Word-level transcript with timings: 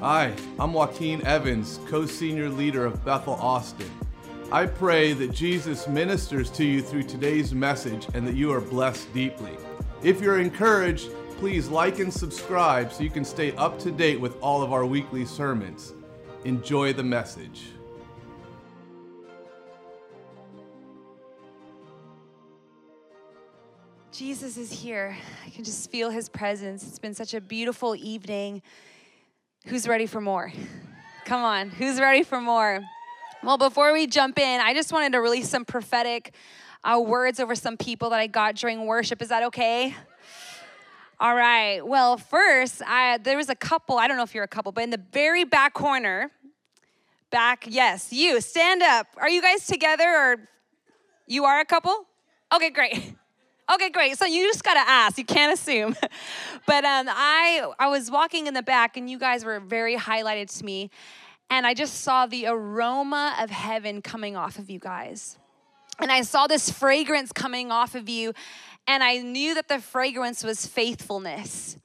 Hi, 0.00 0.34
I'm 0.58 0.74
Joaquin 0.74 1.24
Evans, 1.26 1.80
co 1.86 2.04
senior 2.04 2.50
leader 2.50 2.84
of 2.84 3.02
Bethel 3.02 3.32
Austin. 3.32 3.90
I 4.52 4.66
pray 4.66 5.14
that 5.14 5.32
Jesus 5.32 5.88
ministers 5.88 6.50
to 6.50 6.66
you 6.66 6.82
through 6.82 7.04
today's 7.04 7.54
message 7.54 8.06
and 8.12 8.26
that 8.28 8.34
you 8.34 8.52
are 8.52 8.60
blessed 8.60 9.10
deeply. 9.14 9.52
If 10.02 10.20
you're 10.20 10.38
encouraged, 10.38 11.08
please 11.38 11.68
like 11.68 11.98
and 11.98 12.12
subscribe 12.12 12.92
so 12.92 13.04
you 13.04 13.08
can 13.08 13.24
stay 13.24 13.56
up 13.56 13.78
to 13.80 13.90
date 13.90 14.20
with 14.20 14.36
all 14.42 14.60
of 14.60 14.70
our 14.70 14.84
weekly 14.84 15.24
sermons. 15.24 15.94
Enjoy 16.44 16.92
the 16.92 17.02
message. 17.02 17.68
Jesus 24.12 24.58
is 24.58 24.70
here. 24.70 25.16
I 25.46 25.48
can 25.48 25.64
just 25.64 25.90
feel 25.90 26.10
his 26.10 26.28
presence. 26.28 26.86
It's 26.86 26.98
been 26.98 27.14
such 27.14 27.32
a 27.32 27.40
beautiful 27.40 27.96
evening. 27.96 28.60
Who's 29.66 29.88
ready 29.88 30.06
for 30.06 30.20
more? 30.20 30.52
Come 31.24 31.42
on, 31.42 31.70
who's 31.70 31.98
ready 31.98 32.22
for 32.22 32.40
more? 32.40 32.84
Well, 33.42 33.58
before 33.58 33.92
we 33.92 34.06
jump 34.06 34.38
in, 34.38 34.60
I 34.60 34.72
just 34.74 34.92
wanted 34.92 35.10
to 35.12 35.20
release 35.20 35.48
some 35.48 35.64
prophetic 35.64 36.34
uh, 36.84 37.00
words 37.00 37.40
over 37.40 37.56
some 37.56 37.76
people 37.76 38.10
that 38.10 38.20
I 38.20 38.28
got 38.28 38.54
during 38.54 38.86
worship. 38.86 39.20
Is 39.20 39.30
that 39.30 39.42
okay? 39.42 39.92
All 41.18 41.34
right. 41.34 41.84
Well, 41.84 42.16
first, 42.16 42.80
I, 42.86 43.18
there 43.18 43.36
was 43.36 43.48
a 43.48 43.56
couple. 43.56 43.98
I 43.98 44.06
don't 44.06 44.16
know 44.16 44.22
if 44.22 44.36
you're 44.36 44.44
a 44.44 44.48
couple, 44.48 44.70
but 44.70 44.84
in 44.84 44.90
the 44.90 45.02
very 45.10 45.42
back 45.42 45.74
corner, 45.74 46.30
back, 47.30 47.66
yes, 47.68 48.12
you 48.12 48.40
stand 48.40 48.84
up. 48.84 49.08
Are 49.16 49.28
you 49.28 49.42
guys 49.42 49.66
together 49.66 50.08
or 50.08 50.36
you 51.26 51.44
are 51.44 51.58
a 51.58 51.64
couple? 51.64 52.06
Okay, 52.54 52.70
great. 52.70 53.14
Okay, 53.72 53.90
great. 53.90 54.16
So 54.16 54.26
you 54.26 54.46
just 54.46 54.62
gotta 54.62 54.88
ask. 54.88 55.18
You 55.18 55.24
can't 55.24 55.52
assume. 55.52 55.96
but 56.66 56.84
um, 56.84 57.06
I 57.08 57.68
I 57.78 57.88
was 57.88 58.10
walking 58.10 58.46
in 58.46 58.54
the 58.54 58.62
back, 58.62 58.96
and 58.96 59.10
you 59.10 59.18
guys 59.18 59.44
were 59.44 59.58
very 59.58 59.96
highlighted 59.96 60.56
to 60.58 60.64
me, 60.64 60.90
and 61.50 61.66
I 61.66 61.74
just 61.74 62.02
saw 62.02 62.26
the 62.26 62.46
aroma 62.46 63.34
of 63.40 63.50
heaven 63.50 64.02
coming 64.02 64.36
off 64.36 64.58
of 64.58 64.70
you 64.70 64.78
guys, 64.78 65.36
and 65.98 66.12
I 66.12 66.22
saw 66.22 66.46
this 66.46 66.70
fragrance 66.70 67.32
coming 67.32 67.72
off 67.72 67.96
of 67.96 68.08
you, 68.08 68.34
and 68.86 69.02
I 69.02 69.18
knew 69.18 69.54
that 69.54 69.66
the 69.66 69.80
fragrance 69.80 70.44
was 70.44 70.64
faithfulness. 70.64 71.76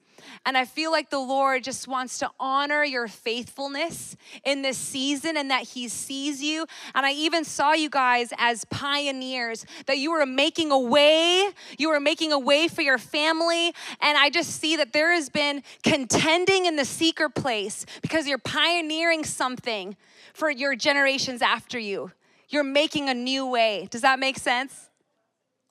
And 0.46 0.58
I 0.58 0.66
feel 0.66 0.92
like 0.92 1.12
the 1.12 1.20
Lord 1.20 1.64
just 1.64 1.88
wants 1.88 2.18
to 2.20 2.30
honor 2.40 2.84
your 2.84 3.08
faithfulness 3.08 4.16
in 4.44 4.64
this 4.64 4.78
season 4.78 5.38
and 5.38 5.52
that 5.52 5.64
He 5.64 5.88
sees 5.88 6.42
you. 6.42 6.66
And 6.96 7.06
I 7.06 7.12
even 7.12 7.44
saw 7.44 7.74
you 7.74 7.90
guys 7.90 8.34
as 8.38 8.66
pioneers, 8.66 9.66
that 9.86 10.00
you 10.00 10.12
were 10.12 10.26
making 10.26 10.72
a 10.72 10.80
way, 10.80 11.50
you 11.78 11.90
were 11.90 12.00
making 12.00 12.32
a 12.32 12.40
way 12.40 12.68
for 12.68 12.82
your 12.82 12.98
family. 12.98 13.68
And 14.02 14.18
I 14.18 14.32
just 14.32 14.60
see 14.60 14.76
that 14.78 14.94
there 14.94 15.14
has 15.14 15.30
been 15.30 15.62
contending 15.84 16.66
in 16.66 16.76
the 16.76 16.86
secret 16.86 17.36
place 17.36 17.86
because 18.02 18.28
you're 18.28 18.40
pioneering 18.40 19.24
something 19.24 19.96
for 20.34 20.50
your 20.50 20.76
generations 20.76 21.42
after 21.42 21.78
you. 21.78 22.12
You're 22.50 22.64
making 22.64 23.10
a 23.10 23.14
new 23.14 23.46
way. 23.46 23.88
Does 23.92 24.02
that 24.02 24.20
make 24.20 24.38
sense? 24.38 24.91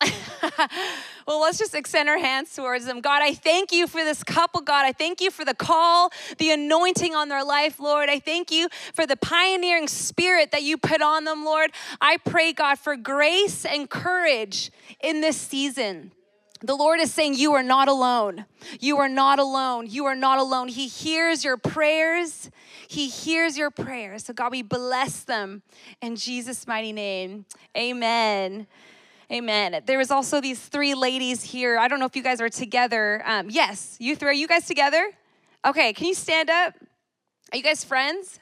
well, 1.27 1.41
let's 1.41 1.59
just 1.59 1.75
extend 1.75 2.09
our 2.09 2.19
hands 2.19 2.55
towards 2.55 2.87
them. 2.87 3.01
God, 3.01 3.23
I 3.23 3.35
thank 3.35 3.73
you 3.73 3.87
for 3.87 4.03
this 4.03 4.23
couple, 4.23 4.61
God. 4.63 4.87
I 4.87 4.93
thank 4.93 5.21
you 5.21 5.31
for 5.31 5.45
the 5.45 5.55
call, 5.55 6.11
the 6.39 6.51
anointing 6.51 7.15
on 7.15 7.29
their 7.29 7.45
life, 7.45 7.79
Lord. 7.79 8.09
I 8.09 8.19
thank 8.19 8.51
you 8.51 8.69
for 8.95 9.07
the 9.07 9.17
pioneering 9.17 9.89
spirit 9.89 10.53
that 10.53 10.63
you 10.63 10.79
put 10.79 11.03
on 11.03 11.25
them, 11.25 11.45
Lord. 11.45 11.73
I 12.01 12.17
pray, 12.17 12.53
God, 12.53 12.79
for 12.79 12.97
grace 12.97 13.65
and 13.65 13.89
courage 13.89 14.71
in 15.01 15.21
this 15.21 15.37
season. 15.37 16.13
The 16.63 16.75
Lord 16.75 17.01
is 17.01 17.13
saying, 17.13 17.35
You 17.35 17.55
are 17.55 17.63
not 17.63 17.89
alone. 17.89 18.45
You 18.81 18.99
are 18.99 19.09
not 19.09 19.39
alone. 19.39 19.87
You 19.89 20.05
are 20.05 20.15
not 20.15 20.39
alone. 20.39 20.69
He 20.69 20.89
hears 20.89 21.43
your 21.43 21.57
prayers. 21.57 22.51
He 22.87 23.09
hears 23.09 23.57
your 23.57 23.71
prayers. 23.71 24.25
So, 24.25 24.35
God, 24.35 24.53
we 24.53 24.61
bless 24.61 25.25
them 25.25 25.63
in 26.03 26.17
Jesus' 26.17 26.67
mighty 26.67 26.93
name. 26.93 27.47
Amen. 27.75 28.67
Amen. 29.33 29.81
There 29.87 29.99
was 29.99 30.11
also 30.11 30.41
these 30.41 30.59
three 30.59 30.95
ladies 30.95 31.45
here. 31.45 31.79
I 31.79 31.87
don't 31.87 32.01
know 32.01 32.07
if 32.07 32.17
you 32.17 32.23
guys 32.23 32.41
are 32.41 32.49
together. 32.49 33.23
Um, 33.25 33.49
yes, 33.49 33.97
you 34.01 34.17
three. 34.17 34.31
Are 34.31 34.33
you 34.33 34.49
guys 34.49 34.67
together? 34.67 35.09
Okay, 35.65 35.93
can 35.93 36.09
you 36.09 36.15
stand 36.15 36.51
up? 36.51 36.75
Are 37.53 37.57
you 37.57 37.63
guys 37.63 37.85
friends? 37.85 38.41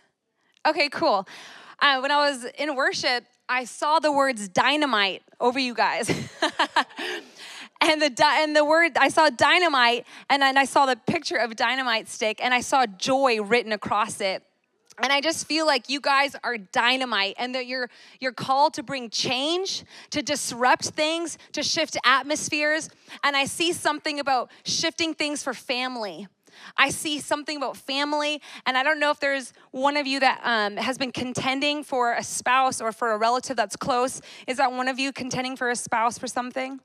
Okay, 0.66 0.88
cool. 0.88 1.28
Uh, 1.78 1.98
when 2.00 2.10
I 2.10 2.30
was 2.30 2.46
in 2.58 2.74
worship, 2.74 3.24
I 3.50 3.64
saw 3.64 3.98
the 3.98 4.10
words 4.10 4.48
dynamite 4.48 5.22
over 5.40 5.58
you 5.58 5.74
guys. 5.74 6.08
and 7.82 8.00
the 8.00 8.24
and 8.24 8.56
the 8.56 8.64
word 8.64 8.92
I 8.96 9.10
saw 9.10 9.28
dynamite, 9.28 10.06
and 10.30 10.40
then 10.40 10.56
I 10.56 10.64
saw 10.64 10.86
the 10.86 10.96
picture 10.96 11.36
of 11.36 11.54
dynamite 11.54 12.08
stick, 12.08 12.40
and 12.42 12.54
I 12.54 12.62
saw 12.62 12.86
joy 12.86 13.42
written 13.42 13.72
across 13.72 14.22
it. 14.22 14.42
And 15.02 15.12
I 15.12 15.20
just 15.20 15.46
feel 15.46 15.66
like 15.66 15.88
you 15.88 16.00
guys 16.00 16.34
are 16.42 16.58
dynamite 16.58 17.36
and 17.38 17.54
that 17.54 17.66
you're 17.66 17.88
you're 18.20 18.32
called 18.32 18.74
to 18.74 18.82
bring 18.82 19.10
change, 19.10 19.84
to 20.10 20.22
disrupt 20.22 20.86
things, 20.86 21.38
to 21.52 21.62
shift 21.62 21.96
atmospheres. 22.04 22.88
And 23.22 23.36
I 23.36 23.44
see 23.44 23.72
something 23.72 24.18
about 24.18 24.50
shifting 24.64 25.14
things 25.14 25.42
for 25.42 25.54
family. 25.54 26.26
I 26.76 26.90
see 26.90 27.20
something 27.20 27.56
about 27.56 27.76
family, 27.76 28.42
and 28.66 28.76
I 28.76 28.82
don't 28.82 28.98
know 28.98 29.12
if 29.12 29.20
there's 29.20 29.52
one 29.70 29.96
of 29.96 30.08
you 30.08 30.18
that 30.20 30.40
um, 30.42 30.76
has 30.76 30.98
been 30.98 31.12
contending 31.12 31.84
for 31.84 32.14
a 32.14 32.22
spouse 32.24 32.80
or 32.80 32.90
for 32.90 33.12
a 33.12 33.18
relative 33.18 33.56
that's 33.56 33.76
close. 33.76 34.20
Is 34.48 34.56
that 34.56 34.72
one 34.72 34.88
of 34.88 34.98
you 34.98 35.12
contending 35.12 35.56
for 35.56 35.70
a 35.70 35.76
spouse 35.76 36.18
for 36.18 36.26
something? 36.26 36.80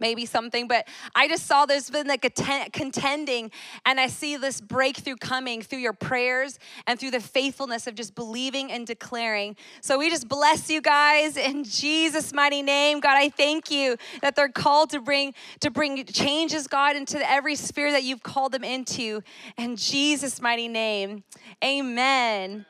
Maybe 0.00 0.26
something, 0.26 0.66
but 0.66 0.88
I 1.14 1.28
just 1.28 1.46
saw 1.46 1.66
there's 1.66 1.90
been 1.90 2.06
like 2.06 2.24
a 2.24 2.30
ten- 2.30 2.70
contending, 2.70 3.50
and 3.84 4.00
I 4.00 4.06
see 4.06 4.36
this 4.36 4.60
breakthrough 4.60 5.16
coming 5.16 5.62
through 5.62 5.80
your 5.80 5.92
prayers 5.92 6.58
and 6.86 6.98
through 6.98 7.12
the 7.12 7.20
faithfulness 7.20 7.86
of 7.86 7.94
just 7.94 8.14
believing 8.14 8.72
and 8.72 8.86
declaring. 8.86 9.56
So 9.80 9.98
we 9.98 10.10
just 10.10 10.28
bless 10.28 10.70
you 10.70 10.80
guys 10.80 11.36
in 11.36 11.64
Jesus' 11.64 12.32
mighty 12.32 12.62
name. 12.62 13.00
God, 13.00 13.16
I 13.16 13.28
thank 13.28 13.70
you 13.70 13.96
that 14.22 14.36
they're 14.36 14.48
called 14.48 14.90
to 14.90 15.00
bring 15.00 15.34
to 15.60 15.70
bring 15.70 16.04
changes, 16.06 16.66
God, 16.66 16.96
into 16.96 17.18
every 17.30 17.54
sphere 17.54 17.92
that 17.92 18.02
you've 18.02 18.22
called 18.22 18.52
them 18.52 18.64
into. 18.64 19.22
In 19.56 19.76
Jesus' 19.76 20.40
mighty 20.40 20.68
name. 20.68 21.24
Amen. 21.62 22.66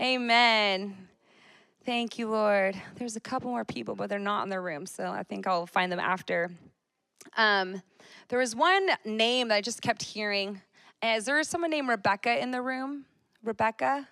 Amen. 0.00 1.08
Thank 1.84 2.18
you, 2.18 2.28
Lord. 2.28 2.80
There's 2.96 3.16
a 3.16 3.20
couple 3.20 3.50
more 3.50 3.64
people, 3.64 3.94
but 3.94 4.08
they're 4.08 4.18
not 4.18 4.44
in 4.44 4.50
the 4.50 4.60
room, 4.60 4.86
so 4.86 5.10
I 5.10 5.22
think 5.24 5.46
I'll 5.46 5.66
find 5.66 5.90
them 5.90 6.00
after. 6.00 6.50
Um, 7.36 7.82
there 8.28 8.38
was 8.38 8.54
one 8.54 8.88
name 9.04 9.48
that 9.48 9.56
I 9.56 9.60
just 9.60 9.82
kept 9.82 10.02
hearing. 10.02 10.60
Is 11.02 11.24
there 11.24 11.42
someone 11.42 11.70
named 11.70 11.88
Rebecca 11.88 12.40
in 12.40 12.50
the 12.50 12.62
room? 12.62 13.04
Rebecca? 13.42 14.08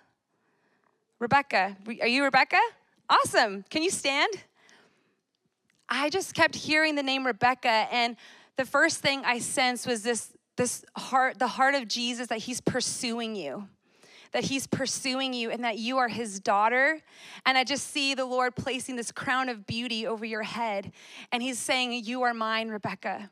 Rebecca. 1.19 1.77
Are 2.01 2.07
you 2.07 2.23
Rebecca? 2.23 2.59
Awesome. 3.09 3.63
Can 3.69 3.83
you 3.83 3.91
stand? 3.91 4.31
I 5.89 6.09
just 6.09 6.33
kept 6.33 6.55
hearing 6.55 6.95
the 6.95 7.03
name 7.03 7.25
Rebecca, 7.25 7.87
and 7.91 8.15
the 8.55 8.65
first 8.65 8.99
thing 8.99 9.23
I 9.25 9.39
sensed 9.39 9.85
was 9.85 10.03
this, 10.03 10.33
this 10.55 10.85
heart, 10.95 11.37
the 11.37 11.47
heart 11.47 11.75
of 11.75 11.87
Jesus 11.87 12.27
that 12.27 12.39
he's 12.39 12.61
pursuing 12.61 13.35
you 13.35 13.67
that 14.33 14.45
He's 14.45 14.67
pursuing 14.67 15.33
you 15.33 15.51
and 15.51 15.63
that 15.63 15.77
you 15.77 15.97
are 15.97 16.07
His 16.07 16.39
daughter. 16.39 16.99
And 17.45 17.57
I 17.57 17.63
just 17.63 17.87
see 17.87 18.13
the 18.13 18.25
Lord 18.25 18.55
placing 18.55 18.95
this 18.95 19.11
crown 19.11 19.49
of 19.49 19.65
beauty 19.65 20.07
over 20.07 20.25
your 20.25 20.43
head. 20.43 20.91
And 21.31 21.43
He's 21.43 21.59
saying, 21.59 21.93
You 22.05 22.23
are 22.23 22.33
mine, 22.33 22.69
Rebecca. 22.69 23.29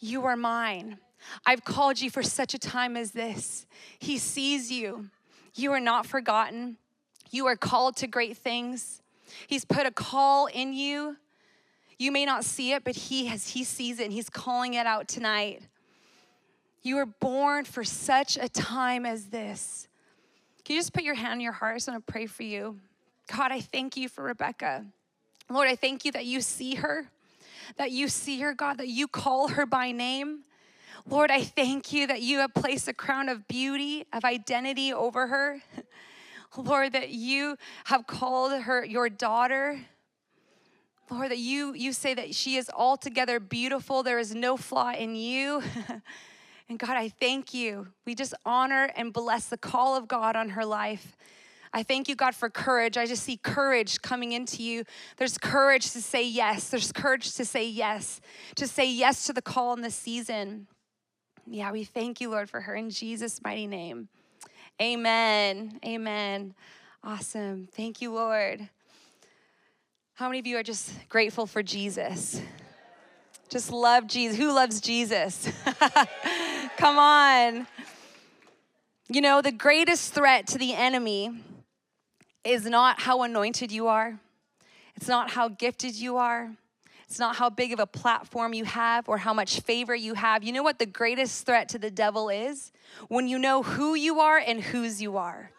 You 0.00 0.24
are 0.24 0.36
mine. 0.36 0.98
I've 1.44 1.64
called 1.64 2.00
you 2.00 2.10
for 2.10 2.22
such 2.22 2.54
a 2.54 2.58
time 2.58 2.96
as 2.96 3.12
this. 3.12 3.66
He 3.98 4.18
sees 4.18 4.70
you. 4.70 5.10
You 5.54 5.72
are 5.72 5.80
not 5.80 6.06
forgotten. 6.06 6.76
You 7.30 7.46
are 7.46 7.56
called 7.56 7.96
to 7.96 8.06
great 8.06 8.36
things. 8.36 9.02
He's 9.46 9.64
put 9.64 9.86
a 9.86 9.90
call 9.90 10.46
in 10.46 10.72
you. 10.72 11.16
You 11.98 12.12
may 12.12 12.24
not 12.24 12.44
see 12.44 12.72
it, 12.72 12.84
but 12.84 12.94
he 12.94 13.26
has 13.26 13.48
he 13.48 13.64
sees 13.64 13.98
it 13.98 14.04
and 14.04 14.12
he's 14.12 14.30
calling 14.30 14.74
it 14.74 14.86
out 14.86 15.08
tonight. 15.08 15.62
You 16.82 16.96
were 16.96 17.06
born 17.06 17.64
for 17.64 17.82
such 17.82 18.36
a 18.36 18.48
time 18.48 19.04
as 19.04 19.26
this. 19.26 19.87
Can 20.68 20.74
you 20.74 20.80
just 20.82 20.92
put 20.92 21.02
your 21.02 21.14
hand 21.14 21.32
on 21.32 21.40
your 21.40 21.52
heart? 21.52 21.72
I 21.72 21.76
just 21.76 21.88
want 21.88 22.06
to 22.06 22.12
pray 22.12 22.26
for 22.26 22.42
you. 22.42 22.78
God, 23.34 23.52
I 23.52 23.58
thank 23.58 23.96
you 23.96 24.06
for 24.06 24.22
Rebecca. 24.22 24.84
Lord, 25.48 25.66
I 25.66 25.74
thank 25.76 26.04
you 26.04 26.12
that 26.12 26.26
you 26.26 26.42
see 26.42 26.74
her, 26.74 27.06
that 27.78 27.90
you 27.90 28.06
see 28.06 28.40
her, 28.40 28.52
God, 28.52 28.76
that 28.76 28.88
you 28.88 29.08
call 29.08 29.48
her 29.48 29.64
by 29.64 29.92
name. 29.92 30.40
Lord, 31.06 31.30
I 31.30 31.40
thank 31.40 31.90
you 31.94 32.06
that 32.08 32.20
you 32.20 32.40
have 32.40 32.52
placed 32.52 32.86
a 32.86 32.92
crown 32.92 33.30
of 33.30 33.48
beauty, 33.48 34.04
of 34.12 34.26
identity 34.26 34.92
over 34.92 35.28
her. 35.28 35.62
Lord, 36.58 36.92
that 36.92 37.08
you 37.08 37.56
have 37.84 38.06
called 38.06 38.52
her 38.64 38.84
your 38.84 39.08
daughter. 39.08 39.80
Lord, 41.10 41.30
that 41.30 41.38
you, 41.38 41.72
you 41.72 41.94
say 41.94 42.12
that 42.12 42.34
she 42.34 42.56
is 42.56 42.70
altogether 42.76 43.40
beautiful. 43.40 44.02
There 44.02 44.18
is 44.18 44.34
no 44.34 44.58
flaw 44.58 44.92
in 44.92 45.14
you. 45.14 45.62
And 46.68 46.78
God, 46.78 46.96
I 46.96 47.08
thank 47.08 47.54
you. 47.54 47.88
We 48.04 48.14
just 48.14 48.34
honor 48.44 48.90
and 48.94 49.12
bless 49.12 49.46
the 49.46 49.56
call 49.56 49.96
of 49.96 50.06
God 50.06 50.36
on 50.36 50.50
her 50.50 50.64
life. 50.64 51.16
I 51.72 51.82
thank 51.82 52.08
you, 52.08 52.14
God, 52.14 52.34
for 52.34 52.50
courage. 52.50 52.96
I 52.96 53.06
just 53.06 53.22
see 53.22 53.36
courage 53.36 54.00
coming 54.02 54.32
into 54.32 54.62
you. 54.62 54.84
There's 55.16 55.38
courage 55.38 55.92
to 55.92 56.00
say 56.00 56.26
yes. 56.26 56.68
There's 56.68 56.92
courage 56.92 57.34
to 57.34 57.44
say 57.44 57.68
yes, 57.68 58.20
to 58.56 58.66
say 58.66 58.90
yes 58.90 59.26
to 59.26 59.32
the 59.32 59.42
call 59.42 59.74
in 59.74 59.82
this 59.82 59.94
season. 59.94 60.66
Yeah, 61.46 61.72
we 61.72 61.84
thank 61.84 62.20
you, 62.20 62.30
Lord, 62.30 62.50
for 62.50 62.60
her 62.60 62.74
in 62.74 62.90
Jesus' 62.90 63.40
mighty 63.42 63.66
name. 63.66 64.08
Amen. 64.80 65.78
Amen. 65.84 66.54
Awesome. 67.02 67.68
Thank 67.72 68.02
you, 68.02 68.12
Lord. 68.12 68.68
How 70.14 70.28
many 70.28 70.38
of 70.40 70.46
you 70.46 70.58
are 70.58 70.62
just 70.62 70.92
grateful 71.08 71.46
for 71.46 71.62
Jesus? 71.62 72.40
Just 73.48 73.72
love 73.72 74.06
Jesus. 74.06 74.36
Who 74.36 74.52
loves 74.52 74.80
Jesus? 74.80 75.50
Come 76.78 76.96
on. 76.96 77.66
You 79.08 79.20
know, 79.20 79.42
the 79.42 79.50
greatest 79.50 80.14
threat 80.14 80.46
to 80.48 80.58
the 80.58 80.74
enemy 80.74 81.42
is 82.44 82.66
not 82.66 83.00
how 83.00 83.24
anointed 83.24 83.72
you 83.72 83.88
are, 83.88 84.20
it's 84.94 85.08
not 85.08 85.30
how 85.30 85.48
gifted 85.48 85.96
you 85.96 86.16
are. 86.18 86.50
It's 87.08 87.18
not 87.18 87.36
how 87.36 87.48
big 87.48 87.72
of 87.72 87.80
a 87.80 87.86
platform 87.86 88.52
you 88.52 88.66
have 88.66 89.08
or 89.08 89.16
how 89.16 89.32
much 89.32 89.60
favor 89.60 89.94
you 89.94 90.12
have. 90.12 90.44
You 90.44 90.52
know 90.52 90.62
what 90.62 90.78
the 90.78 90.84
greatest 90.84 91.46
threat 91.46 91.70
to 91.70 91.78
the 91.78 91.90
devil 91.90 92.28
is? 92.28 92.70
When 93.08 93.28
you 93.28 93.38
know 93.38 93.62
who 93.62 93.94
you 93.94 94.20
are 94.20 94.36
and 94.36 94.62
whose 94.62 95.00
you 95.00 95.16
are. 95.16 95.50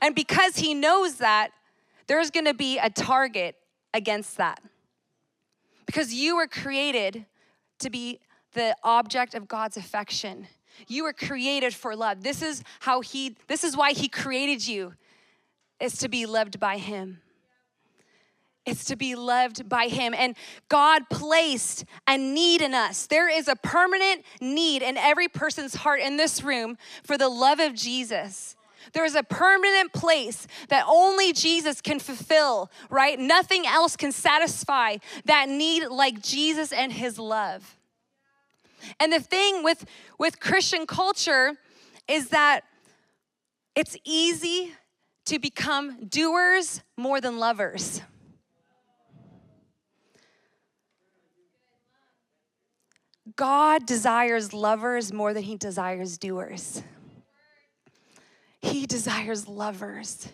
And 0.00 0.14
because 0.14 0.56
he 0.56 0.72
knows 0.72 1.16
that, 1.16 1.50
there's 2.06 2.30
gonna 2.30 2.54
be 2.54 2.78
a 2.78 2.88
target 2.88 3.56
against 3.92 4.38
that. 4.38 4.62
Because 5.84 6.14
you 6.14 6.36
were 6.36 6.46
created 6.46 7.26
to 7.80 7.90
be 7.90 8.20
the 8.54 8.76
object 8.82 9.34
of 9.34 9.46
God's 9.46 9.76
affection. 9.76 10.48
You 10.88 11.04
were 11.04 11.12
created 11.12 11.74
for 11.74 11.94
love. 11.94 12.22
This 12.22 12.42
is 12.42 12.62
how 12.80 13.00
he 13.00 13.36
this 13.46 13.62
is 13.62 13.76
why 13.76 13.92
he 13.92 14.08
created 14.08 14.66
you 14.66 14.94
is 15.78 15.98
to 15.98 16.08
be 16.08 16.26
loved 16.26 16.58
by 16.58 16.78
him. 16.78 17.20
It's 18.66 18.86
to 18.86 18.96
be 18.96 19.14
loved 19.14 19.68
by 19.68 19.88
him 19.88 20.14
and 20.16 20.36
God 20.68 21.10
placed 21.10 21.84
a 22.08 22.16
need 22.16 22.62
in 22.62 22.72
us. 22.72 23.06
There 23.06 23.28
is 23.28 23.46
a 23.46 23.56
permanent 23.56 24.24
need 24.40 24.82
in 24.82 24.96
every 24.96 25.28
person's 25.28 25.74
heart 25.74 26.00
in 26.00 26.16
this 26.16 26.42
room 26.42 26.78
for 27.02 27.18
the 27.18 27.28
love 27.28 27.60
of 27.60 27.74
Jesus. 27.74 28.56
There 28.92 29.04
is 29.04 29.14
a 29.14 29.22
permanent 29.22 29.92
place 29.92 30.46
that 30.68 30.84
only 30.86 31.32
Jesus 31.32 31.80
can 31.80 31.98
fulfill, 31.98 32.70
right? 32.90 33.18
Nothing 33.18 33.66
else 33.66 33.96
can 33.96 34.12
satisfy 34.12 34.98
that 35.24 35.48
need 35.48 35.86
like 35.86 36.22
Jesus 36.22 36.72
and 36.72 36.92
his 36.92 37.18
love. 37.18 37.76
And 39.00 39.12
the 39.12 39.20
thing 39.20 39.62
with, 39.62 39.84
with 40.18 40.40
Christian 40.40 40.86
culture 40.86 41.54
is 42.08 42.28
that 42.28 42.60
it's 43.74 43.96
easy 44.04 44.72
to 45.26 45.38
become 45.38 46.06
doers 46.06 46.82
more 46.96 47.20
than 47.20 47.38
lovers. 47.38 48.02
God 53.36 53.86
desires 53.86 54.52
lovers 54.52 55.12
more 55.12 55.32
than 55.32 55.42
he 55.42 55.56
desires 55.56 56.18
doers. 56.18 56.82
He 58.60 58.86
desires 58.86 59.48
lovers. 59.48 60.28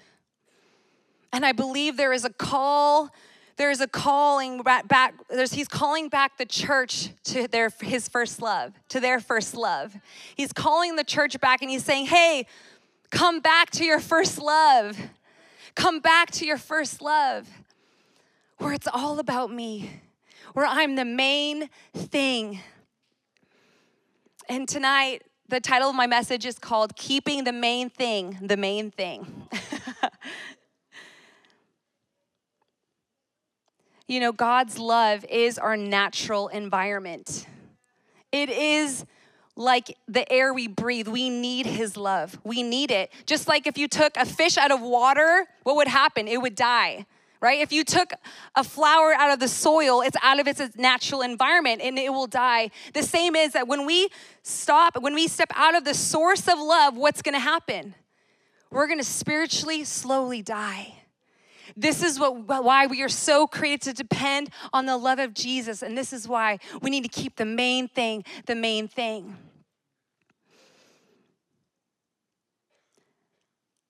And 1.32 1.46
I 1.46 1.52
believe 1.52 1.96
there 1.96 2.12
is 2.12 2.24
a 2.24 2.30
call 2.30 3.10
there 3.60 3.70
is 3.70 3.82
a 3.82 3.86
calling 3.86 4.62
back 4.62 5.12
there's 5.28 5.52
he's 5.52 5.68
calling 5.68 6.08
back 6.08 6.38
the 6.38 6.46
church 6.46 7.10
to 7.24 7.46
their 7.46 7.68
his 7.82 8.08
first 8.08 8.40
love 8.40 8.72
to 8.88 9.00
their 9.00 9.20
first 9.20 9.54
love. 9.54 9.94
He's 10.34 10.50
calling 10.50 10.96
the 10.96 11.04
church 11.04 11.38
back 11.42 11.60
and 11.60 11.70
he's 11.70 11.84
saying 11.84 12.06
hey 12.06 12.46
come 13.10 13.40
back 13.40 13.68
to 13.72 13.84
your 13.84 14.00
first 14.00 14.40
love. 14.40 14.98
Come 15.74 16.00
back 16.00 16.30
to 16.32 16.46
your 16.46 16.56
first 16.56 17.02
love 17.02 17.50
where 18.56 18.72
it's 18.72 18.88
all 18.90 19.18
about 19.18 19.52
me 19.52 19.90
where 20.54 20.64
i'm 20.64 20.96
the 20.96 21.04
main 21.04 21.68
thing. 21.94 22.60
And 24.48 24.66
tonight 24.66 25.22
the 25.50 25.60
title 25.60 25.90
of 25.90 25.94
my 25.94 26.06
message 26.06 26.46
is 26.46 26.58
called 26.58 26.96
keeping 26.96 27.44
the 27.44 27.52
main 27.52 27.90
thing 27.90 28.38
the 28.40 28.56
main 28.56 28.90
thing 28.90 29.48
you 34.10 34.18
know, 34.18 34.32
God's 34.32 34.76
love 34.76 35.24
is 35.26 35.56
our 35.56 35.76
natural 35.76 36.48
environment. 36.48 37.46
It 38.32 38.50
is 38.50 39.06
like 39.54 39.96
the 40.08 40.30
air 40.32 40.52
we 40.52 40.66
breathe. 40.66 41.06
We 41.06 41.30
need 41.30 41.64
His 41.64 41.96
love. 41.96 42.36
We 42.42 42.64
need 42.64 42.90
it. 42.90 43.12
Just 43.24 43.46
like 43.46 43.68
if 43.68 43.78
you 43.78 43.86
took 43.86 44.16
a 44.16 44.26
fish 44.26 44.58
out 44.58 44.72
of 44.72 44.80
water, 44.80 45.46
what 45.62 45.76
would 45.76 45.86
happen? 45.86 46.26
It 46.26 46.42
would 46.42 46.56
die, 46.56 47.06
right? 47.40 47.60
If 47.60 47.70
you 47.72 47.84
took 47.84 48.12
a 48.56 48.64
flower 48.64 49.12
out 49.12 49.30
of 49.30 49.38
the 49.38 49.46
soil, 49.46 50.00
it's 50.00 50.16
out 50.24 50.40
of 50.40 50.48
its 50.48 50.60
natural 50.76 51.22
environment 51.22 51.80
and 51.80 51.96
it 51.96 52.12
will 52.12 52.26
die. 52.26 52.72
The 52.94 53.04
same 53.04 53.36
is 53.36 53.52
that 53.52 53.68
when 53.68 53.86
we 53.86 54.08
stop, 54.42 55.00
when 55.00 55.14
we 55.14 55.28
step 55.28 55.52
out 55.54 55.76
of 55.76 55.84
the 55.84 55.94
source 55.94 56.48
of 56.48 56.58
love, 56.58 56.96
what's 56.96 57.22
gonna 57.22 57.38
happen? 57.38 57.94
We're 58.72 58.88
gonna 58.88 59.04
spiritually 59.04 59.84
slowly 59.84 60.42
die. 60.42 60.99
This 61.80 62.02
is 62.02 62.20
what, 62.20 62.46
why 62.46 62.86
we 62.86 63.00
are 63.02 63.08
so 63.08 63.46
created 63.46 63.96
to 63.96 64.02
depend 64.02 64.50
on 64.70 64.84
the 64.84 64.98
love 64.98 65.18
of 65.18 65.32
Jesus. 65.32 65.82
And 65.82 65.96
this 65.96 66.12
is 66.12 66.28
why 66.28 66.58
we 66.82 66.90
need 66.90 67.04
to 67.04 67.08
keep 67.08 67.36
the 67.36 67.46
main 67.46 67.88
thing 67.88 68.24
the 68.44 68.54
main 68.54 68.86
thing. 68.86 69.34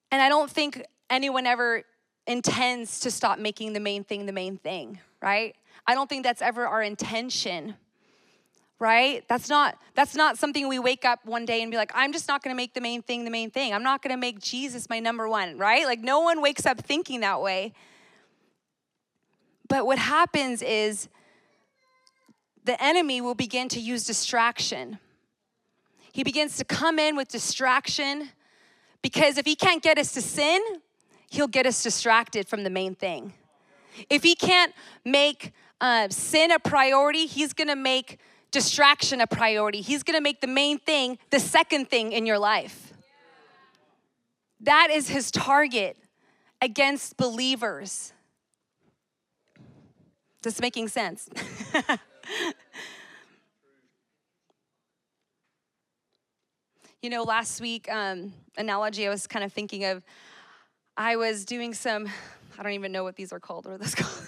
And 0.09 0.21
I 0.21 0.29
don't 0.29 0.49
think 0.49 0.85
anyone 1.09 1.45
ever 1.45 1.83
intends 2.27 3.01
to 3.01 3.11
stop 3.11 3.39
making 3.39 3.73
the 3.73 3.79
main 3.81 4.05
thing 4.05 4.25
the 4.25 4.31
main 4.31 4.57
thing, 4.57 4.99
right? 5.21 5.53
I 5.85 5.93
don't 5.93 6.07
think 6.07 6.23
that's 6.23 6.41
ever 6.41 6.65
our 6.65 6.81
intention 6.81 7.75
right? 8.81 9.23
That's 9.27 9.47
not 9.47 9.77
that's 9.93 10.15
not 10.15 10.39
something 10.39 10.67
we 10.67 10.79
wake 10.79 11.05
up 11.05 11.23
one 11.23 11.45
day 11.45 11.61
and 11.61 11.69
be 11.69 11.77
like 11.77 11.91
i'm 11.93 12.11
just 12.11 12.27
not 12.27 12.41
going 12.43 12.51
to 12.53 12.57
make 12.57 12.73
the 12.73 12.81
main 12.81 13.03
thing 13.03 13.23
the 13.23 13.31
main 13.31 13.51
thing. 13.51 13.73
I'm 13.73 13.83
not 13.83 14.01
going 14.01 14.11
to 14.11 14.19
make 14.19 14.39
jesus 14.39 14.89
my 14.89 14.99
number 14.99 15.29
one 15.29 15.57
right? 15.57 15.85
Like 15.85 15.99
no 16.01 16.19
one 16.21 16.41
wakes 16.41 16.65
up 16.65 16.81
thinking 16.81 17.21
that 17.21 17.41
way. 17.41 17.73
But 19.69 19.85
what 19.85 19.99
happens 19.99 20.61
is 20.63 21.07
the 22.65 22.83
enemy 22.83 23.21
will 23.21 23.35
begin 23.35 23.69
to 23.69 23.79
use 23.79 24.03
distraction. 24.03 24.99
He 26.11 26.23
begins 26.23 26.57
to 26.57 26.65
come 26.65 26.99
in 26.99 27.15
with 27.15 27.29
distraction 27.29 28.29
because 29.01 29.37
if 29.37 29.45
he 29.45 29.55
can't 29.55 29.83
get 29.83 29.99
us 29.99 30.11
to 30.13 30.21
sin 30.21 30.59
he'll 31.29 31.47
get 31.47 31.67
us 31.67 31.83
distracted 31.83 32.47
from 32.47 32.63
the 32.63 32.69
main 32.71 32.95
thing. 32.95 33.31
If 34.09 34.23
he 34.23 34.33
can't 34.33 34.73
make 35.05 35.53
uh, 35.79 36.09
sin 36.09 36.49
a 36.49 36.57
priority 36.57 37.27
he's 37.27 37.53
going 37.53 37.67
to 37.67 37.75
make 37.75 38.17
distraction 38.51 39.21
a 39.21 39.27
priority. 39.27 39.81
He's 39.81 40.03
gonna 40.03 40.21
make 40.21 40.41
the 40.41 40.47
main 40.47 40.77
thing 40.77 41.17
the 41.29 41.39
second 41.39 41.89
thing 41.89 42.11
in 42.11 42.25
your 42.25 42.37
life. 42.39 42.93
That 44.59 44.89
is 44.91 45.09
his 45.09 45.31
target 45.31 45.97
against 46.61 47.17
believers. 47.17 48.13
This 50.43 50.59
making 50.59 50.87
sense? 50.89 51.29
you 57.01 57.09
know, 57.09 57.23
last 57.23 57.61
week, 57.61 57.91
um, 57.91 58.33
analogy 58.57 59.07
I 59.07 59.09
was 59.09 59.27
kind 59.27 59.43
of 59.45 59.53
thinking 59.53 59.85
of, 59.85 60.03
I 60.97 61.15
was 61.15 61.45
doing 61.45 61.73
some, 61.73 62.07
I 62.57 62.63
don't 62.63 62.73
even 62.73 62.91
know 62.91 63.03
what 63.03 63.15
these 63.15 63.31
are 63.31 63.39
called. 63.39 63.65
What 63.65 63.75
are 63.75 63.77
those 63.77 63.95
called? 63.95 64.27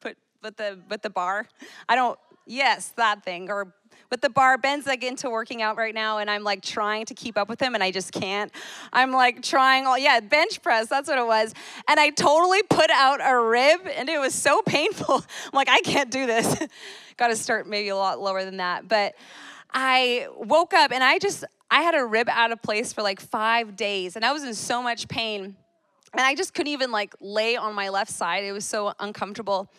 but 0.00 0.16
but 0.42 0.56
the 0.56 0.78
but 0.88 1.02
the 1.02 1.10
bar. 1.10 1.46
I 1.88 1.94
don't 1.94 2.18
Yes, 2.50 2.92
that 2.96 3.22
thing. 3.22 3.48
Or 3.48 3.72
with 4.10 4.22
the 4.22 4.28
bar, 4.28 4.58
Ben's 4.58 4.84
like 4.84 5.04
into 5.04 5.30
working 5.30 5.62
out 5.62 5.76
right 5.76 5.94
now, 5.94 6.18
and 6.18 6.28
I'm 6.28 6.42
like 6.42 6.62
trying 6.62 7.06
to 7.06 7.14
keep 7.14 7.38
up 7.38 7.48
with 7.48 7.62
him, 7.62 7.76
and 7.76 7.82
I 7.82 7.92
just 7.92 8.10
can't. 8.10 8.50
I'm 8.92 9.12
like 9.12 9.40
trying 9.40 9.86
all, 9.86 9.96
yeah, 9.96 10.18
bench 10.18 10.60
press, 10.60 10.88
that's 10.88 11.08
what 11.08 11.16
it 11.16 11.26
was. 11.26 11.54
And 11.86 12.00
I 12.00 12.10
totally 12.10 12.64
put 12.64 12.90
out 12.90 13.20
a 13.22 13.38
rib, 13.40 13.86
and 13.86 14.08
it 14.08 14.18
was 14.18 14.34
so 14.34 14.62
painful. 14.66 15.14
I'm 15.14 15.52
like, 15.52 15.68
I 15.68 15.80
can't 15.82 16.10
do 16.10 16.26
this. 16.26 16.60
Got 17.16 17.28
to 17.28 17.36
start 17.36 17.68
maybe 17.68 17.90
a 17.90 17.96
lot 17.96 18.20
lower 18.20 18.44
than 18.44 18.56
that. 18.56 18.88
But 18.88 19.14
I 19.72 20.26
woke 20.36 20.74
up, 20.74 20.90
and 20.90 21.04
I 21.04 21.20
just, 21.20 21.44
I 21.70 21.82
had 21.82 21.94
a 21.94 22.04
rib 22.04 22.28
out 22.28 22.50
of 22.50 22.60
place 22.62 22.92
for 22.92 23.02
like 23.02 23.20
five 23.20 23.76
days, 23.76 24.16
and 24.16 24.24
I 24.24 24.32
was 24.32 24.42
in 24.42 24.54
so 24.54 24.82
much 24.82 25.06
pain. 25.06 25.54
And 26.12 26.22
I 26.22 26.34
just 26.34 26.52
couldn't 26.52 26.72
even 26.72 26.90
like 26.90 27.14
lay 27.20 27.54
on 27.54 27.76
my 27.76 27.90
left 27.90 28.10
side. 28.10 28.42
It 28.42 28.50
was 28.50 28.64
so 28.64 28.92
uncomfortable. 28.98 29.70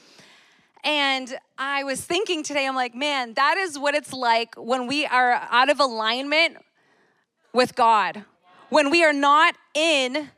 And 0.83 1.37
I 1.57 1.83
was 1.83 2.01
thinking 2.01 2.43
today, 2.43 2.67
I'm 2.67 2.75
like, 2.75 2.95
man, 2.95 3.33
that 3.35 3.57
is 3.57 3.77
what 3.77 3.93
it's 3.93 4.13
like 4.13 4.55
when 4.55 4.87
we 4.87 5.05
are 5.05 5.33
out 5.49 5.69
of 5.69 5.79
alignment 5.79 6.57
with 7.53 7.75
God. 7.75 8.25
When 8.69 8.89
we 8.89 9.03
are 9.03 9.13
not 9.13 9.55
in 9.73 10.29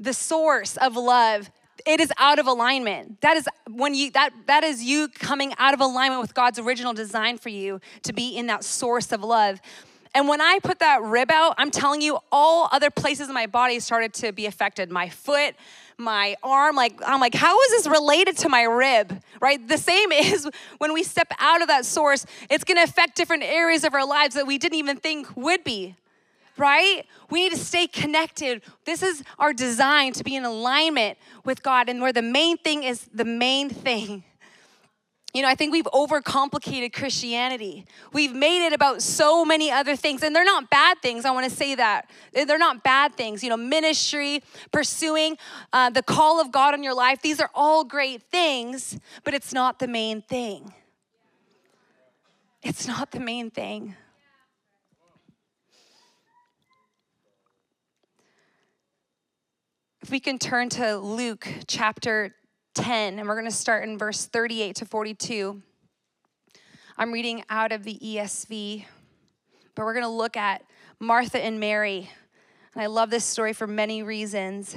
the 0.00 0.14
source 0.14 0.76
of 0.76 0.96
love, 0.96 1.50
it 1.86 2.00
is 2.00 2.12
out 2.18 2.38
of 2.38 2.46
alignment. 2.46 3.20
That 3.20 3.36
is 3.36 3.48
when 3.70 3.94
you 3.94 4.10
that 4.12 4.30
that 4.46 4.64
is 4.64 4.82
you 4.82 5.08
coming 5.08 5.52
out 5.58 5.74
of 5.74 5.80
alignment 5.80 6.20
with 6.20 6.34
God's 6.34 6.58
original 6.58 6.92
design 6.92 7.38
for 7.38 7.48
you 7.48 7.80
to 8.02 8.12
be 8.12 8.36
in 8.36 8.46
that 8.46 8.64
source 8.64 9.12
of 9.12 9.22
love. 9.22 9.60
And 10.14 10.28
when 10.28 10.40
I 10.40 10.58
put 10.62 10.78
that 10.80 11.02
rib 11.02 11.30
out, 11.30 11.54
I'm 11.56 11.70
telling 11.70 12.02
you, 12.02 12.18
all 12.30 12.68
other 12.70 12.90
places 12.90 13.28
in 13.28 13.34
my 13.34 13.46
body 13.46 13.80
started 13.80 14.12
to 14.14 14.32
be 14.32 14.46
affected. 14.46 14.90
My 14.90 15.08
foot, 15.08 15.54
my 15.98 16.34
arm 16.42 16.74
like 16.74 16.98
i'm 17.06 17.20
like 17.20 17.34
how 17.34 17.60
is 17.60 17.70
this 17.70 17.86
related 17.86 18.36
to 18.36 18.48
my 18.48 18.62
rib 18.62 19.22
right 19.40 19.68
the 19.68 19.76
same 19.76 20.10
is 20.12 20.48
when 20.78 20.92
we 20.92 21.02
step 21.02 21.30
out 21.38 21.60
of 21.62 21.68
that 21.68 21.84
source 21.84 22.24
it's 22.50 22.64
going 22.64 22.76
to 22.76 22.82
affect 22.82 23.14
different 23.14 23.42
areas 23.42 23.84
of 23.84 23.94
our 23.94 24.04
lives 24.04 24.34
that 24.34 24.46
we 24.46 24.58
didn't 24.58 24.78
even 24.78 24.96
think 24.96 25.28
would 25.36 25.62
be 25.62 25.94
right? 26.56 27.06
We 27.30 27.44
need 27.44 27.52
to 27.52 27.58
stay 27.58 27.86
connected. 27.86 28.62
This 28.84 29.02
is 29.02 29.22
our 29.38 29.52
design 29.52 30.12
to 30.14 30.24
be 30.24 30.36
in 30.36 30.44
alignment 30.44 31.18
with 31.44 31.62
God, 31.62 31.88
and 31.88 32.00
where 32.00 32.12
the 32.12 32.22
main 32.22 32.58
thing 32.58 32.82
is 32.82 33.08
the 33.12 33.24
main 33.24 33.68
thing. 33.68 34.24
You 35.32 35.40
know, 35.40 35.48
I 35.48 35.54
think 35.54 35.72
we've 35.72 35.86
overcomplicated 35.86 36.92
Christianity. 36.92 37.86
We've 38.12 38.34
made 38.34 38.66
it 38.66 38.74
about 38.74 39.00
so 39.00 39.46
many 39.46 39.70
other 39.70 39.96
things, 39.96 40.22
and 40.22 40.36
they're 40.36 40.44
not 40.44 40.68
bad 40.68 41.00
things. 41.00 41.24
I 41.24 41.30
want 41.30 41.48
to 41.48 41.56
say 41.56 41.74
that. 41.74 42.10
They're 42.34 42.58
not 42.58 42.82
bad 42.82 43.14
things. 43.14 43.42
You 43.42 43.48
know, 43.48 43.56
ministry, 43.56 44.42
pursuing 44.72 45.38
uh, 45.72 45.88
the 45.88 46.02
call 46.02 46.38
of 46.38 46.52
God 46.52 46.74
on 46.74 46.82
your 46.82 46.94
life, 46.94 47.22
these 47.22 47.40
are 47.40 47.48
all 47.54 47.82
great 47.82 48.22
things, 48.24 48.98
but 49.24 49.32
it's 49.32 49.54
not 49.54 49.78
the 49.78 49.88
main 49.88 50.20
thing. 50.20 50.74
It's 52.62 52.86
not 52.86 53.10
the 53.10 53.20
main 53.20 53.50
thing. 53.50 53.96
If 60.02 60.10
we 60.10 60.20
can 60.20 60.38
turn 60.38 60.68
to 60.70 60.98
Luke 60.98 61.48
chapter 61.66 62.34
10, 62.74 63.18
and 63.18 63.28
we're 63.28 63.34
going 63.34 63.50
to 63.50 63.50
start 63.50 63.84
in 63.84 63.98
verse 63.98 64.26
38 64.26 64.76
to 64.76 64.84
42. 64.84 65.60
I'm 66.96 67.12
reading 67.12 67.44
out 67.50 67.72
of 67.72 67.84
the 67.84 67.98
ESV, 68.02 68.84
but 69.74 69.84
we're 69.84 69.94
going 69.94 70.04
to 70.04 70.08
look 70.08 70.36
at 70.36 70.62
Martha 70.98 71.42
and 71.42 71.58
Mary. 71.58 72.10
And 72.74 72.82
I 72.82 72.86
love 72.86 73.10
this 73.10 73.24
story 73.24 73.52
for 73.52 73.66
many 73.66 74.02
reasons. 74.02 74.76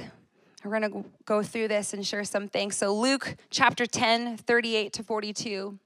We're 0.64 0.78
going 0.78 0.92
to 0.92 1.08
go 1.24 1.42
through 1.42 1.68
this 1.68 1.94
and 1.94 2.06
share 2.06 2.24
some 2.24 2.48
things. 2.48 2.76
So, 2.76 2.94
Luke 2.94 3.36
chapter 3.50 3.86
10, 3.86 4.36
38 4.38 4.92
to 4.94 5.02
42. 5.02 5.78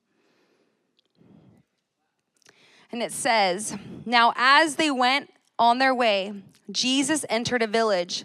And 2.93 3.03
it 3.03 3.13
says, 3.13 3.77
Now 4.05 4.33
as 4.37 4.77
they 4.77 4.91
went 4.91 5.31
on 5.59 5.79
their 5.79 5.95
way, 5.95 6.33
Jesus 6.71 7.25
entered 7.29 7.63
a 7.63 7.67
village 7.67 8.25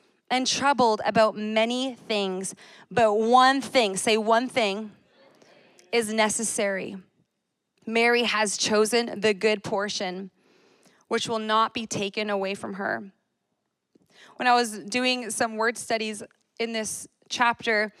and 0.31 0.47
troubled 0.47 1.01
about 1.05 1.37
many 1.37 1.93
things, 1.93 2.55
but 2.89 3.13
one 3.13 3.59
thing, 3.59 3.97
say 3.97 4.17
one 4.17 4.47
thing, 4.47 4.91
is 5.91 6.11
necessary. 6.11 6.95
Mary 7.85 8.23
has 8.23 8.57
chosen 8.57 9.19
the 9.19 9.33
good 9.33 9.61
portion, 9.61 10.31
which 11.09 11.27
will 11.27 11.39
not 11.39 11.73
be 11.73 11.85
taken 11.85 12.29
away 12.29 12.55
from 12.55 12.75
her. 12.75 13.11
When 14.37 14.47
I 14.47 14.55
was 14.55 14.79
doing 14.79 15.29
some 15.29 15.57
word 15.57 15.77
studies 15.77 16.23
in 16.59 16.71
this 16.71 17.09
chapter, 17.27 17.91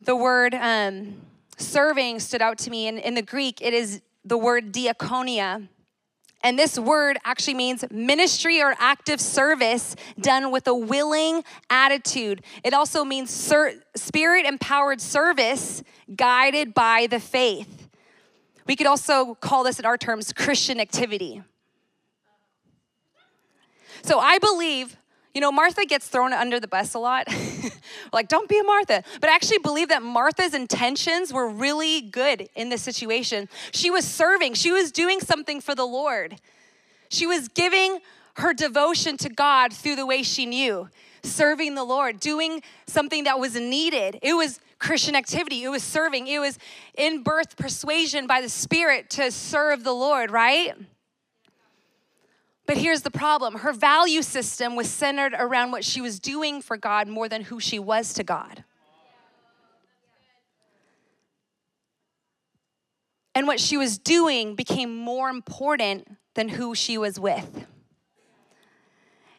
the 0.00 0.16
word 0.16 0.54
um, 0.54 1.14
serving 1.56 2.18
stood 2.18 2.42
out 2.42 2.58
to 2.58 2.70
me. 2.70 2.88
And 2.88 2.98
in 2.98 3.14
the 3.14 3.22
Greek, 3.22 3.62
it 3.62 3.72
is 3.72 4.02
the 4.24 4.36
word 4.36 4.72
diakonia. 4.72 5.68
And 6.42 6.58
this 6.58 6.78
word 6.78 7.18
actually 7.24 7.54
means 7.54 7.84
ministry 7.90 8.60
or 8.60 8.74
active 8.78 9.20
service 9.20 9.94
done 10.20 10.50
with 10.50 10.66
a 10.66 10.74
willing 10.74 11.44
attitude. 11.70 12.42
It 12.64 12.74
also 12.74 13.04
means 13.04 13.30
spirit 13.94 14.46
empowered 14.46 15.00
service 15.00 15.82
guided 16.14 16.74
by 16.74 17.06
the 17.08 17.20
faith. 17.20 17.88
We 18.66 18.76
could 18.76 18.86
also 18.86 19.34
call 19.36 19.64
this 19.64 19.78
in 19.78 19.84
our 19.84 19.96
terms 19.96 20.32
Christian 20.32 20.80
activity. 20.80 21.42
So 24.02 24.18
I 24.18 24.38
believe 24.38 24.96
you 25.34 25.40
know, 25.40 25.50
Martha 25.50 25.84
gets 25.86 26.08
thrown 26.08 26.32
under 26.32 26.60
the 26.60 26.68
bus 26.68 26.94
a 26.94 26.98
lot. 26.98 27.26
like, 28.12 28.28
don't 28.28 28.48
be 28.48 28.58
a 28.58 28.64
Martha. 28.64 29.02
But 29.20 29.30
I 29.30 29.34
actually 29.34 29.58
believe 29.58 29.88
that 29.88 30.02
Martha's 30.02 30.54
intentions 30.54 31.32
were 31.32 31.48
really 31.48 32.02
good 32.02 32.48
in 32.54 32.68
this 32.68 32.82
situation. 32.82 33.48
She 33.72 33.90
was 33.90 34.04
serving, 34.06 34.54
she 34.54 34.70
was 34.70 34.92
doing 34.92 35.20
something 35.20 35.60
for 35.60 35.74
the 35.74 35.86
Lord. 35.86 36.36
She 37.08 37.26
was 37.26 37.48
giving 37.48 37.98
her 38.36 38.54
devotion 38.54 39.16
to 39.18 39.28
God 39.28 39.72
through 39.72 39.96
the 39.96 40.06
way 40.06 40.22
she 40.22 40.46
knew, 40.46 40.88
serving 41.22 41.74
the 41.74 41.84
Lord, 41.84 42.20
doing 42.20 42.62
something 42.86 43.24
that 43.24 43.38
was 43.38 43.54
needed. 43.54 44.18
It 44.22 44.34
was 44.34 44.60
Christian 44.78 45.14
activity, 45.14 45.62
it 45.62 45.68
was 45.68 45.82
serving, 45.82 46.26
it 46.26 46.40
was 46.40 46.58
in 46.96 47.22
birth 47.22 47.56
persuasion 47.56 48.26
by 48.26 48.40
the 48.40 48.48
Spirit 48.48 49.10
to 49.10 49.30
serve 49.30 49.84
the 49.84 49.92
Lord, 49.92 50.30
right? 50.30 50.74
But 52.66 52.76
here's 52.76 53.02
the 53.02 53.10
problem 53.10 53.56
her 53.58 53.72
value 53.72 54.22
system 54.22 54.76
was 54.76 54.88
centered 54.88 55.34
around 55.36 55.72
what 55.72 55.84
she 55.84 56.00
was 56.00 56.20
doing 56.20 56.62
for 56.62 56.76
God 56.76 57.08
more 57.08 57.28
than 57.28 57.42
who 57.42 57.60
she 57.60 57.78
was 57.78 58.14
to 58.14 58.24
God. 58.24 58.64
And 63.34 63.46
what 63.46 63.60
she 63.60 63.76
was 63.76 63.98
doing 63.98 64.54
became 64.54 64.94
more 64.94 65.30
important 65.30 66.06
than 66.34 66.50
who 66.50 66.74
she 66.74 66.98
was 66.98 67.18
with. 67.18 67.66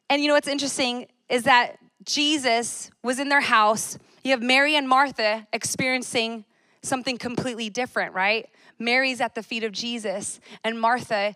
And 0.09 0.21
you 0.21 0.27
know 0.27 0.33
what's 0.33 0.47
interesting 0.47 1.07
is 1.29 1.43
that 1.43 1.77
Jesus 2.03 2.91
was 3.03 3.19
in 3.19 3.29
their 3.29 3.41
house. 3.41 3.97
You 4.23 4.31
have 4.31 4.41
Mary 4.41 4.75
and 4.75 4.87
Martha 4.87 5.47
experiencing 5.53 6.45
something 6.81 7.17
completely 7.17 7.69
different, 7.69 8.13
right? 8.13 8.49
Mary's 8.77 9.21
at 9.21 9.35
the 9.35 9.43
feet 9.43 9.63
of 9.63 9.71
Jesus, 9.71 10.39
and 10.63 10.79
Martha 10.79 11.35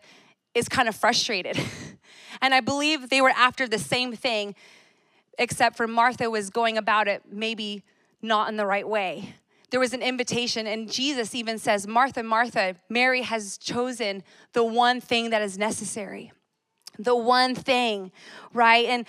is 0.58 0.68
kind 0.68 0.90
of 0.90 0.96
frustrated. 0.96 1.60
and 2.42 2.54
I 2.54 2.60
believe 2.60 3.10
they 3.10 3.22
were 3.22 3.30
after 3.32 3.68
the 3.68 3.80
same 3.80 4.16
thing, 4.16 4.56
except 5.38 5.78
for 5.78 5.88
Martha 5.88 6.30
was 6.30 6.50
going 6.50 6.78
about 6.78 7.08
it 7.08 7.24
maybe 7.32 7.84
not 8.22 8.50
in 8.50 8.58
the 8.58 8.66
right 8.66 8.88
way. 8.88 9.36
There 9.70 9.80
was 9.80 9.94
an 9.94 10.02
invitation, 10.02 10.66
and 10.66 10.90
Jesus 10.90 11.36
even 11.36 11.60
says, 11.60 11.86
Martha, 11.86 12.24
Martha, 12.24 12.76
Mary 12.90 13.22
has 13.22 13.58
chosen 13.58 14.24
the 14.54 14.64
one 14.64 15.02
thing 15.02 15.30
that 15.32 15.42
is 15.42 15.58
necessary. 15.58 16.32
The 16.98 17.16
one 17.16 17.54
thing, 17.54 18.12
right? 18.54 18.86
And 18.86 19.06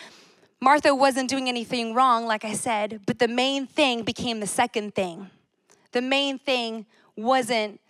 Martha 0.60 0.94
wasn't 0.94 1.30
doing 1.30 1.48
anything 1.48 1.94
wrong, 1.94 2.26
like 2.26 2.44
I 2.44 2.54
said, 2.54 3.00
but 3.06 3.20
the 3.20 3.28
main 3.28 3.66
thing 3.66 4.02
became 4.02 4.40
the 4.40 4.46
second 4.46 4.94
thing. 4.94 5.30
The 5.92 6.02
main 6.02 6.38
thing 6.38 6.86
wasn't 7.16 7.80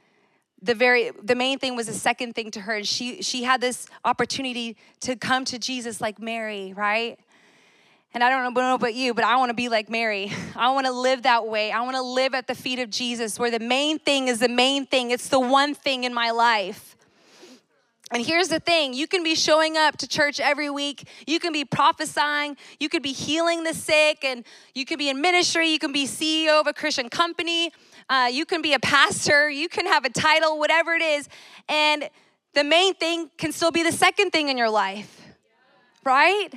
the 0.63 0.75
very 0.75 1.11
the 1.23 1.35
main 1.35 1.59
thing 1.59 1.77
was 1.77 1.87
the 1.87 1.93
second 1.93 2.35
thing 2.35 2.51
to 2.51 2.61
her 2.61 2.75
and 2.75 2.87
she 2.87 3.23
she 3.23 3.45
had 3.45 3.61
this 3.61 3.87
opportunity 4.05 4.77
to 5.01 5.17
come 5.17 5.45
to 5.45 5.59
jesus 5.59 6.01
like 6.01 6.19
mary 6.19 6.73
right 6.77 7.19
and 8.15 8.25
i 8.25 8.31
don't 8.31 8.55
know 8.55 8.75
about 8.75 8.95
you 8.95 9.15
but 9.15 9.25
i 9.25 9.37
want 9.37 9.51
to 9.51 9.55
be 9.55 9.69
like 9.69 9.89
mary 9.89 10.33
i 10.57 10.71
want 10.71 10.87
to 10.87 10.93
live 10.93 11.23
that 11.23 11.47
way 11.47 11.71
i 11.71 11.81
want 11.83 11.97
to 11.97 12.03
live 12.03 12.35
at 12.35 12.47
the 12.47 12.55
feet 12.55 12.79
of 12.79 12.91
jesus 12.91 13.39
where 13.39 13.51
the 13.51 13.61
main 13.61 13.99
thing 13.99 14.29
is 14.29 14.41
the 14.41 14.49
main 14.49 14.87
thing 14.87 15.11
it's 15.11 15.29
the 15.29 15.41
one 15.41 15.75
thing 15.75 16.05
in 16.05 16.13
my 16.13 16.31
life 16.31 16.97
and 18.11 18.25
here's 18.25 18.49
the 18.49 18.61
thing 18.61 18.95
you 18.95 19.07
can 19.07 19.23
be 19.23 19.35
showing 19.35 19.77
up 19.77 19.99
to 19.99 20.09
church 20.09 20.41
every 20.41 20.71
week. 20.71 21.07
You 21.27 21.39
can 21.39 21.53
be 21.53 21.65
prophesying. 21.65 22.57
You 22.81 22.89
could 22.89 23.03
be 23.03 23.13
healing 23.13 23.65
the 23.65 23.75
sick. 23.75 24.25
And 24.25 24.45
you 24.75 24.87
could 24.87 24.99
be 24.99 25.11
in 25.11 25.21
ministry. 25.21 25.69
You 25.69 25.79
can 25.79 25.93
be 25.93 26.07
CEO 26.07 26.61
of 26.61 26.67
a 26.67 26.73
Christian 26.73 27.11
company. 27.11 27.71
Uh, 28.09 28.29
you 28.33 28.47
can 28.47 28.63
be 28.63 28.73
a 28.73 28.79
pastor, 28.79 29.51
you 29.51 29.69
can 29.69 29.87
have 29.87 30.05
a 30.05 30.11
title, 30.11 30.59
whatever 30.59 30.95
it 30.95 31.03
is. 31.03 31.29
And 31.69 32.09
the 32.55 32.65
main 32.65 32.95
thing 32.95 33.31
can 33.37 33.53
still 33.53 33.71
be 33.71 33.83
the 33.83 33.93
second 33.93 34.31
thing 34.31 34.49
in 34.49 34.57
your 34.57 34.71
life, 34.71 35.21
right? 36.05 36.49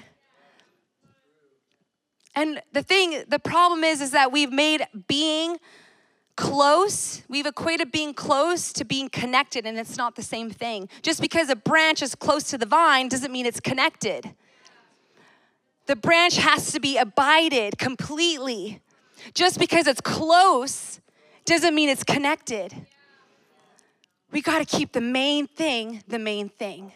And 2.36 2.62
the 2.72 2.82
thing, 2.82 3.24
the 3.28 3.40
problem 3.40 3.84
is, 3.84 4.00
is 4.00 4.12
that 4.12 4.32
we've 4.32 4.52
made 4.52 4.88
being 5.08 5.58
close, 6.38 7.22
we've 7.28 7.46
equated 7.46 7.92
being 7.92 8.14
close 8.14 8.72
to 8.74 8.86
being 8.86 9.10
connected, 9.10 9.66
and 9.66 9.78
it's 9.78 9.98
not 9.98 10.16
the 10.16 10.24
same 10.24 10.50
thing. 10.50 10.88
Just 11.02 11.20
because 11.20 11.50
a 11.50 11.58
branch 11.58 12.02
is 12.02 12.16
close 12.16 12.46
to 12.46 12.58
the 12.58 12.66
vine 12.66 13.10
doesn't 13.10 13.32
mean 13.32 13.46
it's 13.46 13.60
connected. 13.60 14.34
The 15.88 15.98
branch 15.98 16.38
has 16.38 16.72
to 16.72 16.80
be 16.80 16.98
abided 16.98 17.78
completely. 17.78 18.82
Just 19.34 19.60
because 19.60 19.88
it's 19.88 20.00
close 20.00 21.01
doesn't 21.46 21.74
mean 21.74 21.90
it's 21.90 22.04
connected. 22.04 22.74
We 24.32 24.42
got 24.42 24.60
to 24.60 24.66
keep 24.66 24.92
the 24.92 25.02
main 25.02 25.48
thing 25.48 26.04
the 26.08 26.20
main 26.20 26.50
thing. 26.50 26.94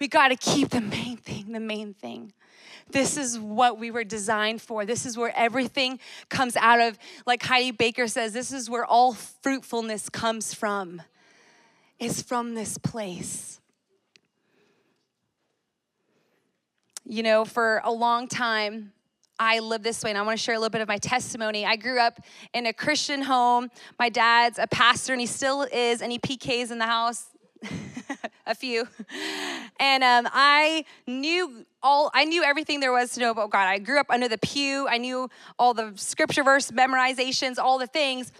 We 0.00 0.08
got 0.08 0.28
to 0.28 0.36
keep 0.36 0.70
the 0.70 0.80
main 0.80 1.16
thing 1.16 1.52
the 1.52 1.60
main 1.60 1.94
thing. 1.94 2.32
This 2.90 3.16
is 3.16 3.38
what 3.38 3.78
we 3.78 3.90
were 3.90 4.04
designed 4.04 4.60
for. 4.60 4.84
This 4.84 5.06
is 5.06 5.16
where 5.16 5.32
everything 5.34 5.98
comes 6.28 6.54
out 6.54 6.80
of, 6.80 6.98
like 7.26 7.42
Heidi 7.42 7.70
Baker 7.70 8.06
says, 8.06 8.34
this 8.34 8.52
is 8.52 8.68
where 8.68 8.84
all 8.84 9.14
fruitfulness 9.14 10.10
comes 10.10 10.52
from. 10.52 11.00
Is 11.98 12.20
from 12.20 12.54
this 12.54 12.76
place. 12.76 13.60
you 17.04 17.22
know, 17.22 17.44
for 17.44 17.80
a 17.84 17.92
long 17.92 18.28
time, 18.28 18.92
I 19.38 19.58
live 19.58 19.82
this 19.82 20.02
way, 20.04 20.10
and 20.10 20.18
I 20.18 20.22
want 20.22 20.38
to 20.38 20.42
share 20.42 20.54
a 20.54 20.58
little 20.58 20.70
bit 20.70 20.80
of 20.80 20.88
my 20.88 20.98
testimony. 20.98 21.66
I 21.66 21.76
grew 21.76 21.98
up 21.98 22.20
in 22.52 22.66
a 22.66 22.72
Christian 22.72 23.22
home. 23.22 23.68
My 23.98 24.08
dad's 24.08 24.58
a 24.58 24.66
pastor, 24.66 25.12
and 25.12 25.20
he 25.20 25.26
still 25.26 25.62
is. 25.62 26.02
Any 26.02 26.18
PKs 26.18 26.70
in 26.70 26.78
the 26.78 26.86
house? 26.86 27.26
a 28.46 28.54
few. 28.54 28.86
And 29.80 30.04
um, 30.04 30.28
I 30.32 30.84
knew 31.06 31.64
all. 31.82 32.10
I 32.14 32.24
knew 32.24 32.44
everything 32.44 32.80
there 32.80 32.92
was 32.92 33.12
to 33.12 33.20
know 33.20 33.30
about 33.30 33.50
God. 33.50 33.66
I 33.66 33.78
grew 33.78 33.98
up 33.98 34.06
under 34.08 34.28
the 34.28 34.38
pew. 34.38 34.86
I 34.88 34.98
knew 34.98 35.28
all 35.58 35.74
the 35.74 35.92
scripture 35.96 36.44
verse 36.44 36.70
memorizations, 36.70 37.58
all 37.58 37.78
the 37.78 37.86
things. 37.86 38.32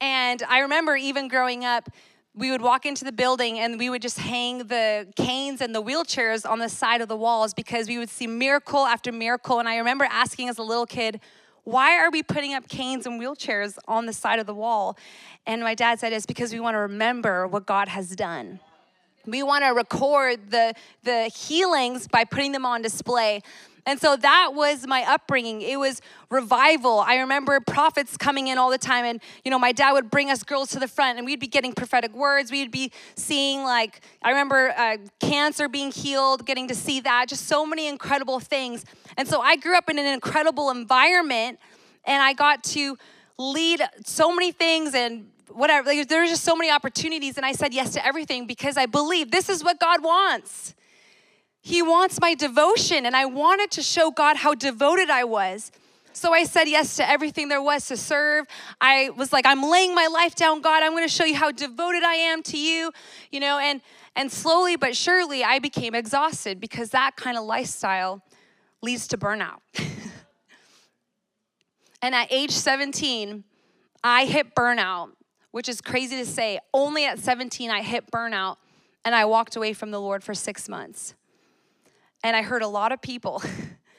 And 0.00 0.42
I 0.48 0.60
remember 0.60 0.96
even 0.96 1.28
growing 1.28 1.64
up, 1.64 1.88
we 2.34 2.50
would 2.50 2.62
walk 2.62 2.86
into 2.86 3.04
the 3.04 3.12
building 3.12 3.58
and 3.58 3.78
we 3.78 3.90
would 3.90 4.00
just 4.00 4.18
hang 4.18 4.58
the 4.58 5.06
canes 5.16 5.60
and 5.60 5.74
the 5.74 5.82
wheelchairs 5.82 6.48
on 6.48 6.58
the 6.58 6.68
side 6.68 7.02
of 7.02 7.08
the 7.08 7.16
walls 7.16 7.52
because 7.52 7.88
we 7.88 7.98
would 7.98 8.08
see 8.08 8.26
miracle 8.26 8.86
after 8.86 9.12
miracle. 9.12 9.58
And 9.58 9.68
I 9.68 9.76
remember 9.76 10.06
asking 10.06 10.48
as 10.48 10.56
a 10.56 10.62
little 10.62 10.86
kid, 10.86 11.20
why 11.64 11.98
are 11.98 12.10
we 12.10 12.22
putting 12.22 12.54
up 12.54 12.68
canes 12.68 13.06
and 13.06 13.20
wheelchairs 13.20 13.76
on 13.86 14.06
the 14.06 14.12
side 14.12 14.38
of 14.38 14.46
the 14.46 14.54
wall? 14.54 14.96
And 15.46 15.62
my 15.62 15.74
dad 15.74 16.00
said, 16.00 16.12
it's 16.12 16.26
because 16.26 16.52
we 16.52 16.60
want 16.60 16.74
to 16.74 16.78
remember 16.78 17.46
what 17.46 17.66
God 17.66 17.88
has 17.88 18.16
done. 18.16 18.60
We 19.26 19.42
want 19.42 19.62
to 19.64 19.70
record 19.70 20.50
the, 20.50 20.74
the 21.04 21.24
healings 21.24 22.08
by 22.08 22.24
putting 22.24 22.52
them 22.52 22.64
on 22.64 22.82
display. 22.82 23.42
And 23.84 24.00
so 24.00 24.16
that 24.16 24.52
was 24.54 24.86
my 24.86 25.02
upbringing. 25.02 25.60
It 25.60 25.76
was 25.76 26.00
revival. 26.30 27.00
I 27.00 27.16
remember 27.16 27.58
prophets 27.60 28.16
coming 28.16 28.46
in 28.46 28.56
all 28.56 28.70
the 28.70 28.78
time, 28.78 29.04
and 29.04 29.20
you 29.44 29.50
know, 29.50 29.58
my 29.58 29.72
dad 29.72 29.92
would 29.92 30.08
bring 30.08 30.30
us 30.30 30.44
girls 30.44 30.70
to 30.70 30.78
the 30.78 30.86
front, 30.86 31.18
and 31.18 31.26
we'd 31.26 31.40
be 31.40 31.48
getting 31.48 31.72
prophetic 31.72 32.14
words. 32.14 32.52
We'd 32.52 32.70
be 32.70 32.92
seeing, 33.16 33.64
like, 33.64 34.00
I 34.22 34.30
remember 34.30 34.72
uh, 34.76 34.98
cancer 35.18 35.68
being 35.68 35.90
healed, 35.90 36.46
getting 36.46 36.68
to 36.68 36.76
see 36.76 37.00
that, 37.00 37.28
just 37.28 37.46
so 37.46 37.66
many 37.66 37.88
incredible 37.88 38.38
things. 38.38 38.84
And 39.16 39.26
so 39.26 39.40
I 39.40 39.56
grew 39.56 39.76
up 39.76 39.90
in 39.90 39.98
an 39.98 40.06
incredible 40.06 40.70
environment, 40.70 41.58
and 42.04 42.22
I 42.22 42.34
got 42.34 42.62
to 42.64 42.96
lead 43.36 43.82
so 44.04 44.32
many 44.32 44.52
things 44.52 44.94
and 44.94 45.28
whatever. 45.48 45.88
Like, 45.88 46.06
there's 46.08 46.30
just 46.30 46.44
so 46.44 46.54
many 46.54 46.70
opportunities, 46.70 47.36
and 47.36 47.44
I 47.44 47.50
said 47.50 47.74
yes 47.74 47.94
to 47.94 48.06
everything 48.06 48.46
because 48.46 48.76
I 48.76 48.86
believe 48.86 49.32
this 49.32 49.48
is 49.48 49.64
what 49.64 49.80
God 49.80 50.04
wants. 50.04 50.74
He 51.64 51.80
wants 51.80 52.20
my 52.20 52.34
devotion, 52.34 53.06
and 53.06 53.14
I 53.14 53.24
wanted 53.24 53.70
to 53.72 53.82
show 53.82 54.10
God 54.10 54.36
how 54.36 54.52
devoted 54.52 55.10
I 55.10 55.22
was. 55.22 55.70
So 56.12 56.34
I 56.34 56.42
said 56.42 56.64
yes 56.68 56.96
to 56.96 57.08
everything 57.08 57.48
there 57.48 57.62
was 57.62 57.86
to 57.86 57.96
serve. 57.96 58.46
I 58.80 59.10
was 59.10 59.32
like, 59.32 59.46
I'm 59.46 59.62
laying 59.62 59.94
my 59.94 60.08
life 60.08 60.34
down, 60.34 60.60
God. 60.60 60.82
I'm 60.82 60.90
going 60.90 61.06
to 61.06 61.12
show 61.12 61.24
you 61.24 61.36
how 61.36 61.52
devoted 61.52 62.02
I 62.02 62.14
am 62.14 62.42
to 62.44 62.58
you, 62.58 62.90
you 63.30 63.40
know, 63.40 63.58
and 63.58 63.80
and 64.14 64.30
slowly 64.30 64.76
but 64.76 64.94
surely 64.94 65.42
I 65.42 65.58
became 65.58 65.94
exhausted 65.94 66.60
because 66.60 66.90
that 66.90 67.16
kind 67.16 67.38
of 67.38 67.44
lifestyle 67.44 68.22
leads 68.82 69.06
to 69.08 69.16
burnout. 69.16 69.60
and 72.02 72.14
at 72.14 72.26
age 72.30 72.50
17, 72.50 73.44
I 74.04 74.26
hit 74.26 74.54
burnout, 74.54 75.12
which 75.52 75.66
is 75.66 75.80
crazy 75.80 76.16
to 76.16 76.26
say. 76.26 76.58
Only 76.74 77.06
at 77.06 77.20
17 77.20 77.70
I 77.70 77.80
hit 77.82 78.10
burnout 78.10 78.56
and 79.02 79.14
I 79.14 79.24
walked 79.24 79.56
away 79.56 79.72
from 79.72 79.92
the 79.92 80.00
Lord 80.00 80.22
for 80.22 80.34
6 80.34 80.68
months 80.68 81.14
and 82.22 82.36
I 82.36 82.42
heard 82.42 82.62
a 82.62 82.68
lot 82.68 82.92
of 82.92 83.00
people. 83.00 83.42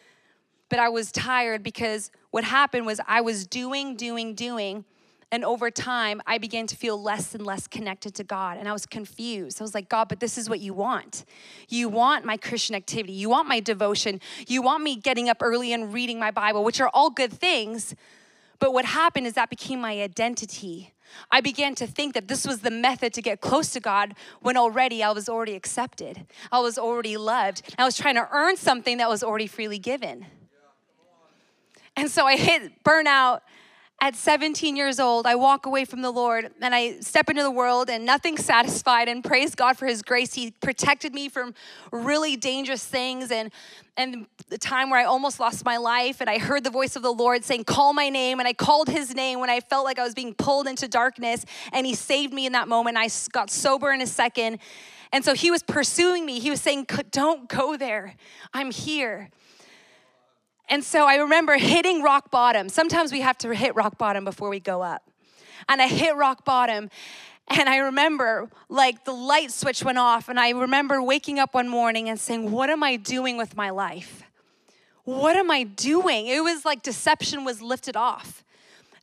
but 0.70 0.80
I 0.80 0.90
was 0.90 1.12
tired 1.12 1.64
because 1.64 2.12
what 2.32 2.44
happened 2.44 2.86
was 2.86 3.00
I 3.08 3.22
was 3.22 3.46
doing, 3.46 3.96
doing, 3.96 4.34
doing. 4.34 4.86
And 5.32 5.44
over 5.44 5.72
time, 5.72 6.22
I 6.28 6.38
began 6.38 6.68
to 6.68 6.76
feel 6.76 7.02
less 7.02 7.34
and 7.34 7.46
less 7.46 7.68
connected 7.68 8.14
to 8.16 8.24
God. 8.24 8.58
And 8.58 8.68
I 8.70 8.72
was 8.72 8.86
confused. 8.86 9.60
I 9.60 9.64
was 9.64 9.74
like, 9.74 9.90
God, 9.90 10.08
but 10.08 10.20
this 10.20 10.38
is 10.38 10.48
what 10.48 10.60
you 10.60 10.74
want. 10.74 11.26
You 11.70 11.90
want 11.90 12.24
my 12.24 12.38
Christian 12.38 12.76
activity. 12.76 13.14
You 13.14 13.30
want 13.30 13.48
my 13.48 13.60
devotion. 13.60 14.22
You 14.48 14.62
want 14.62 14.84
me 14.84 14.96
getting 14.96 15.30
up 15.30 15.38
early 15.42 15.74
and 15.74 15.92
reading 15.92 16.20
my 16.20 16.30
Bible, 16.30 16.64
which 16.64 16.80
are 16.80 16.90
all 16.94 17.10
good 17.10 17.34
things. 17.34 17.96
But 18.60 18.74
what 18.74 18.86
happened 18.86 19.28
is 19.28 19.34
that 19.34 19.50
became 19.50 19.82
my 19.82 20.02
identity. 20.02 20.93
I 21.32 21.42
began 21.42 21.76
to 21.76 21.88
think 21.88 22.14
that 22.14 22.28
this 22.28 22.46
was 22.46 22.62
the 22.62 22.72
method 22.72 23.14
to 23.14 23.22
get 23.22 23.42
close 23.42 23.72
to 23.72 23.80
God 23.80 24.16
when 24.42 24.58
already 24.58 25.04
I 25.04 25.12
was 25.12 25.30
already 25.30 25.56
accepted. 25.56 26.26
I 26.52 26.60
was 26.60 26.78
already 26.78 27.18
loved. 27.18 27.74
I 27.78 27.86
was 27.86 27.98
trying 27.98 28.16
to 28.16 28.28
earn 28.32 28.58
something 28.58 28.98
that 28.98 29.10
was 29.10 29.24
already 29.24 29.48
freely 29.48 29.80
given. 29.80 30.26
And 31.96 32.10
so 32.10 32.26
I 32.26 32.38
hit 32.38 32.84
burnout 32.84 33.42
at 34.04 34.18
17 34.18 34.76
years 34.76 35.00
old, 35.00 35.26
I 35.26 35.36
walk 35.36 35.66
away 35.66 35.86
from 35.86 36.02
the 36.02 36.12
Lord 36.12 36.52
and 36.60 36.76
I 36.76 37.00
step 37.00 37.30
into 37.30 37.42
the 37.42 37.50
world 37.50 37.90
and 37.90 38.06
nothing 38.06 38.36
satisfied. 38.38 39.08
And 39.08 39.24
praise 39.24 39.56
God 39.56 39.78
for 39.78 39.86
His 39.86 40.02
grace. 40.02 40.34
He 40.34 40.52
protected 40.52 41.14
me 41.14 41.30
from 41.30 41.54
really 41.90 42.36
dangerous 42.36 42.86
things 42.86 43.32
and 43.32 43.50
and 43.96 44.26
the 44.50 44.58
time 44.58 44.90
where 44.90 45.00
I 45.00 45.06
almost 45.06 45.40
lost 45.40 45.64
my 45.64 45.78
life. 45.78 46.20
And 46.20 46.30
I 46.30 46.38
heard 46.38 46.66
the 46.66 46.70
voice 46.70 46.98
of 46.98 47.02
the 47.02 47.14
Lord 47.14 47.46
saying, 47.46 47.64
Call 47.64 47.94
my 47.94 48.10
name. 48.10 48.40
And 48.40 48.48
I 48.48 48.52
called 48.52 48.90
His 48.90 49.16
name 49.16 49.40
when 49.40 49.50
I 49.50 49.62
felt 49.62 49.86
like 49.86 50.00
I 50.00 50.04
was 50.04 50.14
being 50.14 50.34
pulled 50.34 50.68
into 50.68 50.90
darkness. 50.90 51.46
And 51.72 51.86
He 51.86 51.96
saved 51.96 52.34
me 52.34 52.46
in 52.46 52.52
that 52.52 52.68
moment. 52.68 52.98
I 52.98 53.08
got 53.32 53.50
sober 53.50 53.94
in 53.94 54.02
a 54.02 54.08
second. 54.08 54.60
And 55.14 55.24
so 55.24 55.34
He 55.34 55.50
was 55.50 55.64
pursuing 55.64 56.26
me. 56.26 56.40
He 56.42 56.50
was 56.50 56.60
saying, 56.60 56.88
Don't 57.12 57.48
go 57.48 57.78
there. 57.78 58.16
I'm 58.54 58.72
here. 58.72 59.30
And 60.74 60.84
so 60.84 61.06
I 61.06 61.18
remember 61.18 61.56
hitting 61.56 62.02
rock 62.02 62.32
bottom. 62.32 62.68
Sometimes 62.68 63.12
we 63.12 63.22
have 63.22 63.38
to 63.38 63.54
hit 63.54 63.76
rock 63.76 64.00
bottom 64.00 64.26
before 64.26 64.50
we 64.50 64.60
go 64.60 64.82
up. 64.82 65.08
And 65.70 65.80
I 65.80 65.86
hit 65.86 66.16
rock 66.16 66.46
bottom. 66.46 66.90
And 67.48 67.70
I 67.70 67.78
remember 67.78 68.50
like 68.70 69.06
the 69.06 69.14
light 69.14 69.52
switch 69.52 69.84
went 69.84 70.00
off. 70.00 70.30
And 70.30 70.40
I 70.40 70.50
remember 70.50 71.00
waking 71.00 71.38
up 71.38 71.54
one 71.54 71.70
morning 71.70 72.10
and 72.10 72.20
saying, 72.20 72.50
What 72.50 72.72
am 72.72 72.82
I 72.82 72.96
doing 72.96 73.38
with 73.38 73.56
my 73.56 73.70
life? 73.70 74.24
What 75.04 75.36
am 75.36 75.52
I 75.52 75.62
doing? 75.62 76.26
It 76.26 76.44
was 76.44 76.66
like 76.66 76.82
deception 76.82 77.46
was 77.46 77.62
lifted 77.62 77.96
off. 77.96 78.44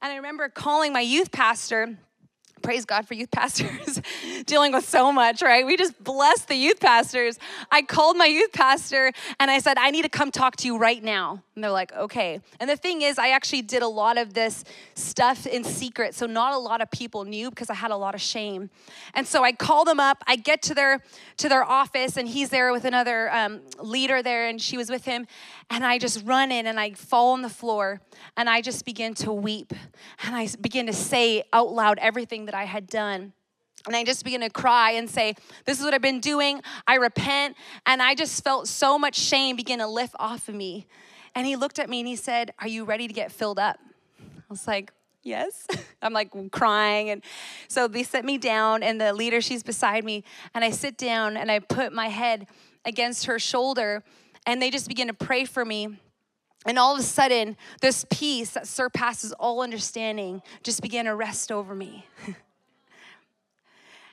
And 0.03 0.13
I 0.13 0.17
remember 0.17 0.49
calling 0.49 0.93
my 0.93 1.03
youth 1.03 1.31
pastor 1.31 1.99
praise 2.63 2.85
God 2.85 3.07
for 3.07 3.15
youth 3.15 3.31
pastors 3.31 4.01
dealing 4.47 4.73
with 4.73 4.89
so 4.89 5.13
much, 5.13 5.43
right? 5.43 5.67
We 5.67 5.77
just 5.77 6.03
bless 6.03 6.45
the 6.45 6.55
youth 6.55 6.81
pastors. 6.81 7.39
I 7.71 7.83
called 7.83 8.17
my 8.17 8.27
youth 8.27 8.53
pastor 8.53 9.13
and 9.39 9.51
I 9.51 9.59
said, 9.59 9.79
I 9.79 9.91
need 9.91 10.03
to 10.03 10.09
come 10.09 10.31
talk 10.31 10.57
to 10.57 10.67
you 10.67 10.79
right 10.79 11.03
now. 11.03 11.43
And 11.55 11.65
they're 11.65 11.71
like, 11.71 11.93
okay. 11.93 12.41
And 12.59 12.71
the 12.71 12.77
thing 12.77 13.03
is, 13.03 13.19
I 13.19 13.31
actually 13.31 13.63
did 13.63 13.83
a 13.83 13.89
lot 13.89 14.17
of 14.17 14.35
this 14.35 14.65
stuff 14.95 15.47
in 15.47 15.65
secret. 15.65 16.15
So 16.15 16.27
not 16.27 16.55
a 16.55 16.59
lot 16.59 16.81
of 16.81 16.91
people 16.91 17.25
knew 17.25 17.51
because 17.51 17.69
I 17.71 17.75
had 17.75 17.91
a 17.91 17.97
lot 17.97 18.15
of 18.15 18.21
shame. 18.21 18.71
And 19.15 19.27
so 19.27 19.45
I 19.45 19.53
call 19.53 19.85
them 19.85 20.01
up. 20.01 20.23
I 20.27 20.37
get 20.37 20.63
to 20.63 20.75
their 20.75 21.03
to 21.39 21.49
their 21.49 21.65
office 21.65 22.17
and 22.17 22.29
he's 22.29 22.51
there 22.51 22.73
with 22.73 22.85
another 22.85 23.31
um, 23.35 23.61
leader 23.79 24.23
there 24.23 24.49
and 24.49 24.61
she 24.61 24.77
was 24.77 24.91
with 24.91 25.05
him. 25.05 25.27
And 25.71 25.87
I 25.87 25.99
just 25.99 26.27
run 26.27 26.51
in 26.51 26.67
and 26.67 26.81
I 26.81 26.93
fall 26.93 27.33
on 27.33 27.43
the 27.43 27.49
floor 27.49 28.01
and 28.37 28.51
I 28.51 28.61
just 28.61 28.85
begin 28.85 29.15
to 29.15 29.33
weep. 29.33 29.73
And 30.25 30.35
I 30.35 30.49
begin 30.61 30.87
to 30.87 30.93
say 30.93 31.45
out 31.53 31.73
loud 31.73 31.99
everything 32.01 32.47
that 32.47 32.55
I 32.55 32.65
had 32.65 32.89
done. 32.89 33.33
And 33.87 33.97
I 33.97 34.05
just 34.05 34.25
begin 34.25 34.41
to 34.43 34.51
cry 34.51 34.93
and 34.93 35.09
say, 35.09 35.35
This 35.65 35.79
is 35.79 35.85
what 35.85 35.95
I've 35.95 36.03
been 36.03 36.21
doing. 36.21 36.61
I 36.87 36.97
repent. 36.97 37.57
And 37.87 38.03
I 38.03 38.15
just 38.15 38.43
felt 38.45 38.69
so 38.69 38.99
much 38.99 39.17
shame 39.17 39.57
begin 39.57 39.79
to 39.79 39.87
lift 39.87 40.15
off 40.19 40.49
of 40.49 40.55
me. 40.55 40.87
And 41.35 41.47
he 41.47 41.57
looked 41.57 41.79
at 41.79 41.89
me 41.89 42.01
and 42.01 42.09
he 42.09 42.17
said, 42.17 42.53
Are 42.59 42.69
you 42.69 42.85
ready 42.85 43.07
to 43.07 43.15
get 43.15 43.33
filled 43.33 43.59
up? 43.59 43.79
I 44.21 44.25
was 44.51 44.67
like, 44.67 44.93
Yes. 45.23 45.67
I'm 46.03 46.13
like 46.13 46.33
crying. 46.51 47.11
And 47.11 47.23
so 47.69 47.87
they 47.87 48.03
set 48.03 48.25
me 48.25 48.39
down, 48.39 48.83
and 48.83 49.01
the 49.01 49.13
leader, 49.13 49.41
she's 49.41 49.63
beside 49.63 50.05
me. 50.05 50.25
And 50.55 50.65
I 50.65 50.71
sit 50.71 50.97
down 50.97 51.37
and 51.37 51.51
I 51.51 51.59
put 51.59 51.93
my 51.93 52.09
head 52.09 52.47
against 52.85 53.27
her 53.27 53.39
shoulder, 53.39 54.03
and 54.51 54.61
they 54.61 54.69
just 54.69 54.89
begin 54.89 55.07
to 55.07 55.15
pray 55.15 55.45
for 55.45 55.65
me. 55.65 55.97
And 56.67 56.77
all 56.77 56.93
of 56.93 56.99
a 56.99 57.05
sudden, 57.05 57.57
this 57.81 58.05
peace 58.11 58.51
that 58.51 58.67
surpasses 58.67 59.33
all 59.35 59.63
understanding 59.63 60.43
just 60.65 60.83
began 60.83 61.05
to 61.05 61.15
rest 61.15 61.53
over 61.53 61.73
me. 61.73 62.05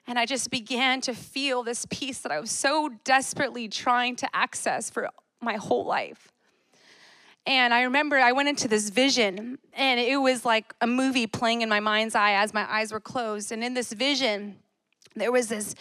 and 0.07 0.19
I 0.19 0.27
just 0.27 0.51
began 0.51 1.01
to 1.01 1.15
feel 1.15 1.63
this 1.63 1.87
peace 1.89 2.19
that 2.19 2.31
I 2.31 2.39
was 2.39 2.51
so 2.51 2.91
desperately 3.03 3.67
trying 3.67 4.15
to 4.17 4.29
access 4.31 4.91
for 4.91 5.09
my 5.41 5.55
whole 5.55 5.85
life. 5.85 6.31
And 7.47 7.73
I 7.73 7.81
remember 7.81 8.17
I 8.17 8.33
went 8.33 8.47
into 8.47 8.67
this 8.67 8.91
vision, 8.91 9.57
and 9.73 9.99
it 9.99 10.17
was 10.17 10.45
like 10.45 10.71
a 10.81 10.87
movie 10.87 11.25
playing 11.25 11.63
in 11.63 11.69
my 11.69 11.79
mind's 11.79 12.13
eye 12.13 12.33
as 12.33 12.53
my 12.53 12.71
eyes 12.71 12.91
were 12.91 12.99
closed. 12.99 13.51
And 13.51 13.63
in 13.63 13.73
this 13.73 13.91
vision, 13.91 14.57
there 15.15 15.31
was 15.31 15.47
this 15.47 15.73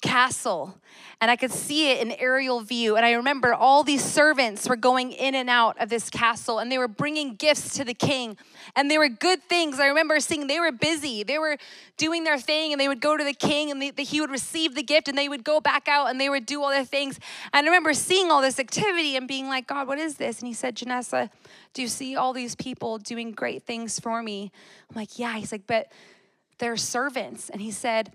castle 0.00 0.80
and 1.20 1.30
I 1.30 1.36
could 1.36 1.52
see 1.52 1.90
it 1.90 2.00
in 2.00 2.12
aerial 2.12 2.60
view. 2.60 2.96
And 2.96 3.04
I 3.04 3.12
remember 3.12 3.52
all 3.52 3.82
these 3.82 4.02
servants 4.02 4.66
were 4.66 4.76
going 4.76 5.12
in 5.12 5.34
and 5.34 5.50
out 5.50 5.78
of 5.78 5.90
this 5.90 6.08
castle 6.08 6.58
and 6.58 6.72
they 6.72 6.78
were 6.78 6.88
bringing 6.88 7.34
gifts 7.34 7.74
to 7.74 7.84
the 7.84 7.92
king. 7.92 8.38
And 8.74 8.90
they 8.90 8.96
were 8.96 9.10
good 9.10 9.42
things. 9.42 9.78
I 9.78 9.86
remember 9.86 10.18
seeing 10.20 10.46
they 10.46 10.60
were 10.60 10.72
busy. 10.72 11.22
They 11.22 11.38
were 11.38 11.58
doing 11.98 12.24
their 12.24 12.38
thing 12.38 12.72
and 12.72 12.80
they 12.80 12.88
would 12.88 13.02
go 13.02 13.18
to 13.18 13.24
the 13.24 13.34
king 13.34 13.70
and 13.70 13.82
they, 13.82 13.92
he 14.02 14.22
would 14.22 14.30
receive 14.30 14.74
the 14.74 14.82
gift 14.82 15.08
and 15.08 15.18
they 15.18 15.28
would 15.28 15.44
go 15.44 15.60
back 15.60 15.88
out 15.88 16.06
and 16.06 16.18
they 16.18 16.30
would 16.30 16.46
do 16.46 16.62
all 16.62 16.70
their 16.70 16.86
things. 16.86 17.18
And 17.52 17.66
I 17.66 17.68
remember 17.68 17.92
seeing 17.92 18.30
all 18.30 18.40
this 18.40 18.58
activity 18.58 19.16
and 19.16 19.28
being 19.28 19.46
like, 19.46 19.66
God, 19.66 19.86
what 19.86 19.98
is 19.98 20.16
this? 20.16 20.38
And 20.38 20.48
he 20.48 20.54
said, 20.54 20.74
Jenessa, 20.74 21.28
do 21.74 21.82
you 21.82 21.88
see 21.88 22.16
all 22.16 22.32
these 22.32 22.54
people 22.54 22.96
doing 22.96 23.32
great 23.32 23.64
things 23.64 24.00
for 24.00 24.22
me? 24.22 24.50
I'm 24.88 24.96
like, 24.96 25.18
yeah. 25.18 25.36
He's 25.36 25.52
like, 25.52 25.66
but 25.66 25.92
they're 26.58 26.78
servants. 26.78 27.50
And 27.50 27.60
he 27.60 27.70
said, 27.70 28.12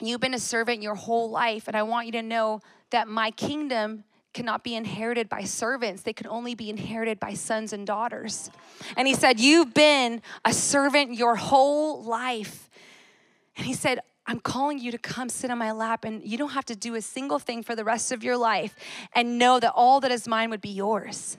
You've 0.00 0.20
been 0.20 0.34
a 0.34 0.40
servant 0.40 0.82
your 0.82 0.94
whole 0.94 1.30
life, 1.30 1.68
and 1.68 1.76
I 1.76 1.82
want 1.82 2.06
you 2.06 2.12
to 2.12 2.22
know 2.22 2.60
that 2.90 3.08
my 3.08 3.30
kingdom 3.30 4.04
cannot 4.32 4.62
be 4.62 4.74
inherited 4.76 5.28
by 5.28 5.42
servants, 5.42 6.02
they 6.02 6.12
can 6.12 6.28
only 6.28 6.54
be 6.54 6.70
inherited 6.70 7.18
by 7.18 7.34
sons 7.34 7.72
and 7.72 7.86
daughters. 7.86 8.50
And 8.96 9.08
he 9.08 9.14
said, 9.14 9.40
You've 9.40 9.74
been 9.74 10.22
a 10.44 10.52
servant 10.52 11.14
your 11.14 11.36
whole 11.36 12.02
life. 12.02 12.70
And 13.56 13.66
he 13.66 13.74
said, 13.74 14.00
I'm 14.26 14.38
calling 14.38 14.78
you 14.78 14.92
to 14.92 14.98
come 14.98 15.28
sit 15.28 15.50
on 15.50 15.58
my 15.58 15.72
lap, 15.72 16.04
and 16.04 16.22
you 16.24 16.38
don't 16.38 16.50
have 16.50 16.66
to 16.66 16.76
do 16.76 16.94
a 16.94 17.02
single 17.02 17.40
thing 17.40 17.64
for 17.64 17.74
the 17.74 17.84
rest 17.84 18.12
of 18.12 18.22
your 18.22 18.36
life 18.36 18.76
and 19.12 19.38
know 19.38 19.58
that 19.58 19.72
all 19.74 19.98
that 20.00 20.12
is 20.12 20.28
mine 20.28 20.50
would 20.50 20.60
be 20.60 20.70
yours. 20.70 21.36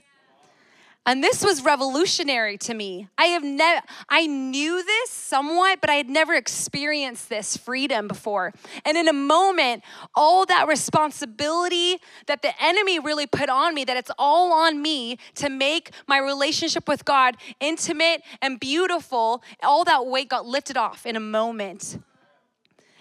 And 1.03 1.23
this 1.23 1.43
was 1.43 1.63
revolutionary 1.63 2.59
to 2.59 2.75
me. 2.75 3.07
I 3.17 3.25
have 3.25 3.43
never 3.43 3.81
I 4.07 4.27
knew 4.27 4.83
this 4.83 5.09
somewhat, 5.09 5.81
but 5.81 5.89
I 5.89 5.95
had 5.95 6.09
never 6.09 6.35
experienced 6.35 7.27
this 7.27 7.57
freedom 7.57 8.07
before. 8.07 8.53
And 8.85 8.95
in 8.95 9.07
a 9.07 9.13
moment, 9.13 9.83
all 10.15 10.45
that 10.45 10.67
responsibility 10.67 11.97
that 12.27 12.43
the 12.43 12.53
enemy 12.63 12.99
really 12.99 13.25
put 13.25 13.49
on 13.49 13.73
me, 13.73 13.83
that 13.83 13.97
it's 13.97 14.11
all 14.19 14.53
on 14.53 14.79
me 14.79 15.17
to 15.35 15.49
make 15.49 15.91
my 16.07 16.19
relationship 16.19 16.87
with 16.87 17.03
God 17.03 17.35
intimate 17.59 18.21
and 18.39 18.59
beautiful, 18.59 19.41
all 19.63 19.83
that 19.85 20.05
weight 20.05 20.29
got 20.29 20.45
lifted 20.45 20.77
off 20.77 21.07
in 21.07 21.15
a 21.15 21.19
moment. 21.19 21.97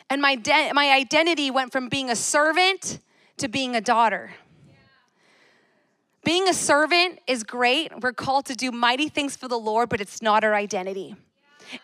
And 0.09 0.23
my, 0.23 0.37
de- 0.37 0.73
my 0.73 0.91
identity 0.91 1.51
went 1.51 1.71
from 1.71 1.91
being 1.91 2.09
a 2.09 2.17
servant 2.17 2.99
to 3.37 3.49
being 3.49 3.77
a 3.77 3.81
daughter. 3.81 4.33
Being 6.25 6.49
a 6.49 6.55
servant 6.55 7.19
is 7.27 7.45
great. 7.45 7.93
We're 8.01 8.13
called 8.13 8.47
to 8.47 8.55
do 8.55 8.71
mighty 8.71 9.09
things 9.09 9.37
for 9.37 9.49
the 9.49 9.59
Lord, 9.59 9.89
but 9.89 10.01
it's 10.01 10.21
not 10.21 10.45
our 10.45 10.55
identity. 10.55 11.17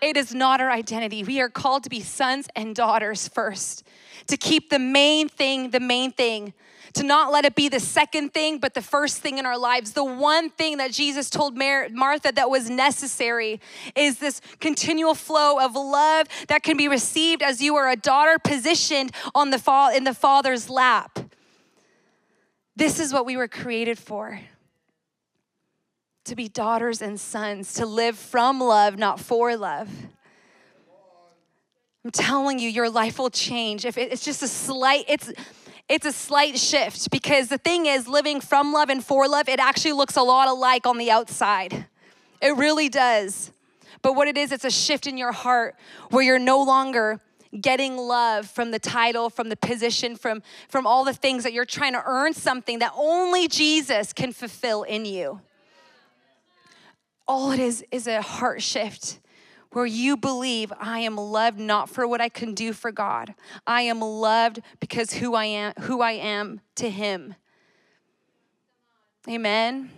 It 0.00 0.16
is 0.16 0.34
not 0.34 0.60
our 0.60 0.70
identity. 0.70 1.22
We 1.22 1.40
are 1.40 1.48
called 1.48 1.84
to 1.84 1.90
be 1.90 2.00
sons 2.00 2.48
and 2.54 2.74
daughters 2.74 3.28
first, 3.28 3.86
to 4.26 4.36
keep 4.36 4.70
the 4.70 4.78
main 4.78 5.28
thing 5.28 5.70
the 5.70 5.80
main 5.80 6.10
thing, 6.12 6.52
to 6.94 7.02
not 7.02 7.30
let 7.30 7.44
it 7.44 7.54
be 7.54 7.68
the 7.68 7.80
second 7.80 8.34
thing, 8.34 8.58
but 8.58 8.74
the 8.74 8.82
first 8.82 9.18
thing 9.18 9.38
in 9.38 9.46
our 9.46 9.58
lives. 9.58 9.92
The 9.92 10.04
one 10.04 10.50
thing 10.50 10.78
that 10.78 10.92
Jesus 10.92 11.30
told 11.30 11.56
Mar- 11.56 11.88
Martha 11.90 12.32
that 12.32 12.50
was 12.50 12.68
necessary 12.68 13.60
is 13.94 14.18
this 14.18 14.40
continual 14.60 15.14
flow 15.14 15.60
of 15.60 15.74
love 15.74 16.26
that 16.48 16.62
can 16.62 16.76
be 16.76 16.88
received 16.88 17.42
as 17.42 17.62
you 17.62 17.76
are 17.76 17.88
a 17.88 17.96
daughter 17.96 18.38
positioned 18.42 19.12
on 19.34 19.50
the 19.50 19.58
fa- 19.58 19.92
in 19.94 20.04
the 20.04 20.14
Father's 20.14 20.68
lap. 20.68 21.18
This 22.76 23.00
is 23.00 23.12
what 23.12 23.24
we 23.24 23.38
were 23.38 23.48
created 23.48 23.98
for 23.98 24.38
to 26.26 26.36
be 26.36 26.48
daughters 26.48 27.00
and 27.00 27.18
sons, 27.18 27.74
to 27.74 27.86
live 27.86 28.18
from 28.18 28.60
love, 28.60 28.98
not 28.98 29.18
for 29.20 29.56
love. 29.56 29.88
I'm 32.04 32.10
telling 32.10 32.58
you, 32.58 32.68
your 32.68 32.90
life 32.90 33.18
will 33.18 33.30
change. 33.30 33.84
If 33.84 33.96
it's 33.96 34.24
just 34.24 34.42
a 34.42 34.48
slight, 34.48 35.04
it's 35.08 35.32
it's 35.88 36.04
a 36.04 36.12
slight 36.12 36.58
shift 36.58 37.10
because 37.10 37.48
the 37.48 37.58
thing 37.58 37.86
is, 37.86 38.08
living 38.08 38.40
from 38.40 38.72
love 38.72 38.90
and 38.90 39.04
for 39.04 39.28
love, 39.28 39.48
it 39.48 39.60
actually 39.60 39.92
looks 39.92 40.16
a 40.16 40.22
lot 40.22 40.48
alike 40.48 40.86
on 40.86 40.98
the 40.98 41.10
outside. 41.10 41.86
It 42.42 42.56
really 42.56 42.88
does. 42.88 43.52
But 44.02 44.14
what 44.14 44.28
it 44.28 44.36
is, 44.36 44.52
it's 44.52 44.64
a 44.64 44.70
shift 44.70 45.06
in 45.06 45.16
your 45.16 45.32
heart 45.32 45.76
where 46.10 46.22
you're 46.22 46.38
no 46.38 46.62
longer 46.62 47.20
getting 47.56 47.96
love 47.96 48.46
from 48.46 48.70
the 48.70 48.78
title, 48.78 49.30
from 49.30 49.48
the 49.48 49.56
position, 49.56 50.16
from, 50.16 50.42
from 50.68 50.86
all 50.86 51.04
the 51.04 51.14
things 51.14 51.44
that 51.44 51.52
you're 51.52 51.64
trying 51.64 51.92
to 51.92 52.02
earn 52.06 52.32
something 52.32 52.80
that 52.80 52.92
only 52.96 53.48
Jesus 53.48 54.12
can 54.12 54.32
fulfill 54.32 54.82
in 54.82 55.04
you. 55.04 55.40
All 57.28 57.50
it 57.50 57.60
is 57.60 57.84
is 57.90 58.06
a 58.06 58.22
heart 58.22 58.62
shift 58.62 59.18
where 59.72 59.86
you 59.86 60.16
believe 60.16 60.72
I 60.78 61.00
am 61.00 61.16
loved 61.16 61.58
not 61.58 61.90
for 61.90 62.06
what 62.06 62.20
I 62.20 62.28
can 62.28 62.54
do 62.54 62.72
for 62.72 62.92
God. 62.92 63.34
I 63.66 63.82
am 63.82 64.00
loved 64.00 64.60
because 64.80 65.14
who 65.14 65.34
I 65.34 65.46
am, 65.46 65.72
who 65.80 66.00
I 66.00 66.12
am 66.12 66.60
to 66.76 66.88
him. 66.88 67.34
Amen. 69.28 69.90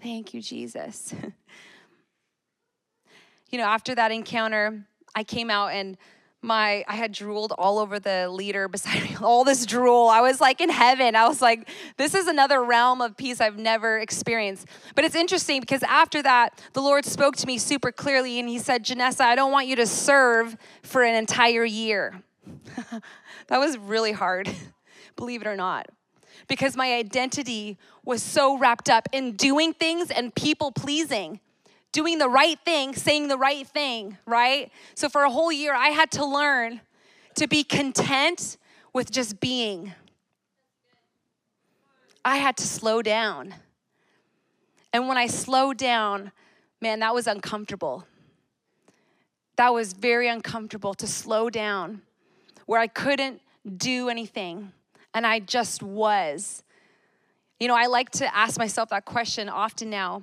Thank 0.00 0.32
you, 0.32 0.40
Jesus. 0.40 1.12
you 3.50 3.58
know, 3.58 3.64
after 3.64 3.96
that 3.96 4.12
encounter, 4.12 4.86
I 5.18 5.24
came 5.24 5.50
out 5.50 5.72
and 5.72 5.98
my 6.42 6.84
I 6.86 6.94
had 6.94 7.10
drooled 7.10 7.52
all 7.58 7.80
over 7.80 7.98
the 7.98 8.28
leader 8.30 8.68
beside 8.76 9.02
me, 9.02 9.16
all 9.20 9.42
this 9.42 9.66
drool. 9.66 10.06
I 10.06 10.20
was 10.20 10.40
like 10.40 10.60
in 10.60 10.70
heaven. 10.70 11.16
I 11.16 11.26
was 11.26 11.42
like, 11.42 11.68
this 11.96 12.14
is 12.14 12.28
another 12.28 12.62
realm 12.62 13.00
of 13.00 13.16
peace 13.16 13.40
I've 13.40 13.58
never 13.58 13.98
experienced. 13.98 14.68
But 14.94 15.04
it's 15.04 15.16
interesting 15.16 15.60
because 15.60 15.82
after 15.82 16.22
that, 16.22 16.62
the 16.72 16.80
Lord 16.80 17.04
spoke 17.04 17.34
to 17.38 17.48
me 17.48 17.58
super 17.58 17.90
clearly 17.90 18.38
and 18.38 18.48
he 18.48 18.60
said, 18.60 18.84
Jenessa, 18.84 19.22
I 19.22 19.34
don't 19.34 19.50
want 19.50 19.66
you 19.66 19.74
to 19.74 19.86
serve 19.86 20.56
for 20.84 21.02
an 21.02 21.16
entire 21.16 21.64
year. 21.64 22.22
that 23.48 23.58
was 23.58 23.76
really 23.76 24.12
hard, 24.12 24.48
believe 25.16 25.42
it 25.42 25.48
or 25.48 25.56
not. 25.56 25.88
Because 26.46 26.76
my 26.76 26.94
identity 26.94 27.76
was 28.04 28.22
so 28.22 28.56
wrapped 28.56 28.88
up 28.88 29.08
in 29.10 29.32
doing 29.32 29.74
things 29.74 30.12
and 30.12 30.32
people 30.32 30.70
pleasing 30.70 31.40
doing 31.98 32.18
the 32.18 32.28
right 32.28 32.60
thing, 32.64 32.94
saying 32.94 33.26
the 33.26 33.36
right 33.36 33.66
thing, 33.66 34.16
right? 34.24 34.70
So 34.94 35.08
for 35.08 35.24
a 35.24 35.30
whole 35.30 35.50
year, 35.50 35.74
I 35.74 35.88
had 35.88 36.12
to 36.12 36.24
learn 36.24 36.80
to 37.34 37.48
be 37.48 37.64
content 37.64 38.56
with 38.92 39.10
just 39.10 39.40
being. 39.40 39.94
I 42.24 42.36
had 42.36 42.56
to 42.58 42.62
slow 42.68 43.02
down. 43.02 43.52
And 44.92 45.08
when 45.08 45.16
I 45.16 45.26
slowed 45.26 45.76
down, 45.76 46.30
man, 46.80 47.00
that 47.00 47.12
was 47.12 47.26
uncomfortable. 47.26 48.06
That 49.56 49.74
was 49.74 49.92
very 49.92 50.28
uncomfortable 50.28 50.94
to 50.94 51.06
slow 51.08 51.50
down 51.50 52.02
where 52.66 52.78
I 52.78 52.86
couldn't 52.86 53.40
do 53.76 54.08
anything 54.08 54.70
and 55.14 55.26
I 55.26 55.40
just 55.40 55.82
was. 55.82 56.62
You 57.58 57.66
know, 57.66 57.74
I 57.74 57.86
like 57.86 58.10
to 58.10 58.32
ask 58.32 58.56
myself 58.56 58.90
that 58.90 59.04
question 59.04 59.48
often 59.48 59.90
now 59.90 60.22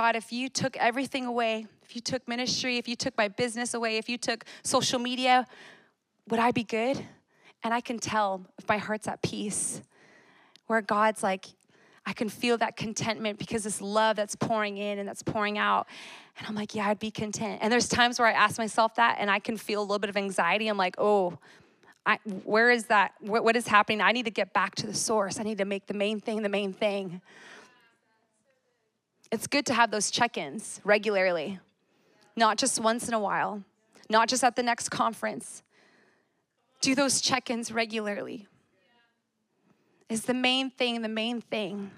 God, 0.00 0.16
if 0.16 0.32
you 0.32 0.48
took 0.48 0.78
everything 0.78 1.26
away, 1.26 1.66
if 1.82 1.94
you 1.94 2.00
took 2.00 2.26
ministry, 2.26 2.78
if 2.78 2.88
you 2.88 2.96
took 2.96 3.14
my 3.18 3.28
business 3.28 3.74
away, 3.74 3.98
if 3.98 4.08
you 4.08 4.16
took 4.16 4.46
social 4.64 4.98
media, 4.98 5.46
would 6.30 6.40
I 6.40 6.52
be 6.52 6.64
good? 6.64 7.04
And 7.62 7.74
I 7.74 7.82
can 7.82 7.98
tell 7.98 8.46
if 8.58 8.66
my 8.66 8.78
heart's 8.78 9.06
at 9.06 9.20
peace, 9.20 9.82
where 10.68 10.80
God's 10.80 11.22
like, 11.22 11.48
I 12.06 12.14
can 12.14 12.30
feel 12.30 12.56
that 12.56 12.78
contentment 12.78 13.38
because 13.38 13.64
this 13.64 13.82
love 13.82 14.16
that's 14.16 14.34
pouring 14.36 14.78
in 14.78 14.98
and 14.98 15.06
that's 15.06 15.22
pouring 15.22 15.58
out. 15.58 15.86
And 16.38 16.46
I'm 16.46 16.54
like, 16.54 16.74
yeah, 16.74 16.88
I'd 16.88 16.98
be 16.98 17.10
content. 17.10 17.58
And 17.60 17.70
there's 17.70 17.86
times 17.86 18.18
where 18.18 18.26
I 18.26 18.32
ask 18.32 18.56
myself 18.56 18.94
that 18.94 19.18
and 19.20 19.30
I 19.30 19.38
can 19.38 19.58
feel 19.58 19.80
a 19.80 19.84
little 19.84 19.98
bit 19.98 20.08
of 20.08 20.16
anxiety. 20.16 20.68
I'm 20.68 20.78
like, 20.78 20.94
oh, 20.96 21.38
I, 22.06 22.18
where 22.44 22.70
is 22.70 22.86
that? 22.86 23.12
What, 23.20 23.44
what 23.44 23.54
is 23.54 23.66
happening? 23.66 24.00
I 24.00 24.12
need 24.12 24.24
to 24.24 24.30
get 24.30 24.54
back 24.54 24.76
to 24.76 24.86
the 24.86 24.94
source. 24.94 25.38
I 25.38 25.42
need 25.42 25.58
to 25.58 25.66
make 25.66 25.88
the 25.88 25.94
main 25.94 26.20
thing 26.20 26.40
the 26.40 26.48
main 26.48 26.72
thing 26.72 27.20
it's 29.30 29.46
good 29.46 29.66
to 29.66 29.74
have 29.74 29.90
those 29.90 30.10
check 30.10 30.36
ins 30.36 30.80
regularly, 30.84 31.60
not 32.36 32.58
just 32.58 32.80
once 32.80 33.08
in 33.08 33.14
a 33.14 33.20
while, 33.20 33.62
not 34.08 34.28
just 34.28 34.42
at 34.42 34.56
the 34.56 34.62
next 34.62 34.88
conference. 34.88 35.62
Do 36.80 36.94
those 36.94 37.20
check 37.20 37.50
ins 37.50 37.70
regularly. 37.70 38.46
Is 40.08 40.22
the 40.22 40.34
main 40.34 40.70
thing 40.70 41.02
the 41.02 41.08
main 41.08 41.40
thing 41.40 41.90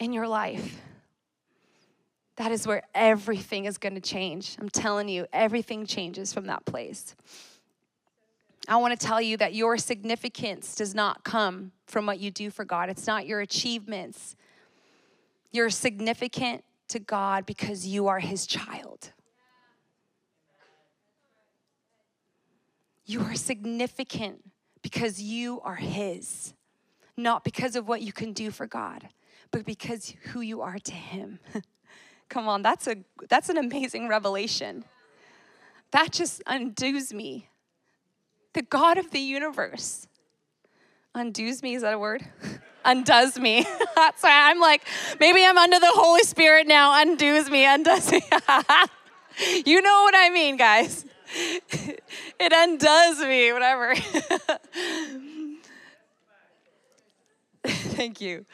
in 0.00 0.12
your 0.12 0.26
life? 0.26 0.80
That 2.36 2.52
is 2.52 2.66
where 2.66 2.82
everything 2.94 3.64
is 3.64 3.78
going 3.78 3.94
to 3.94 4.00
change. 4.00 4.56
I'm 4.60 4.68
telling 4.68 5.08
you, 5.08 5.26
everything 5.32 5.86
changes 5.86 6.32
from 6.32 6.46
that 6.46 6.64
place. 6.66 7.14
I 8.68 8.76
want 8.76 8.98
to 8.98 9.06
tell 9.06 9.22
you 9.22 9.36
that 9.36 9.54
your 9.54 9.78
significance 9.78 10.74
does 10.74 10.94
not 10.94 11.22
come 11.22 11.72
from 11.86 12.04
what 12.04 12.18
you 12.18 12.30
do 12.30 12.50
for 12.50 12.64
God. 12.64 12.90
It's 12.90 13.06
not 13.06 13.26
your 13.26 13.40
achievements. 13.40 14.34
You're 15.52 15.70
significant 15.70 16.64
to 16.88 16.98
God 16.98 17.46
because 17.46 17.86
you 17.86 18.06
are 18.08 18.20
His 18.20 18.46
child. 18.46 19.12
You 23.04 23.20
are 23.20 23.34
significant 23.34 24.42
because 24.82 25.20
you 25.20 25.60
are 25.62 25.76
His, 25.76 26.54
not 27.16 27.44
because 27.44 27.76
of 27.76 27.88
what 27.88 28.02
you 28.02 28.12
can 28.12 28.32
do 28.32 28.50
for 28.50 28.66
God, 28.66 29.08
but 29.50 29.64
because 29.64 30.14
who 30.26 30.40
you 30.40 30.60
are 30.60 30.78
to 30.78 30.92
Him. 30.92 31.38
Come 32.28 32.48
on, 32.48 32.62
that's 32.62 32.88
a 32.88 32.96
that's 33.28 33.48
an 33.48 33.56
amazing 33.56 34.08
revelation. 34.08 34.84
That 35.92 36.10
just 36.10 36.42
undoes 36.46 37.12
me. 37.12 37.48
The 38.54 38.62
God 38.62 38.98
of 38.98 39.10
the 39.12 39.20
universe 39.20 40.08
undoes 41.14 41.62
me. 41.62 41.74
Is 41.74 41.82
that 41.82 41.94
a 41.94 41.98
word? 41.98 42.24
undoes 42.86 43.38
me. 43.38 43.66
That's 43.94 44.22
why 44.22 44.50
I'm 44.50 44.60
like, 44.60 44.82
maybe 45.20 45.44
I'm 45.44 45.58
under 45.58 45.78
the 45.78 45.90
Holy 45.92 46.22
Spirit 46.22 46.66
now, 46.66 47.00
undoes 47.00 47.50
me, 47.50 47.66
undoes 47.66 48.10
me. 48.10 48.22
you 49.66 49.82
know 49.82 50.02
what 50.02 50.14
I 50.16 50.30
mean, 50.30 50.56
guys. 50.56 51.04
it 51.68 52.52
undoes 52.52 53.18
me, 53.20 53.52
whatever. 53.52 53.94
Thank 57.64 58.20
you. 58.20 58.46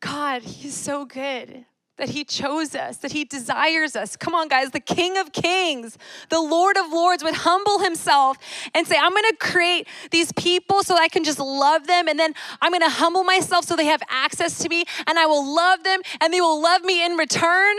God, 0.00 0.42
He's 0.42 0.74
so 0.74 1.04
good. 1.04 1.64
That 1.96 2.10
he 2.10 2.24
chose 2.24 2.74
us, 2.74 2.96
that 2.98 3.12
he 3.12 3.24
desires 3.24 3.94
us. 3.94 4.16
Come 4.16 4.34
on, 4.34 4.48
guys, 4.48 4.70
the 4.70 4.80
King 4.80 5.16
of 5.16 5.32
Kings, 5.32 5.96
the 6.28 6.40
Lord 6.40 6.76
of 6.76 6.92
Lords 6.92 7.22
would 7.22 7.34
humble 7.34 7.78
himself 7.78 8.36
and 8.74 8.86
say, 8.86 8.96
I'm 9.00 9.12
gonna 9.14 9.36
create 9.38 9.86
these 10.10 10.32
people 10.32 10.82
so 10.82 10.96
I 10.96 11.08
can 11.08 11.22
just 11.22 11.38
love 11.38 11.86
them, 11.86 12.08
and 12.08 12.18
then 12.18 12.34
I'm 12.60 12.72
gonna 12.72 12.90
humble 12.90 13.22
myself 13.22 13.64
so 13.64 13.76
they 13.76 13.86
have 13.86 14.02
access 14.08 14.58
to 14.58 14.68
me, 14.68 14.84
and 15.06 15.18
I 15.18 15.26
will 15.26 15.54
love 15.54 15.84
them, 15.84 16.00
and 16.20 16.32
they 16.32 16.40
will 16.40 16.60
love 16.60 16.82
me 16.82 17.04
in 17.04 17.12
return. 17.12 17.76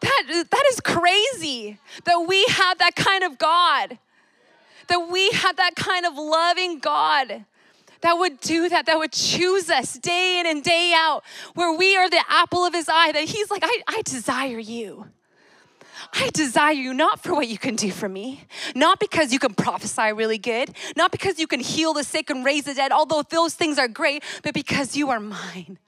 That, 0.00 0.46
that 0.50 0.64
is 0.70 0.80
crazy 0.80 1.78
that 2.04 2.24
we 2.28 2.44
have 2.46 2.78
that 2.78 2.96
kind 2.96 3.22
of 3.24 3.38
God, 3.38 3.98
that 4.88 5.08
we 5.10 5.30
have 5.30 5.56
that 5.56 5.76
kind 5.76 6.06
of 6.06 6.14
loving 6.16 6.78
God 6.78 7.44
that 8.02 8.18
would 8.18 8.40
do 8.40 8.68
that, 8.68 8.86
that 8.86 8.98
would 8.98 9.12
choose 9.12 9.70
us 9.70 9.94
day 9.94 10.40
in 10.40 10.46
and 10.46 10.62
day 10.62 10.92
out, 10.94 11.22
where 11.54 11.76
we 11.76 11.96
are 11.96 12.08
the 12.08 12.22
apple 12.28 12.64
of 12.64 12.74
his 12.74 12.88
eye, 12.88 13.12
that 13.12 13.24
he's 13.24 13.50
like, 13.50 13.62
I, 13.64 13.82
I 13.86 14.02
desire 14.02 14.58
you. 14.58 15.06
I 16.12 16.30
desire 16.32 16.72
you 16.72 16.94
not 16.94 17.22
for 17.22 17.34
what 17.34 17.48
you 17.48 17.58
can 17.58 17.76
do 17.76 17.90
for 17.90 18.08
me, 18.08 18.44
not 18.74 19.00
because 19.00 19.32
you 19.32 19.38
can 19.38 19.54
prophesy 19.54 20.12
really 20.12 20.38
good, 20.38 20.70
not 20.96 21.10
because 21.10 21.38
you 21.38 21.46
can 21.46 21.60
heal 21.60 21.92
the 21.92 22.04
sick 22.04 22.30
and 22.30 22.44
raise 22.44 22.64
the 22.64 22.74
dead, 22.74 22.92
although 22.92 23.22
those 23.22 23.54
things 23.54 23.78
are 23.78 23.88
great, 23.88 24.22
but 24.42 24.54
because 24.54 24.96
you 24.96 25.10
are 25.10 25.20
mine. 25.20 25.78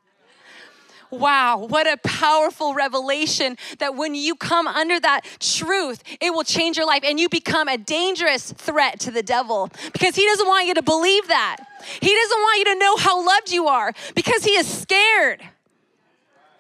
Wow, 1.11 1.67
what 1.69 1.87
a 1.89 1.97
powerful 1.99 2.73
revelation 2.73 3.57
that 3.79 3.97
when 3.97 4.15
you 4.15 4.37
come 4.37 4.69
under 4.69 5.01
that 5.01 5.23
truth, 5.41 6.05
it 6.21 6.33
will 6.33 6.45
change 6.45 6.77
your 6.77 6.87
life 6.87 7.03
and 7.05 7.19
you 7.19 7.29
become 7.29 7.67
a 7.67 7.77
dangerous 7.77 8.53
threat 8.53 9.01
to 9.01 9.11
the 9.11 9.23
devil 9.23 9.71
because 9.93 10.15
he 10.15 10.25
doesn't 10.25 10.47
want 10.47 10.67
you 10.67 10.75
to 10.75 10.83
believe 10.83 11.27
that. 11.29 11.57
He 12.01 12.15
doesn't 12.15 12.39
want 12.39 12.59
you 12.59 12.75
to 12.75 12.79
know 12.79 12.97
how 12.97 13.27
loved 13.27 13.51
you 13.51 13.67
are 13.67 13.93
because 14.15 14.45
he 14.45 14.53
is 14.53 14.69
scared. 14.69 15.43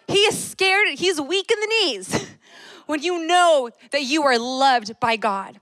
He 0.08 0.18
is 0.18 0.42
scared, 0.42 0.88
he's 0.88 1.20
weak 1.20 1.50
in 1.50 1.60
the 1.60 1.66
knees 1.66 2.26
when 2.86 3.02
you 3.02 3.26
know 3.26 3.70
that 3.92 4.02
you 4.02 4.24
are 4.24 4.38
loved 4.38 4.98
by 4.98 5.16
God. 5.16 5.60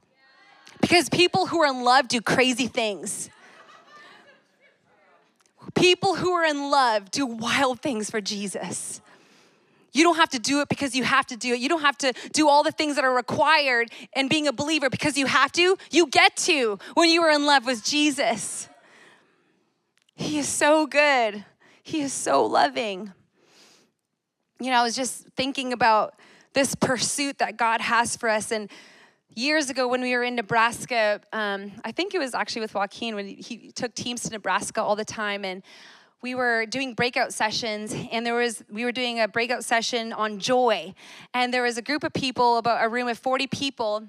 Because 0.81 1.11
people 1.11 1.47
who 1.47 1.61
are 1.61 1.71
in 1.71 1.83
love 1.83 2.09
do 2.09 2.23
crazy 2.23 2.67
things. 2.67 3.29
People 5.79 6.17
who 6.17 6.33
are 6.33 6.45
in 6.45 6.71
love 6.71 7.11
do 7.11 7.25
wild 7.25 7.81
things 7.81 8.11
for 8.11 8.21
Jesus. 8.21 9.01
You 9.93 10.05
don't 10.05 10.17
have 10.17 10.29
to 10.31 10.39
do 10.39 10.61
it 10.61 10.69
because 10.69 10.95
you 10.95 11.05
have 11.05 11.27
to 11.27 11.37
do 11.37 11.55
it. 11.55 11.61
You 11.61 11.69
don't 11.69 11.81
have 11.83 11.99
to 11.99 12.13
do 12.33 12.49
all 12.49 12.63
the 12.63 12.73
things 12.73 12.97
that 12.97 13.05
are 13.05 13.15
required 13.15 13.91
in 14.15 14.29
being 14.29 14.47
a 14.47 14.53
believer 14.53 14.91
because 14.91 15.17
you 15.17 15.27
have 15.27 15.53
to. 15.53 15.77
You 15.91 16.07
get 16.09 16.37
to 16.39 16.79
when 16.95 17.11
you 17.11 17.23
are 17.23 17.31
in 17.31 17.47
love 17.47 17.65
with 17.65 17.85
Jesus. 17.85 18.69
He 20.15 20.39
is 20.39 20.49
so 20.49 20.87
good, 20.87 21.45
He 21.83 22.01
is 22.01 22.13
so 22.13 22.45
loving. 22.45 23.13
You 24.61 24.71
know, 24.73 24.81
I 24.81 24.83
was 24.83 24.97
just 24.97 25.29
thinking 25.37 25.73
about 25.73 26.15
this 26.53 26.75
pursuit 26.75 27.39
that 27.39 27.57
God 27.57 27.81
has 27.81 28.17
for 28.17 28.29
us. 28.29 28.51
And 28.51 28.69
years 29.35 29.71
ago 29.71 29.89
when 29.89 30.01
we 30.01 30.17
were 30.17 30.25
in 30.25 30.35
Nebraska, 30.35 31.21
um, 31.33 31.73
I 31.85 31.93
think 31.93 32.15
it 32.15 32.19
was 32.19 32.35
actually 32.35 32.63
with 32.63 32.75
Joaquin 32.75 33.15
when 33.15 33.29
he 33.29 33.73
took 33.75 33.95
teams 33.95 34.23
to 34.23 34.31
Nebraska 34.31 34.83
all 34.83 34.97
the 34.97 35.05
time, 35.05 35.45
and 35.45 35.63
we 36.21 36.35
were 36.35 36.67
doing 36.67 36.95
breakout 36.95 37.33
sessions 37.33 37.95
and 38.11 38.27
there 38.27 38.35
was 38.35 38.65
we 38.71 38.85
were 38.85 38.93
doing 38.93 39.21
a 39.21 39.29
breakout 39.29 39.65
session 39.65 40.13
on 40.13 40.39
joy 40.41 40.95
and 41.33 41.55
there 41.55 41.63
was 41.63 41.79
a 41.79 41.83
group 41.83 42.03
of 42.03 42.13
people 42.13 42.59
about 42.59 42.85
a 42.85 42.89
room 42.89 43.09
of 43.09 43.19
40 43.19 43.47
people 43.47 44.09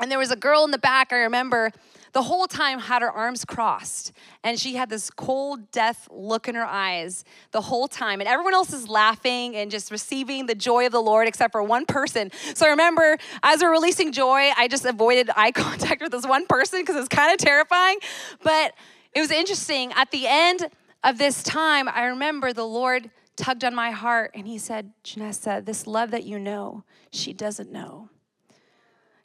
and 0.00 0.10
there 0.10 0.18
was 0.18 0.32
a 0.32 0.36
girl 0.36 0.64
in 0.64 0.72
the 0.72 0.78
back 0.78 1.12
i 1.12 1.16
remember 1.16 1.70
the 2.16 2.22
whole 2.22 2.46
time 2.46 2.78
had 2.78 3.02
her 3.02 3.10
arms 3.10 3.44
crossed 3.44 4.10
and 4.42 4.58
she 4.58 4.74
had 4.74 4.88
this 4.88 5.10
cold 5.10 5.70
death 5.70 6.08
look 6.10 6.48
in 6.48 6.54
her 6.54 6.64
eyes 6.64 7.26
the 7.50 7.60
whole 7.60 7.86
time 7.86 8.22
and 8.22 8.26
everyone 8.26 8.54
else 8.54 8.72
is 8.72 8.88
laughing 8.88 9.54
and 9.54 9.70
just 9.70 9.90
receiving 9.90 10.46
the 10.46 10.54
joy 10.54 10.86
of 10.86 10.92
the 10.92 11.02
lord 11.02 11.28
except 11.28 11.52
for 11.52 11.62
one 11.62 11.84
person. 11.84 12.32
So 12.54 12.64
i 12.64 12.70
remember 12.70 13.18
as 13.42 13.60
we're 13.60 13.70
releasing 13.70 14.12
joy 14.12 14.50
i 14.56 14.66
just 14.66 14.86
avoided 14.86 15.28
eye 15.36 15.52
contact 15.54 16.00
with 16.00 16.10
this 16.10 16.26
one 16.26 16.46
person 16.46 16.80
because 16.80 16.96
it's 16.96 17.08
kind 17.08 17.30
of 17.32 17.36
terrifying 17.36 17.98
but 18.42 18.72
it 19.14 19.20
was 19.20 19.30
interesting. 19.30 19.92
At 19.92 20.10
the 20.10 20.26
end 20.26 20.70
of 21.04 21.18
this 21.18 21.42
time 21.42 21.86
i 21.86 22.06
remember 22.06 22.54
the 22.54 22.64
lord 22.64 23.10
tugged 23.36 23.62
on 23.62 23.74
my 23.74 23.90
heart 23.90 24.30
and 24.32 24.46
he 24.46 24.56
said 24.56 24.90
jenessa 25.04 25.62
this 25.62 25.86
love 25.86 26.12
that 26.12 26.24
you 26.24 26.38
know 26.38 26.82
she 27.10 27.34
doesn't 27.34 27.70
know. 27.70 28.08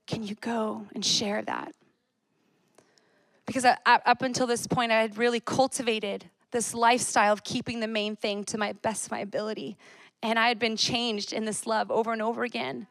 Can 0.07 0.23
you 0.23 0.35
go 0.35 0.87
and 0.93 1.05
share 1.05 1.41
that 1.43 1.73
because 3.45 3.65
up 3.65 4.21
until 4.21 4.47
this 4.47 4.67
point, 4.67 4.91
I 4.91 5.01
had 5.01 5.17
really 5.17 5.39
cultivated 5.39 6.29
this 6.51 6.73
lifestyle 6.73 7.33
of 7.33 7.43
keeping 7.43 7.79
the 7.79 7.87
main 7.87 8.15
thing 8.15 8.43
to 8.45 8.57
my 8.57 8.73
best 8.73 9.05
of 9.05 9.11
my 9.11 9.19
ability. 9.19 9.77
And 10.21 10.37
I 10.37 10.47
had 10.47 10.59
been 10.59 10.77
changed 10.77 11.33
in 11.33 11.45
this 11.45 11.65
love 11.65 11.89
over 11.89 12.13
and 12.13 12.21
over 12.21 12.43
again. 12.43 12.87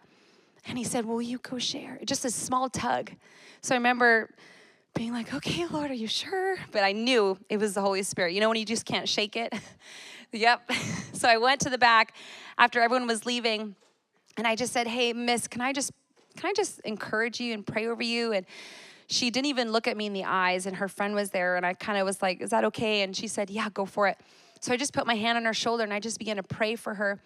And 0.66 0.76
he 0.76 0.84
said, 0.84 1.04
Will 1.06 1.22
you 1.22 1.38
go 1.38 1.58
share? 1.58 1.98
Just 2.04 2.24
a 2.24 2.30
small 2.30 2.68
tug. 2.68 3.12
So 3.60 3.74
I 3.74 3.78
remember 3.78 4.30
being 4.94 5.12
like, 5.12 5.32
Okay, 5.32 5.66
Lord, 5.66 5.90
are 5.90 5.94
you 5.94 6.08
sure? 6.08 6.56
But 6.72 6.82
I 6.82 6.92
knew 6.92 7.38
it 7.48 7.58
was 7.58 7.74
the 7.74 7.80
Holy 7.80 8.02
Spirit. 8.02 8.32
You 8.34 8.40
know 8.40 8.48
when 8.48 8.58
you 8.58 8.64
just 8.64 8.84
can't 8.84 9.08
shake 9.08 9.36
it? 9.36 9.54
yep. 10.32 10.70
so 11.12 11.28
I 11.28 11.38
went 11.38 11.60
to 11.62 11.70
the 11.70 11.78
back 11.78 12.14
after 12.58 12.80
everyone 12.80 13.06
was 13.06 13.24
leaving 13.24 13.76
and 14.36 14.46
I 14.46 14.56
just 14.56 14.72
said, 14.72 14.86
Hey, 14.86 15.12
miss, 15.12 15.46
can 15.46 15.60
I 15.60 15.72
just 15.72 15.92
can 16.36 16.48
I 16.48 16.52
just 16.54 16.80
encourage 16.80 17.40
you 17.40 17.52
and 17.52 17.66
pray 17.66 17.86
over 17.86 18.02
you? 18.02 18.32
And 18.32 18.46
she 19.10 19.30
didn't 19.30 19.46
even 19.46 19.72
look 19.72 19.88
at 19.88 19.96
me 19.96 20.06
in 20.06 20.12
the 20.12 20.24
eyes, 20.24 20.66
and 20.66 20.76
her 20.76 20.88
friend 20.88 21.14
was 21.14 21.30
there, 21.30 21.56
and 21.56 21.66
I 21.66 21.74
kind 21.74 21.98
of 21.98 22.06
was 22.06 22.22
like, 22.22 22.40
Is 22.40 22.50
that 22.50 22.64
okay? 22.64 23.02
And 23.02 23.14
she 23.14 23.26
said, 23.26 23.50
Yeah, 23.50 23.68
go 23.68 23.84
for 23.84 24.08
it. 24.08 24.16
So 24.60 24.72
I 24.72 24.76
just 24.76 24.92
put 24.92 25.06
my 25.06 25.14
hand 25.14 25.38
on 25.38 25.44
her 25.46 25.54
shoulder 25.54 25.84
and 25.84 25.92
I 25.92 26.00
just 26.00 26.18
began 26.18 26.36
to 26.36 26.42
pray 26.42 26.76
for 26.76 26.94
her. 26.94 27.18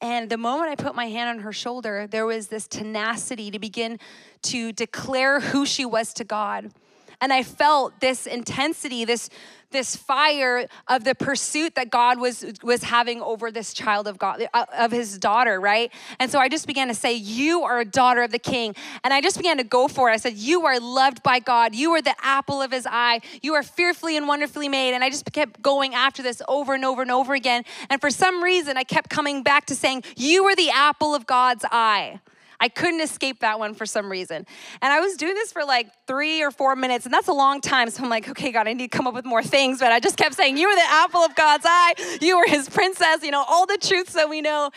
And 0.00 0.30
the 0.30 0.38
moment 0.38 0.70
I 0.70 0.82
put 0.82 0.94
my 0.94 1.08
hand 1.08 1.38
on 1.38 1.44
her 1.44 1.52
shoulder, 1.52 2.06
there 2.06 2.24
was 2.24 2.48
this 2.48 2.66
tenacity 2.66 3.50
to 3.50 3.58
begin 3.58 3.98
to 4.44 4.72
declare 4.72 5.40
who 5.40 5.66
she 5.66 5.84
was 5.84 6.14
to 6.14 6.24
God. 6.24 6.72
And 7.20 7.32
I 7.32 7.42
felt 7.42 8.00
this 8.00 8.26
intensity, 8.26 9.04
this 9.04 9.30
this 9.70 9.94
fire 9.94 10.66
of 10.88 11.04
the 11.04 11.14
pursuit 11.14 11.74
that 11.76 11.90
God 11.90 12.18
was 12.18 12.44
was 12.62 12.82
having 12.82 13.20
over 13.22 13.50
this 13.50 13.72
child 13.72 14.08
of 14.08 14.18
God 14.18 14.46
uh, 14.52 14.66
of 14.76 14.90
his 14.90 15.18
daughter, 15.18 15.60
right? 15.60 15.92
And 16.18 16.30
so 16.30 16.38
I 16.38 16.48
just 16.48 16.66
began 16.66 16.88
to 16.88 16.94
say, 16.94 17.14
"You 17.14 17.62
are 17.62 17.80
a 17.80 17.84
daughter 17.84 18.22
of 18.22 18.32
the 18.32 18.38
King," 18.38 18.74
and 19.04 19.14
I 19.14 19.20
just 19.20 19.36
began 19.36 19.58
to 19.58 19.64
go 19.64 19.88
for 19.88 20.10
it. 20.10 20.14
I 20.14 20.16
said, 20.16 20.34
"You 20.34 20.66
are 20.66 20.80
loved 20.80 21.22
by 21.22 21.38
God. 21.38 21.74
You 21.74 21.92
are 21.92 22.02
the 22.02 22.14
apple 22.22 22.60
of 22.62 22.72
His 22.72 22.86
eye. 22.90 23.20
You 23.42 23.54
are 23.54 23.62
fearfully 23.62 24.16
and 24.16 24.26
wonderfully 24.26 24.68
made." 24.68 24.94
And 24.94 25.04
I 25.04 25.10
just 25.10 25.30
kept 25.32 25.62
going 25.62 25.94
after 25.94 26.22
this 26.22 26.42
over 26.48 26.74
and 26.74 26.84
over 26.84 27.02
and 27.02 27.10
over 27.10 27.34
again. 27.34 27.64
And 27.88 28.00
for 28.00 28.10
some 28.10 28.42
reason, 28.42 28.76
I 28.76 28.84
kept 28.84 29.08
coming 29.08 29.42
back 29.42 29.66
to 29.66 29.74
saying, 29.74 30.04
"You 30.16 30.44
are 30.46 30.56
the 30.56 30.70
apple 30.70 31.14
of 31.14 31.26
God's 31.26 31.64
eye." 31.70 32.20
I 32.60 32.68
couldn't 32.68 33.00
escape 33.00 33.40
that 33.40 33.58
one 33.58 33.74
for 33.74 33.86
some 33.86 34.10
reason. 34.10 34.46
And 34.82 34.92
I 34.92 35.00
was 35.00 35.16
doing 35.16 35.34
this 35.34 35.50
for 35.52 35.64
like 35.64 35.88
three 36.06 36.42
or 36.42 36.50
four 36.50 36.76
minutes, 36.76 37.06
and 37.06 37.14
that's 37.14 37.28
a 37.28 37.32
long 37.32 37.60
time. 37.60 37.88
So 37.90 38.02
I'm 38.02 38.10
like, 38.10 38.28
okay, 38.28 38.52
God, 38.52 38.68
I 38.68 38.74
need 38.74 38.90
to 38.90 38.96
come 38.96 39.06
up 39.06 39.14
with 39.14 39.24
more 39.24 39.42
things. 39.42 39.80
But 39.80 39.92
I 39.92 40.00
just 40.00 40.16
kept 40.16 40.34
saying, 40.34 40.58
You 40.58 40.68
are 40.68 40.76
the 40.76 40.90
apple 40.90 41.20
of 41.20 41.34
God's 41.34 41.64
eye. 41.66 41.94
You 42.20 42.36
are 42.36 42.46
his 42.46 42.68
princess, 42.68 43.22
you 43.22 43.30
know, 43.30 43.44
all 43.48 43.66
the 43.66 43.78
truths 43.78 44.12
that 44.12 44.28
we 44.28 44.40
know. 44.40 44.70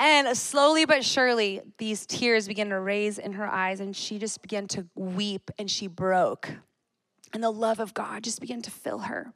And 0.00 0.36
slowly 0.36 0.84
but 0.84 1.04
surely, 1.04 1.60
these 1.78 2.06
tears 2.06 2.46
began 2.46 2.68
to 2.68 2.78
raise 2.78 3.18
in 3.18 3.32
her 3.32 3.48
eyes, 3.48 3.80
and 3.80 3.96
she 3.96 4.18
just 4.18 4.42
began 4.42 4.68
to 4.68 4.86
weep 4.94 5.50
and 5.58 5.68
she 5.68 5.88
broke. 5.88 6.48
And 7.34 7.42
the 7.42 7.50
love 7.50 7.80
of 7.80 7.94
God 7.94 8.22
just 8.22 8.40
began 8.40 8.62
to 8.62 8.70
fill 8.70 9.00
her 9.00 9.32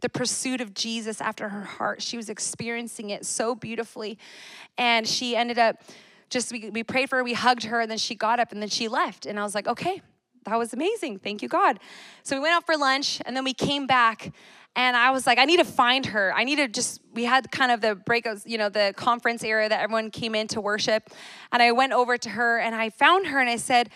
the 0.00 0.08
pursuit 0.08 0.60
of 0.60 0.74
Jesus 0.74 1.20
after 1.20 1.48
her 1.48 1.62
heart. 1.62 2.02
She 2.02 2.16
was 2.16 2.28
experiencing 2.28 3.10
it 3.10 3.24
so 3.26 3.54
beautifully. 3.54 4.18
And 4.78 5.06
she 5.06 5.36
ended 5.36 5.58
up 5.58 5.82
just 6.32 6.50
we, 6.50 6.70
we 6.70 6.82
prayed 6.82 7.08
for 7.08 7.16
her, 7.16 7.24
we 7.24 7.34
hugged 7.34 7.64
her, 7.64 7.80
and 7.80 7.90
then 7.90 7.98
she 7.98 8.14
got 8.14 8.40
up 8.40 8.50
and 8.52 8.60
then 8.60 8.68
she 8.68 8.88
left. 8.88 9.26
And 9.26 9.38
I 9.38 9.42
was 9.42 9.54
like, 9.54 9.68
okay, 9.68 10.02
that 10.44 10.58
was 10.58 10.72
amazing. 10.72 11.18
Thank 11.18 11.42
you, 11.42 11.48
God. 11.48 11.78
So 12.22 12.36
we 12.36 12.42
went 12.42 12.54
out 12.54 12.66
for 12.66 12.76
lunch 12.76 13.20
and 13.24 13.36
then 13.36 13.44
we 13.44 13.54
came 13.54 13.86
back. 13.86 14.32
And 14.74 14.96
I 14.96 15.10
was 15.10 15.26
like, 15.26 15.38
I 15.38 15.44
need 15.44 15.58
to 15.58 15.64
find 15.64 16.06
her. 16.06 16.32
I 16.34 16.44
need 16.44 16.56
to 16.56 16.66
just, 16.66 17.00
we 17.12 17.24
had 17.24 17.50
kind 17.50 17.70
of 17.70 17.82
the 17.82 17.94
breakouts, 17.94 18.44
you 18.46 18.56
know, 18.56 18.70
the 18.70 18.94
conference 18.96 19.44
area 19.44 19.68
that 19.68 19.82
everyone 19.82 20.10
came 20.10 20.34
in 20.34 20.48
to 20.48 20.62
worship. 20.62 21.10
And 21.52 21.62
I 21.62 21.72
went 21.72 21.92
over 21.92 22.16
to 22.16 22.30
her 22.30 22.58
and 22.58 22.74
I 22.74 22.88
found 22.88 23.26
her 23.26 23.38
and 23.38 23.50
I 23.50 23.56
said, 23.56 23.90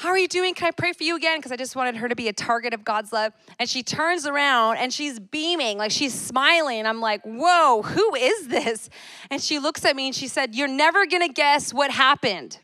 how 0.00 0.08
are 0.08 0.16
you 0.16 0.28
doing? 0.28 0.54
Can 0.54 0.66
I 0.66 0.70
pray 0.70 0.94
for 0.94 1.04
you 1.04 1.14
again? 1.14 1.36
Because 1.36 1.52
I 1.52 1.56
just 1.56 1.76
wanted 1.76 1.96
her 1.96 2.08
to 2.08 2.16
be 2.16 2.28
a 2.28 2.32
target 2.32 2.72
of 2.72 2.84
God's 2.84 3.12
love. 3.12 3.34
And 3.58 3.68
she 3.68 3.82
turns 3.82 4.24
around 4.24 4.78
and 4.78 4.94
she's 4.94 5.20
beaming, 5.20 5.76
like 5.76 5.90
she's 5.90 6.18
smiling. 6.18 6.86
I'm 6.86 7.02
like, 7.02 7.20
whoa, 7.22 7.82
who 7.82 8.14
is 8.14 8.48
this? 8.48 8.88
And 9.30 9.42
she 9.42 9.58
looks 9.58 9.84
at 9.84 9.94
me 9.94 10.06
and 10.06 10.14
she 10.14 10.26
said, 10.26 10.54
You're 10.54 10.68
never 10.68 11.04
gonna 11.04 11.28
guess 11.28 11.74
what 11.74 11.90
happened. 11.90 12.60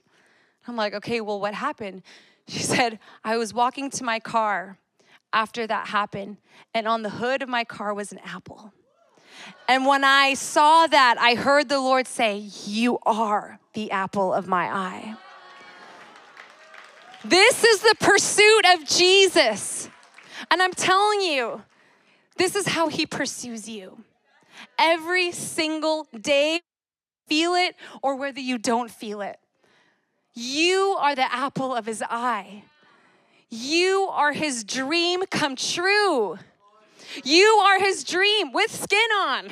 I'm 0.66 0.76
like, 0.76 0.94
Okay, 0.94 1.20
well, 1.20 1.38
what 1.38 1.52
happened? 1.52 2.04
She 2.48 2.60
said, 2.62 2.98
I 3.22 3.36
was 3.36 3.52
walking 3.52 3.90
to 3.90 4.02
my 4.02 4.18
car 4.18 4.78
after 5.30 5.66
that 5.66 5.88
happened, 5.88 6.38
and 6.72 6.88
on 6.88 7.02
the 7.02 7.10
hood 7.10 7.42
of 7.42 7.50
my 7.50 7.64
car 7.64 7.92
was 7.92 8.12
an 8.12 8.20
apple. 8.24 8.72
And 9.68 9.84
when 9.84 10.04
I 10.04 10.32
saw 10.32 10.86
that, 10.86 11.18
I 11.18 11.34
heard 11.34 11.68
the 11.68 11.80
Lord 11.80 12.06
say, 12.06 12.48
You 12.64 12.98
are 13.04 13.58
the 13.74 13.90
apple 13.90 14.32
of 14.32 14.48
my 14.48 14.74
eye. 14.74 15.16
This 17.28 17.64
is 17.64 17.80
the 17.80 17.96
pursuit 17.98 18.66
of 18.74 18.86
Jesus. 18.86 19.88
And 20.50 20.62
I'm 20.62 20.72
telling 20.72 21.22
you, 21.22 21.62
this 22.36 22.54
is 22.54 22.68
how 22.68 22.88
he 22.88 23.04
pursues 23.04 23.68
you. 23.68 23.98
Every 24.78 25.32
single 25.32 26.06
day 26.18 26.60
feel 27.26 27.54
it 27.54 27.74
or 28.02 28.14
whether 28.16 28.40
you 28.40 28.58
don't 28.58 28.90
feel 28.90 29.22
it. 29.22 29.38
You 30.34 30.96
are 31.00 31.16
the 31.16 31.32
apple 31.32 31.74
of 31.74 31.86
his 31.86 32.02
eye. 32.08 32.62
You 33.48 34.08
are 34.12 34.32
his 34.32 34.62
dream 34.62 35.24
come 35.30 35.56
true. 35.56 36.38
You 37.24 37.44
are 37.64 37.78
his 37.78 38.04
dream 38.04 38.52
with 38.52 38.70
skin 38.70 38.98
on. 39.18 39.48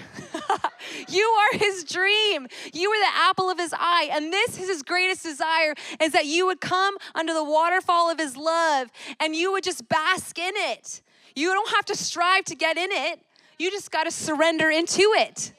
you 1.08 1.24
are 1.24 1.58
his 1.58 1.84
dream. 1.84 2.46
You 2.72 2.90
are 2.90 2.98
the 2.98 3.16
apple 3.16 3.50
of 3.50 3.58
his 3.58 3.74
eye. 3.76 4.08
And 4.12 4.32
this 4.32 4.58
is 4.60 4.68
his 4.68 4.82
greatest 4.82 5.22
desire 5.22 5.74
is 6.00 6.12
that 6.12 6.26
you 6.26 6.46
would 6.46 6.60
come 6.60 6.96
under 7.14 7.32
the 7.32 7.44
waterfall 7.44 8.10
of 8.10 8.18
his 8.18 8.36
love 8.36 8.88
and 9.20 9.34
you 9.34 9.52
would 9.52 9.64
just 9.64 9.88
bask 9.88 10.38
in 10.38 10.54
it. 10.54 11.02
You 11.34 11.52
don't 11.52 11.70
have 11.74 11.84
to 11.86 11.96
strive 11.96 12.44
to 12.46 12.54
get 12.54 12.76
in 12.76 12.90
it. 12.90 13.20
You 13.58 13.70
just 13.70 13.90
got 13.90 14.04
to 14.04 14.10
surrender 14.10 14.70
into 14.70 15.12
it. 15.16 15.52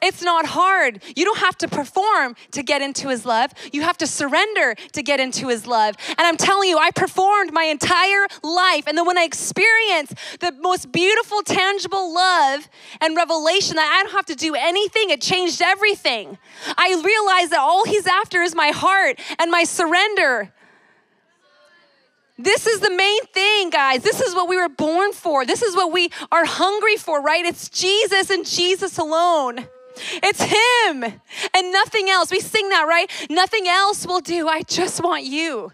It's 0.00 0.22
not 0.22 0.46
hard. 0.46 1.02
You 1.16 1.24
don't 1.24 1.38
have 1.38 1.58
to 1.58 1.68
perform 1.68 2.36
to 2.52 2.62
get 2.62 2.82
into 2.82 3.08
his 3.08 3.24
love. 3.24 3.52
You 3.72 3.82
have 3.82 3.98
to 3.98 4.06
surrender 4.06 4.74
to 4.92 5.02
get 5.02 5.18
into 5.18 5.48
his 5.48 5.66
love. 5.66 5.96
And 6.10 6.20
I'm 6.20 6.36
telling 6.36 6.68
you, 6.68 6.78
I 6.78 6.90
performed 6.90 7.52
my 7.52 7.64
entire 7.64 8.26
life. 8.42 8.84
And 8.86 8.96
then 8.96 9.06
when 9.06 9.18
I 9.18 9.24
experienced 9.24 10.14
the 10.40 10.52
most 10.60 10.92
beautiful, 10.92 11.42
tangible 11.42 12.14
love 12.14 12.68
and 13.00 13.16
revelation 13.16 13.76
that 13.76 13.90
I 13.92 14.04
don't 14.04 14.12
have 14.12 14.26
to 14.26 14.36
do 14.36 14.54
anything, 14.54 15.10
it 15.10 15.20
changed 15.20 15.60
everything. 15.60 16.38
I 16.76 16.88
realized 16.90 17.52
that 17.52 17.60
all 17.60 17.84
he's 17.84 18.06
after 18.06 18.42
is 18.42 18.54
my 18.54 18.68
heart 18.68 19.18
and 19.38 19.50
my 19.50 19.64
surrender. 19.64 20.52
This 22.38 22.68
is 22.68 22.78
the 22.78 22.90
main 22.90 23.24
thing, 23.26 23.70
guys. 23.70 24.04
This 24.04 24.20
is 24.20 24.32
what 24.32 24.48
we 24.48 24.56
were 24.56 24.68
born 24.68 25.12
for. 25.12 25.44
This 25.44 25.60
is 25.60 25.74
what 25.74 25.90
we 25.90 26.10
are 26.30 26.44
hungry 26.44 26.94
for, 26.94 27.20
right? 27.20 27.44
It's 27.44 27.68
Jesus 27.68 28.30
and 28.30 28.46
Jesus 28.46 28.96
alone. 28.96 29.66
It's 30.22 30.42
Him 30.42 31.04
and 31.54 31.72
nothing 31.72 32.08
else. 32.08 32.30
We 32.30 32.40
sing 32.40 32.68
that, 32.70 32.86
right? 32.88 33.10
Nothing 33.30 33.68
else 33.68 34.06
will 34.06 34.20
do. 34.20 34.48
I 34.48 34.62
just 34.62 35.02
want 35.02 35.24
you. 35.24 35.72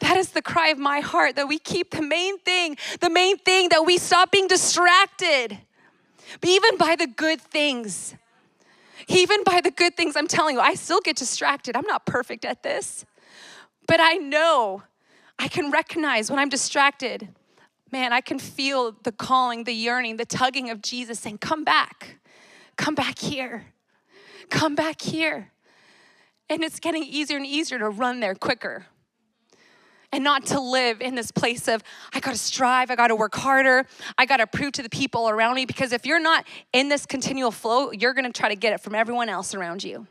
That 0.00 0.16
is 0.16 0.30
the 0.30 0.42
cry 0.42 0.68
of 0.68 0.78
my 0.78 1.00
heart 1.00 1.36
that 1.36 1.46
we 1.46 1.58
keep 1.58 1.90
the 1.90 2.02
main 2.02 2.38
thing, 2.38 2.76
the 3.00 3.10
main 3.10 3.38
thing 3.38 3.68
that 3.68 3.86
we 3.86 3.98
stop 3.98 4.32
being 4.32 4.48
distracted, 4.48 5.58
even 6.42 6.76
by 6.76 6.96
the 6.96 7.06
good 7.06 7.40
things. 7.40 8.16
Even 9.08 9.42
by 9.44 9.60
the 9.60 9.70
good 9.70 9.96
things, 9.96 10.16
I'm 10.16 10.28
telling 10.28 10.54
you, 10.54 10.60
I 10.60 10.74
still 10.74 11.00
get 11.00 11.16
distracted. 11.16 11.76
I'm 11.76 11.86
not 11.86 12.06
perfect 12.06 12.44
at 12.44 12.62
this, 12.62 13.04
but 13.86 14.00
I 14.00 14.14
know 14.14 14.84
I 15.38 15.48
can 15.48 15.70
recognize 15.70 16.30
when 16.30 16.38
I'm 16.38 16.48
distracted. 16.48 17.28
Man, 17.90 18.12
I 18.12 18.20
can 18.20 18.38
feel 18.38 18.96
the 19.02 19.12
calling, 19.12 19.64
the 19.64 19.72
yearning, 19.72 20.16
the 20.16 20.24
tugging 20.24 20.70
of 20.70 20.82
Jesus 20.82 21.18
saying, 21.18 21.38
Come 21.38 21.64
back. 21.64 22.18
Come 22.76 22.94
back 22.94 23.18
here. 23.18 23.66
Come 24.50 24.74
back 24.74 25.00
here. 25.00 25.52
And 26.48 26.62
it's 26.62 26.80
getting 26.80 27.02
easier 27.04 27.36
and 27.36 27.46
easier 27.46 27.78
to 27.78 27.88
run 27.88 28.20
there 28.20 28.34
quicker 28.34 28.86
and 30.12 30.22
not 30.22 30.44
to 30.46 30.60
live 30.60 31.00
in 31.00 31.14
this 31.14 31.30
place 31.30 31.66
of, 31.68 31.82
I 32.12 32.20
gotta 32.20 32.36
strive, 32.36 32.90
I 32.90 32.96
gotta 32.96 33.16
work 33.16 33.34
harder, 33.34 33.86
I 34.18 34.26
gotta 34.26 34.46
prove 34.46 34.72
to 34.72 34.82
the 34.82 34.90
people 34.90 35.28
around 35.28 35.54
me. 35.54 35.64
Because 35.64 35.92
if 35.92 36.04
you're 36.04 36.20
not 36.20 36.44
in 36.72 36.88
this 36.88 37.06
continual 37.06 37.50
flow, 37.50 37.90
you're 37.92 38.12
gonna 38.12 38.32
try 38.32 38.50
to 38.50 38.56
get 38.56 38.74
it 38.74 38.80
from 38.80 38.94
everyone 38.94 39.28
else 39.28 39.54
around 39.54 39.82
you. 39.82 40.06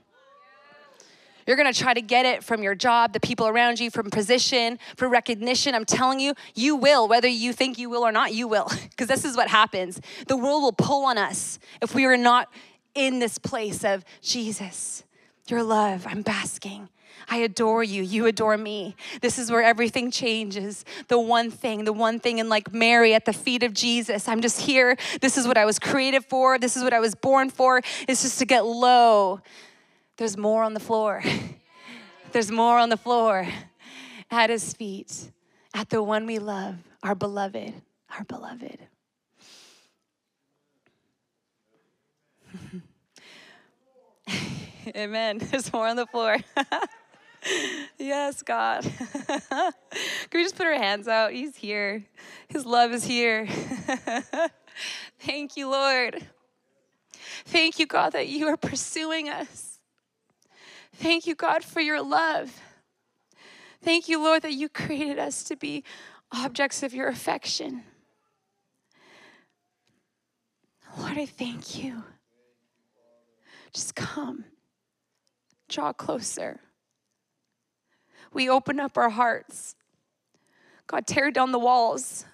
You're 1.52 1.58
gonna 1.58 1.74
try 1.74 1.94
to 1.94 2.02
get 2.02 2.26
it 2.26 2.46
from 2.46 2.64
your 2.64 2.76
job, 2.76 3.12
the 3.12 3.20
people 3.20 3.46
around 3.46 3.78
you, 3.78 3.92
from 3.92 4.10
position, 4.10 4.80
from 4.96 5.12
recognition. 5.12 5.76
I'm 5.76 5.84
telling 5.84 6.22
you, 6.22 6.34
you 6.56 6.78
will, 6.78 7.10
whether 7.10 7.28
you 7.28 7.52
think 7.52 7.78
you 7.78 7.90
will 7.90 8.04
or 8.04 8.12
not, 8.14 8.34
you 8.34 8.48
will, 8.48 8.72
because 8.90 9.10
this 9.10 9.26
is 9.26 9.36
what 9.36 9.50
happens. 9.50 10.00
The 10.28 10.38
world 10.38 10.64
will 10.64 10.72
pull 10.72 11.04
on 11.04 11.18
us 11.18 11.60
if 11.82 11.94
we 11.94 12.06
are 12.06 12.16
not 12.16 12.48
in 12.96 13.20
this 13.20 13.38
place 13.38 13.84
of 13.84 14.06
Jesus, 14.22 15.04
your 15.48 15.62
love, 15.62 16.08
I'm 16.08 16.22
basking. 16.22 16.88
I 17.30 17.40
adore 17.40 17.84
you. 17.84 18.02
You 18.02 18.28
adore 18.28 18.58
me. 18.58 18.96
This 19.22 19.38
is 19.38 19.52
where 19.52 19.62
everything 19.62 20.10
changes. 20.10 20.86
The 21.10 21.20
one 21.20 21.52
thing, 21.52 21.84
the 21.84 21.92
one 21.92 22.22
thing, 22.22 22.40
and 22.40 22.48
like 22.48 22.74
Mary 22.74 23.14
at 23.14 23.26
the 23.26 23.34
feet 23.34 23.64
of 23.64 23.74
Jesus, 23.74 24.30
I'm 24.30 24.40
just 24.40 24.62
here. 24.62 24.96
This 25.20 25.38
is 25.38 25.46
what 25.46 25.58
I 25.58 25.66
was 25.66 25.80
created 25.80 26.24
for. 26.24 26.58
This 26.58 26.78
is 26.78 26.84
what 26.84 26.94
I 26.94 27.02
was 27.02 27.14
born 27.14 27.50
for. 27.50 27.82
It's 28.08 28.22
just 28.22 28.40
to 28.40 28.46
get 28.46 28.66
low 28.66 29.42
there's 30.22 30.38
more 30.38 30.62
on 30.62 30.76
the 30.76 30.80
floor. 30.80 31.24
There's 32.32 32.52
more 32.52 32.78
on 32.78 32.90
the 32.90 32.98
floor 32.98 33.48
at 34.30 34.52
his 34.52 34.72
feet, 34.72 35.32
at 35.74 35.90
the 35.90 36.04
one 36.04 36.28
we 36.28 36.38
love, 36.38 36.76
our 37.02 37.16
beloved, 37.16 37.74
our 38.16 38.24
beloved. 38.26 38.78
Amen. 44.96 45.40
There's 45.40 45.74
more 45.74 45.88
on 45.88 45.96
the 45.96 46.06
floor. 46.06 46.38
yes, 47.98 48.44
God. 48.44 48.84
Can 48.84 49.74
we 50.36 50.44
just 50.44 50.56
put 50.56 50.68
our 50.68 50.78
hands 50.78 51.08
out? 51.08 51.32
He's 51.34 51.56
here. 51.56 52.06
His 52.48 52.64
love 52.64 52.92
is 52.92 53.04
here. 53.04 53.48
Thank 55.20 55.58
you, 55.58 55.68
Lord. 55.68 56.28
Thank 57.46 57.80
you, 57.80 57.88
God, 57.88 58.14
that 58.14 58.28
you 58.28 58.46
are 58.50 58.58
pursuing 58.58 59.28
us. 59.28 59.71
Thank 60.95 61.25
you, 61.25 61.36
God, 61.36 61.63
for 61.63 61.82
your 61.82 62.01
love. 62.01 62.60
Thank 63.82 64.08
you, 64.08 64.21
Lord, 64.21 64.43
that 64.43 64.54
you 64.54 64.69
created 64.69 65.17
us 65.17 65.43
to 65.45 65.56
be 65.56 65.84
objects 66.32 66.84
of 66.84 66.93
your 66.93 67.08
affection. 67.08 67.84
Lord, 70.97 71.17
I 71.17 71.25
thank 71.25 71.82
you. 71.82 72.04
Just 73.73 73.95
come, 73.95 74.45
draw 75.69 75.93
closer. 75.93 76.60
We 78.34 78.49
open 78.49 78.80
up 78.80 78.97
our 78.97 79.10
hearts. 79.10 79.75
God, 80.88 81.08
tear 81.08 81.32
down 81.32 81.51
the 81.51 81.60
walls 81.60 82.25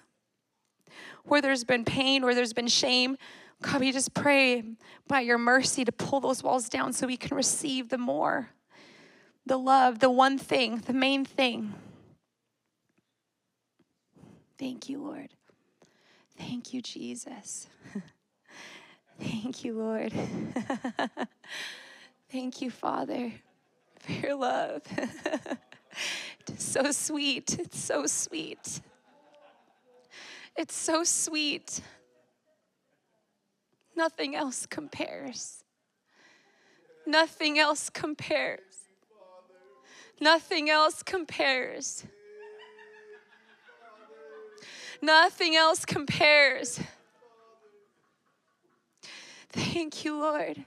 where 1.24 1.40
there's 1.40 1.64
been 1.64 1.84
pain, 1.84 2.22
where 2.22 2.34
there's 2.34 2.52
been 2.52 2.68
shame. 2.68 3.16
God, 3.60 3.80
we 3.80 3.92
just 3.92 4.14
pray 4.14 4.62
by 5.08 5.20
your 5.20 5.38
mercy 5.38 5.84
to 5.84 5.92
pull 5.92 6.20
those 6.20 6.42
walls 6.42 6.68
down 6.68 6.92
so 6.92 7.06
we 7.06 7.16
can 7.16 7.36
receive 7.36 7.88
the 7.88 7.98
more, 7.98 8.50
the 9.46 9.58
love, 9.58 9.98
the 9.98 10.10
one 10.10 10.38
thing, 10.38 10.82
the 10.86 10.92
main 10.92 11.24
thing. 11.24 11.74
Thank 14.58 14.88
you, 14.88 15.02
Lord. 15.02 15.30
Thank 16.36 16.72
you, 16.72 16.82
Jesus. 16.82 17.66
Thank 19.20 19.64
you, 19.64 19.74
Lord. 19.74 20.12
Thank 22.30 22.60
you, 22.60 22.70
Father, 22.70 23.32
for 23.98 24.12
your 24.12 24.36
love. 24.36 24.82
it's 26.48 26.64
so 26.64 26.92
sweet. 26.92 27.58
It's 27.58 27.80
so 27.80 28.06
sweet. 28.06 28.80
It's 30.56 30.76
so 30.76 31.02
sweet. 31.02 31.80
Nothing 33.98 34.36
else 34.36 34.64
compares. 34.64 35.64
Nothing 37.04 37.58
else 37.58 37.90
compares. 37.90 38.60
Nothing 40.20 40.70
else 40.70 41.02
compares. 41.02 42.04
Nothing 45.02 45.56
else 45.56 45.84
compares. 45.84 46.78
Thank 49.50 50.04
you, 50.04 50.16
Lord. 50.16 50.64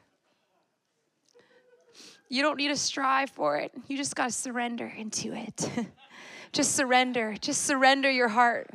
You 2.27 2.41
don't 2.41 2.57
need 2.57 2.67
to 2.67 2.75
strive 2.75 3.29
for 3.29 3.55
it. 3.55 3.71
You 3.87 3.95
just 3.95 4.13
got 4.13 4.25
to 4.25 4.33
surrender 4.33 4.91
into 4.97 5.31
it. 5.31 5.71
just 6.51 6.75
surrender. 6.75 7.37
Just 7.39 7.63
surrender 7.63 8.11
your 8.11 8.27
heart. 8.27 8.69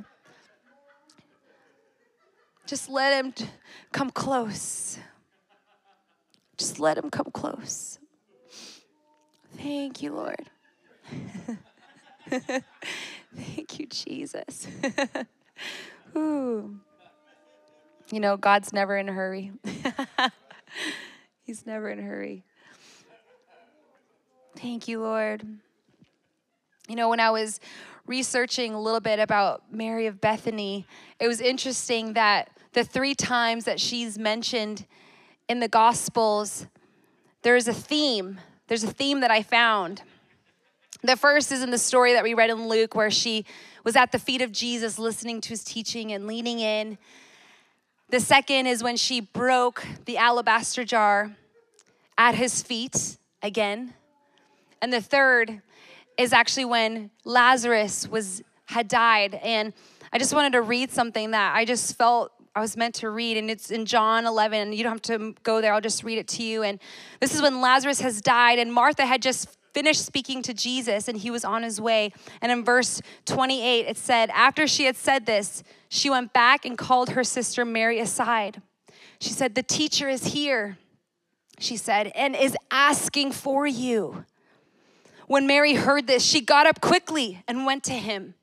Just 2.67 2.91
let 2.91 3.25
him 3.25 3.33
come 3.93 4.11
close. 4.11 4.99
Just 6.57 6.81
let 6.81 6.99
him 6.99 7.11
come 7.11 7.31
close. 7.33 7.99
Thank 9.57 10.03
you, 10.03 10.13
Lord. 10.13 10.51
Thank 12.29 13.79
you, 13.79 13.87
Jesus. 13.87 14.67
Ooh. 16.17 16.81
You 18.11 18.21
know, 18.21 18.37
God's 18.37 18.73
never 18.73 18.97
in 18.97 19.09
a 19.09 19.13
hurry. 19.13 19.53
He's 21.43 21.67
never 21.67 21.89
in 21.91 21.99
a 21.99 22.03
hurry. 22.03 22.45
Thank 24.57 24.89
you, 24.89 25.01
Lord. 25.01 25.47
You 26.89 26.95
know, 26.95 27.09
when 27.09 27.21
I 27.21 27.31
was 27.31 27.61
researching 28.07 28.73
a 28.73 28.81
little 28.81 29.01
bit 29.01 29.19
about 29.19 29.73
Mary 29.73 30.07
of 30.07 30.21
Bethany, 30.21 30.87
it 31.19 31.27
was 31.27 31.41
interesting 31.41 32.13
that 32.13 32.51
the 32.75 32.85
three 32.85 33.15
times 33.15 33.65
that 33.65 33.81
she's 33.81 34.19
mentioned 34.19 34.87
in 35.49 35.59
the 35.59 35.69
Gospels, 35.69 36.67
there's 37.43 37.67
a 37.67 37.75
theme. 37.75 38.39
There's 38.69 38.85
a 38.85 38.93
theme 38.93 39.21
that 39.21 39.31
I 39.31 39.43
found. 39.43 40.03
The 41.03 41.17
first 41.17 41.51
is 41.51 41.63
in 41.63 41.71
the 41.71 41.79
story 41.79 42.13
that 42.13 42.23
we 42.23 42.35
read 42.35 42.51
in 42.51 42.69
Luke, 42.69 42.95
where 42.95 43.11
she 43.11 43.45
was 43.83 43.97
at 43.97 44.13
the 44.13 44.19
feet 44.19 44.43
of 44.43 44.53
Jesus 44.53 44.99
listening 44.99 45.41
to 45.41 45.49
his 45.51 45.65
teaching 45.65 46.13
and 46.13 46.27
leaning 46.27 46.61
in. 46.61 46.99
The 48.11 48.21
second 48.21 48.67
is 48.67 48.83
when 48.83 48.97
she 48.97 49.21
broke 49.21 49.85
the 50.05 50.19
alabaster 50.19 50.85
jar 50.85 51.37
at 52.17 52.37
his 52.37 52.63
feet. 52.63 53.19
again. 53.43 53.95
And 54.83 54.93
the 54.93 55.01
third 55.01 55.63
is 56.19 56.33
actually 56.33 56.65
when 56.65 57.11
Lazarus 57.25 58.09
was 58.09 58.43
had 58.67 58.89
died 58.89 59.35
and 59.43 59.73
I 60.13 60.19
just 60.19 60.35
wanted 60.35 60.53
to 60.53 60.63
read 60.63 60.91
something 60.91 61.33
that 61.33 61.55
I 61.55 61.65
just 61.65 61.97
felt 61.97 62.33
I 62.55 62.61
was 62.61 62.75
meant 62.75 62.95
to 62.97 63.11
read, 63.11 63.37
and 63.37 63.51
it's 63.51 63.71
in 63.71 63.85
John 63.85 64.25
11. 64.25 64.73
You 64.73 64.83
don't 64.83 64.93
have 64.93 65.03
to 65.03 65.35
go 65.43 65.61
there, 65.61 65.75
I'll 65.75 65.81
just 65.83 66.05
read 66.05 66.17
it 66.17 66.27
to 66.29 66.43
you. 66.43 66.63
And 66.63 66.81
this 67.21 67.35
is 67.35 67.43
when 67.43 67.61
Lazarus 67.61 68.01
has 68.01 68.23
died, 68.23 68.59
and 68.59 68.73
Martha 68.73 69.05
had 69.05 69.21
just 69.21 69.55
finished 69.75 70.07
speaking 70.07 70.41
to 70.41 70.55
Jesus, 70.55 71.07
and 71.07 71.19
he 71.19 71.31
was 71.31 71.45
on 71.45 71.63
his 71.63 71.83
way. 71.83 72.13
And 72.41 72.51
in 72.51 72.65
verse 72.65 73.03
28, 73.27 73.87
it 73.87 73.99
said, 73.99 74.31
After 74.31 74.67
she 74.67 74.87
had 74.87 74.97
said 74.97 75.27
this, 75.27 75.63
she 75.91 76.09
went 76.09 76.33
back 76.33 76.65
and 76.65 76.79
called 76.79 77.11
her 77.11 77.25
sister 77.25 77.63
Mary 77.67 78.01
aside. 78.01 78.63
She 79.21 79.31
said, 79.31 79.55
The 79.55 79.63
teacher 79.63 80.09
is 80.09 80.29
here, 80.29 80.79
she 81.59 81.77
said, 81.77 82.11
and 82.15 82.35
is 82.35 82.57
asking 82.71 83.33
for 83.33 83.67
you. 83.67 84.25
When 85.27 85.47
Mary 85.47 85.75
heard 85.75 86.07
this, 86.07 86.25
she 86.25 86.41
got 86.41 86.67
up 86.67 86.81
quickly 86.81 87.43
and 87.49 87.67
went 87.67 87.85
to 87.85 87.95
him. 87.95 88.35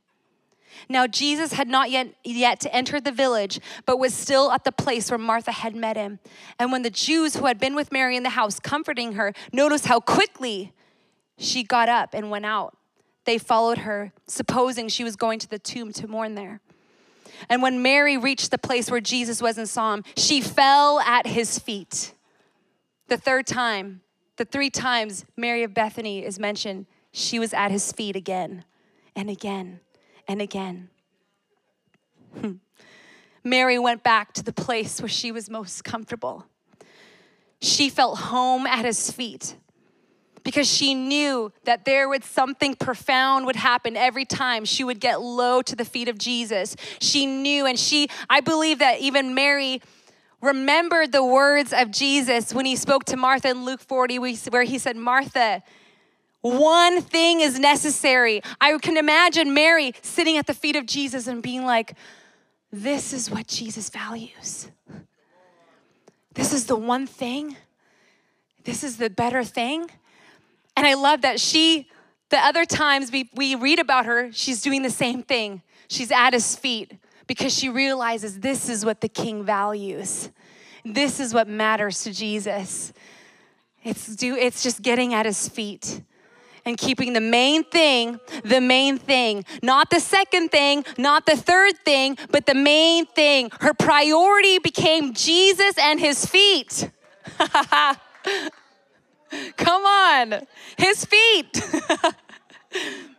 Now 0.90 1.08
Jesus 1.08 1.54
had 1.54 1.68
not 1.68 1.92
yet 1.92 2.14
yet 2.24 2.66
entered 2.72 3.06
the 3.06 3.12
village, 3.12 3.60
but 3.86 4.00
was 4.00 4.14
still 4.14 4.52
at 4.52 4.64
the 4.64 4.72
place 4.72 5.10
where 5.10 5.18
Martha 5.18 5.52
had 5.52 5.76
met 5.76 5.96
him. 5.96 6.20
And 6.60 6.72
when 6.72 6.82
the 6.82 6.90
Jews 6.90 7.36
who 7.38 7.46
had 7.46 7.60
been 7.60 7.76
with 7.76 7.92
Mary 7.92 8.18
in 8.18 8.24
the 8.24 8.30
house 8.30 8.60
comforting 8.60 9.14
her 9.14 9.34
noticed 9.52 9.86
how 9.86 10.00
quickly 10.00 10.74
she 11.38 11.64
got 11.64 11.90
up 11.90 12.14
and 12.14 12.30
went 12.30 12.46
out, 12.46 12.76
they 13.26 13.38
followed 13.38 13.80
her, 13.80 14.12
supposing 14.28 14.90
she 14.90 15.04
was 15.04 15.16
going 15.16 15.40
to 15.40 15.50
the 15.50 15.60
tomb 15.60 15.94
to 15.94 16.08
mourn 16.08 16.36
there. 16.36 16.60
And 17.50 17.62
when 17.62 17.82
Mary 17.82 18.18
reached 18.18 18.52
the 18.52 18.58
place 18.58 18.92
where 18.92 19.02
Jesus 19.02 19.42
was 19.42 19.58
and 19.58 19.68
saw 19.68 19.94
him, 19.94 20.04
she 20.18 20.42
fell 20.42 21.00
at 21.00 21.28
his 21.28 21.60
feet. 21.60 22.14
The 23.08 23.18
third 23.18 23.48
time, 23.48 24.02
the 24.38 24.46
three 24.46 24.70
times 24.70 25.26
Mary 25.38 25.64
of 25.64 25.74
Bethany 25.74 26.26
is 26.26 26.40
mentioned, 26.40 26.86
she 27.12 27.40
was 27.40 27.54
at 27.54 27.72
his 27.72 27.92
feet 27.92 28.16
again 28.16 28.66
and 29.16 29.30
again 29.30 29.80
and 30.28 30.42
again. 30.42 30.90
Hmm. 32.40 32.54
Mary 33.44 33.78
went 33.78 34.04
back 34.04 34.34
to 34.34 34.44
the 34.44 34.54
place 34.54 35.02
where 35.02 35.10
she 35.10 35.32
was 35.32 35.50
most 35.50 35.84
comfortable. 35.84 36.46
She 37.62 37.90
felt 37.90 38.18
home 38.20 38.66
at 38.66 38.86
his 38.86 39.12
feet 39.12 39.56
because 40.44 40.68
she 40.68 40.94
knew 40.94 41.52
that 41.64 41.86
there 41.86 42.10
would 42.10 42.24
something 42.24 42.76
profound 42.76 43.46
would 43.46 43.56
happen 43.56 43.96
every 43.96 44.26
time 44.26 44.66
she 44.66 44.84
would 44.84 45.00
get 45.00 45.22
low 45.22 45.62
to 45.62 45.76
the 45.76 45.86
feet 45.86 46.08
of 46.08 46.18
Jesus. 46.18 46.76
She 47.00 47.26
knew 47.26 47.66
and 47.66 47.80
she 47.80 48.08
I 48.30 48.42
believe 48.42 48.80
that 48.80 49.00
even 49.00 49.34
Mary 49.34 49.82
remembered 50.44 51.12
the 51.14 51.24
words 51.24 51.72
of 51.74 51.90
Jesus 51.90 52.54
when 52.54 52.66
he 52.66 52.76
spoke 52.76 53.06
to 53.06 53.18
Martha 53.18 53.50
in 53.50 53.64
Luke 53.64 53.80
40 53.80 54.20
where 54.20 54.64
he 54.64 54.78
said, 54.78 54.98
"Martha, 54.98 55.64
one 56.42 57.02
thing 57.02 57.40
is 57.40 57.58
necessary. 57.58 58.42
I 58.60 58.78
can 58.78 58.98
imagine 58.98 59.54
Mary 59.54 59.94
sitting 60.02 60.38
at 60.38 60.46
the 60.46 60.54
feet 60.54 60.76
of 60.76 60.86
Jesus 60.86 61.26
and 61.28 61.42
being 61.42 61.64
like, 61.64 61.96
This 62.70 63.14
is 63.14 63.32
what 63.32 63.48
Jesus 63.48 63.90
values. 63.90 64.68
This 66.34 66.52
is 66.52 66.66
the 66.66 66.76
one 66.76 67.08
thing. 67.08 67.56
This 68.66 68.84
is 68.84 68.98
the 68.98 69.10
better 69.10 69.46
thing. 69.46 69.90
And 70.76 70.86
I 70.86 70.96
love 70.96 71.22
that 71.22 71.40
she, 71.40 71.88
the 72.30 72.40
other 72.40 72.66
times 72.66 73.12
we, 73.12 73.30
we 73.36 73.56
read 73.56 73.80
about 73.80 74.06
her, 74.06 74.32
she's 74.34 74.62
doing 74.62 74.82
the 74.82 74.90
same 74.90 75.24
thing. 75.24 75.62
She's 75.88 76.12
at 76.12 76.34
his 76.34 76.56
feet 76.56 76.94
because 77.28 77.54
she 77.54 77.70
realizes 77.70 78.40
this 78.40 78.70
is 78.70 78.86
what 78.86 79.02
the 79.02 79.10
king 79.10 79.44
values. 79.44 80.30
This 80.86 81.20
is 81.20 81.34
what 81.34 81.48
matters 81.48 82.04
to 82.04 82.14
Jesus. 82.14 82.94
It's, 83.84 84.08
do, 84.16 84.36
it's 84.36 84.64
just 84.64 84.82
getting 84.82 85.14
at 85.14 85.26
his 85.26 85.48
feet 85.50 86.02
and 86.66 86.78
keeping 86.78 87.14
the 87.14 87.22
main 87.22 87.64
thing 87.64 88.20
the 88.44 88.62
main 88.62 88.98
thing. 88.98 89.46
Not 89.62 89.90
the 89.90 90.00
second 90.00 90.50
thing, 90.50 90.86
not 90.98 91.26
the 91.26 91.36
third 91.36 91.78
thing, 91.86 92.18
but 92.32 92.46
the 92.46 92.56
main 92.56 93.06
thing. 93.06 93.50
Her 93.60 93.74
priority 93.74 94.60
became 94.60 95.14
Jesus 95.14 95.78
and 95.78 96.00
his 96.00 96.26
feet. 96.26 96.90
Come 99.58 99.86
on, 99.86 100.46
his 100.78 101.06
feet. 101.06 101.62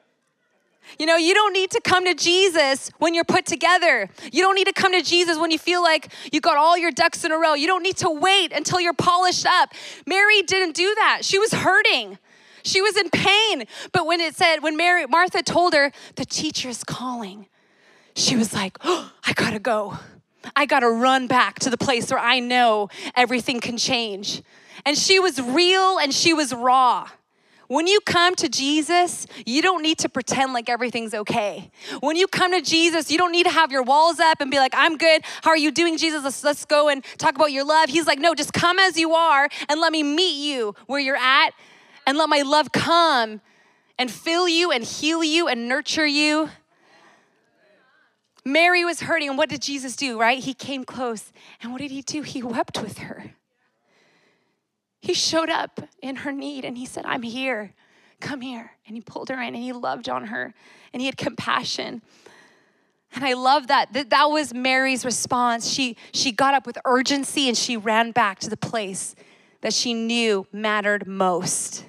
You 0.99 1.07
know, 1.07 1.16
you 1.16 1.34
don't 1.34 1.53
need 1.53 1.70
to 1.72 1.80
come 1.80 2.05
to 2.05 2.14
Jesus 2.14 2.90
when 2.99 3.14
you're 3.14 3.24
put 3.24 3.47
together. 3.47 4.09
You 4.32 4.42
don't 4.42 4.55
need 4.55 4.66
to 4.66 4.72
come 4.72 4.92
to 4.92 5.03
Jesus 5.03 5.38
when 5.38 5.51
you 5.51 5.59
feel 5.59 5.82
like 5.82 6.12
you 6.32 6.40
got 6.40 6.57
all 6.57 6.78
your 6.78 6.90
ducks 6.90 7.24
in 7.24 7.32
a 7.32 7.38
row. 7.38 7.55
You 7.55 7.66
don't 7.66 7.82
need 7.82 7.97
to 7.99 8.11
wait 8.11 8.53
until 8.53 8.80
you're 8.80 8.95
polished 8.95 9.47
up. 9.47 9.72
Mary 10.07 10.42
didn't 10.42 10.74
do 10.74 10.95
that. 10.97 11.20
She 11.22 11.38
was 11.38 11.53
hurting. 11.53 12.18
She 12.62 12.80
was 12.80 12.97
in 12.97 13.11
pain. 13.11 13.66
But 13.92 14.07
when 14.07 14.20
it 14.20 14.34
said, 14.34 14.59
when 14.59 14.76
Mary, 14.76 15.07
Martha 15.07 15.42
told 15.42 15.74
her, 15.74 15.92
the 16.16 16.24
teacher 16.24 16.68
is 16.68 16.82
calling, 16.82 17.47
she 18.16 18.36
was 18.36 18.55
like, 18.55 18.78
oh, 18.84 19.12
I 19.24 19.32
gotta 19.32 19.59
go. 19.59 19.99
I 20.55 20.66
gotta 20.66 20.88
run 20.88 21.26
back 21.26 21.59
to 21.61 21.70
the 21.70 21.78
place 21.78 22.11
where 22.11 22.20
I 22.20 22.40
know 22.40 22.88
everything 23.16 23.61
can 23.61 23.76
change. 23.76 24.42
And 24.86 24.97
she 24.97 25.18
was 25.18 25.40
real 25.40 25.99
and 25.99 26.12
she 26.12 26.32
was 26.34 26.55
raw. 26.55 27.09
When 27.68 27.86
you 27.86 28.00
come 28.00 28.34
to 28.36 28.48
Jesus, 28.48 29.26
you 29.46 29.62
don't 29.62 29.82
need 29.82 29.98
to 29.98 30.08
pretend 30.08 30.52
like 30.52 30.68
everything's 30.68 31.14
okay. 31.14 31.70
When 32.00 32.16
you 32.16 32.26
come 32.26 32.52
to 32.52 32.60
Jesus, 32.60 33.10
you 33.10 33.18
don't 33.18 33.32
need 33.32 33.44
to 33.44 33.50
have 33.50 33.72
your 33.72 33.82
walls 33.82 34.20
up 34.20 34.40
and 34.40 34.50
be 34.50 34.58
like, 34.58 34.72
I'm 34.74 34.96
good. 34.96 35.22
How 35.42 35.50
are 35.50 35.56
you 35.56 35.70
doing, 35.70 35.96
Jesus? 35.96 36.22
Let's, 36.24 36.44
let's 36.44 36.64
go 36.64 36.88
and 36.88 37.04
talk 37.18 37.36
about 37.36 37.52
your 37.52 37.64
love. 37.64 37.88
He's 37.88 38.06
like, 38.06 38.18
no, 38.18 38.34
just 38.34 38.52
come 38.52 38.78
as 38.78 38.98
you 38.98 39.14
are 39.14 39.48
and 39.68 39.80
let 39.80 39.92
me 39.92 40.02
meet 40.02 40.36
you 40.36 40.74
where 40.86 41.00
you're 41.00 41.16
at 41.16 41.50
and 42.06 42.18
let 42.18 42.28
my 42.28 42.42
love 42.42 42.72
come 42.72 43.40
and 43.98 44.10
fill 44.10 44.48
you 44.48 44.70
and 44.70 44.84
heal 44.84 45.22
you 45.24 45.48
and 45.48 45.68
nurture 45.68 46.06
you. 46.06 46.50
Mary 48.44 48.84
was 48.84 49.00
hurting, 49.00 49.30
and 49.30 49.38
what 49.38 49.48
did 49.48 49.62
Jesus 49.62 49.96
do, 49.96 50.20
right? 50.20 50.38
He 50.38 50.52
came 50.52 50.84
close, 50.84 51.32
and 51.62 51.72
what 51.72 51.80
did 51.80 51.90
he 51.90 52.02
do? 52.02 52.20
He 52.20 52.42
wept 52.42 52.82
with 52.82 52.98
her. 52.98 53.32
He 55.05 55.12
showed 55.12 55.50
up 55.50 55.80
in 56.00 56.16
her 56.16 56.32
need 56.32 56.64
and 56.64 56.78
he 56.78 56.86
said, 56.86 57.05
I'm 57.05 57.20
here. 57.20 57.74
Come 58.20 58.40
here. 58.40 58.70
And 58.86 58.96
he 58.96 59.02
pulled 59.02 59.28
her 59.28 59.34
in 59.34 59.55
and 59.55 59.62
he 59.62 59.74
loved 59.74 60.09
on 60.09 60.28
her 60.28 60.55
and 60.94 61.02
he 61.02 61.05
had 61.05 61.18
compassion. 61.18 62.00
And 63.14 63.22
I 63.22 63.34
love 63.34 63.66
that. 63.66 63.92
That, 63.92 64.09
that 64.09 64.30
was 64.30 64.55
Mary's 64.55 65.05
response. 65.05 65.68
She, 65.68 65.98
she 66.14 66.32
got 66.32 66.55
up 66.55 66.66
with 66.66 66.78
urgency 66.86 67.48
and 67.48 67.57
she 67.57 67.76
ran 67.76 68.12
back 68.12 68.38
to 68.38 68.48
the 68.48 68.57
place 68.57 69.14
that 69.61 69.74
she 69.74 69.92
knew 69.92 70.46
mattered 70.52 71.07
most 71.07 71.84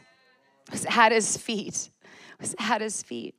was 0.70 0.86
at 0.90 1.14
his 1.14 1.38
feet, 1.38 1.90
was 2.38 2.54
at 2.60 2.82
his 2.82 3.02
feet. 3.02 3.34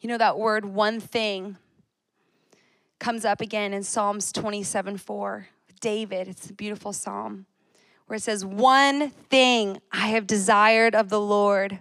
You 0.00 0.08
know, 0.08 0.16
that 0.16 0.38
word 0.38 0.64
one 0.64 1.00
thing 1.00 1.58
comes 2.98 3.26
up 3.26 3.42
again 3.42 3.74
in 3.74 3.82
Psalms 3.82 4.32
27 4.32 4.96
4. 4.96 5.48
David, 5.84 6.28
it's 6.28 6.48
a 6.48 6.54
beautiful 6.54 6.94
psalm 6.94 7.44
where 8.06 8.16
it 8.16 8.22
says, 8.22 8.42
One 8.42 9.10
thing 9.10 9.82
I 9.92 10.06
have 10.08 10.26
desired 10.26 10.94
of 10.94 11.10
the 11.10 11.20
Lord, 11.20 11.78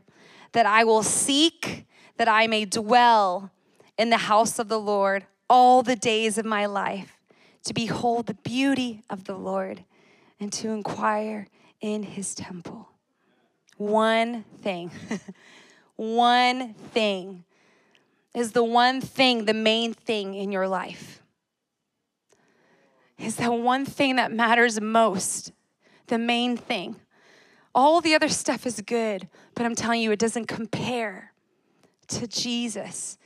that 0.52 0.66
I 0.66 0.84
will 0.84 1.04
seek, 1.04 1.86
that 2.18 2.28
I 2.28 2.48
may 2.48 2.66
dwell 2.66 3.50
in 3.98 4.10
the 4.10 4.18
house 4.18 4.60
of 4.60 4.68
the 4.68 4.78
Lord 4.78 5.26
all 5.50 5.84
the 5.84 5.96
days 5.96 6.38
of 6.38 6.44
my 6.44 6.66
life, 6.66 7.18
to 7.64 7.74
behold 7.74 8.26
the 8.26 8.34
beauty 8.34 9.04
of 9.10 9.24
the 9.24 9.38
Lord 9.38 9.86
and 10.38 10.52
to 10.52 10.72
inquire 10.72 11.48
in 11.80 12.04
his 12.04 12.36
temple. 12.36 12.90
One 13.78 14.44
thing, 14.62 14.92
one 15.96 16.74
thing 16.74 17.46
is 18.36 18.52
the 18.52 18.66
one 18.66 19.00
thing, 19.00 19.46
the 19.46 19.54
main 19.54 19.94
thing 19.94 20.34
in 20.34 20.52
your 20.52 20.68
life. 20.68 21.23
Is 23.24 23.38
that 23.38 23.54
one 23.54 23.86
thing 23.86 24.18
that 24.18 24.32
matters 24.32 24.82
most, 24.82 25.54
the 26.08 26.18
main 26.18 26.58
thing. 26.58 26.98
All 27.74 28.02
the 28.02 28.16
other 28.16 28.28
stuff 28.28 28.66
is 28.66 28.82
good, 28.82 29.30
but 29.56 29.66
I'm 29.66 29.76
telling 29.76 30.02
you, 30.02 30.12
it 30.12 30.20
doesn't 30.20 30.48
compare 30.48 31.32
to 32.10 32.28
Jesus 32.28 33.18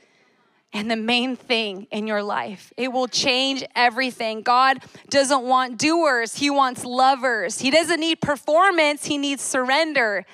and 0.72 0.90
the 0.90 0.96
main 0.96 1.34
thing 1.34 1.88
in 1.90 2.06
your 2.06 2.22
life. 2.22 2.72
It 2.76 2.92
will 2.92 3.08
change 3.08 3.64
everything. 3.74 4.42
God 4.42 4.78
doesn't 5.08 5.42
want 5.42 5.78
doers, 5.78 6.36
He 6.36 6.48
wants 6.48 6.84
lovers. 6.84 7.58
He 7.58 7.70
doesn't 7.70 7.98
need 7.98 8.20
performance, 8.20 9.06
He 9.06 9.18
needs 9.18 9.42
surrender. 9.42 10.24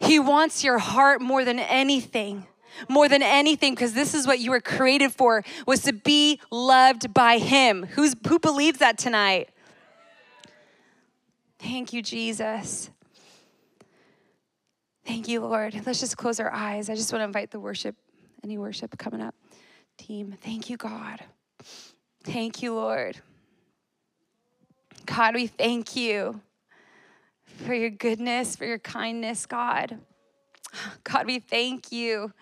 He 0.00 0.18
wants 0.18 0.64
your 0.64 0.78
heart 0.78 1.22
more 1.22 1.44
than 1.44 1.58
anything. 1.58 2.46
More 2.88 3.08
than 3.08 3.22
anything, 3.22 3.74
because 3.74 3.92
this 3.92 4.14
is 4.14 4.26
what 4.26 4.38
you 4.38 4.50
were 4.50 4.60
created 4.60 5.12
for, 5.12 5.44
was 5.66 5.82
to 5.82 5.92
be 5.92 6.40
loved 6.50 7.12
by 7.12 7.38
Him. 7.38 7.84
Who's, 7.92 8.14
who 8.28 8.38
believes 8.38 8.78
that 8.78 8.98
tonight? 8.98 9.50
Thank 11.58 11.92
you, 11.92 12.02
Jesus. 12.02 12.90
Thank 15.04 15.28
you, 15.28 15.40
Lord. 15.40 15.80
Let's 15.86 16.00
just 16.00 16.16
close 16.16 16.40
our 16.40 16.52
eyes. 16.52 16.90
I 16.90 16.94
just 16.94 17.12
want 17.12 17.20
to 17.20 17.26
invite 17.26 17.50
the 17.50 17.60
worship 17.60 17.96
any 18.46 18.58
worship 18.58 18.96
coming 18.96 19.20
up? 19.20 19.34
Team, 19.98 20.36
thank 20.40 20.70
you, 20.70 20.76
God. 20.76 21.20
Thank 22.22 22.62
you, 22.62 22.74
Lord. 22.74 23.18
God, 25.04 25.34
we 25.34 25.48
thank 25.48 25.96
you 25.96 26.40
for 27.44 27.74
your 27.74 27.90
goodness, 27.90 28.54
for 28.54 28.64
your 28.64 28.78
kindness, 28.78 29.46
God. 29.46 29.98
God, 31.02 31.26
we 31.26 31.40
thank 31.40 31.90
you 31.90 32.32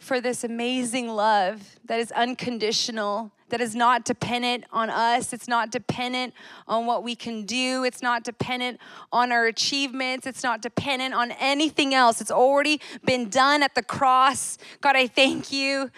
for 0.00 0.20
this 0.20 0.42
amazing 0.42 1.08
love 1.08 1.78
that 1.84 2.00
is 2.00 2.10
unconditional, 2.12 3.30
that 3.50 3.60
is 3.60 3.76
not 3.76 4.04
dependent 4.04 4.64
on 4.72 4.88
us. 4.88 5.32
It's 5.32 5.46
not 5.46 5.70
dependent 5.70 6.32
on 6.66 6.86
what 6.86 7.04
we 7.04 7.14
can 7.14 7.44
do. 7.44 7.84
It's 7.84 8.00
not 8.00 8.24
dependent 8.24 8.80
on 9.12 9.30
our 9.30 9.46
achievements. 9.46 10.26
It's 10.26 10.42
not 10.42 10.62
dependent 10.62 11.12
on 11.12 11.32
anything 11.32 11.94
else. 11.94 12.20
It's 12.20 12.30
already 12.30 12.80
been 13.04 13.28
done 13.28 13.62
at 13.62 13.74
the 13.74 13.82
cross. 13.82 14.56
God, 14.80 14.96
I 14.96 15.06
thank 15.06 15.52
you 15.52 15.90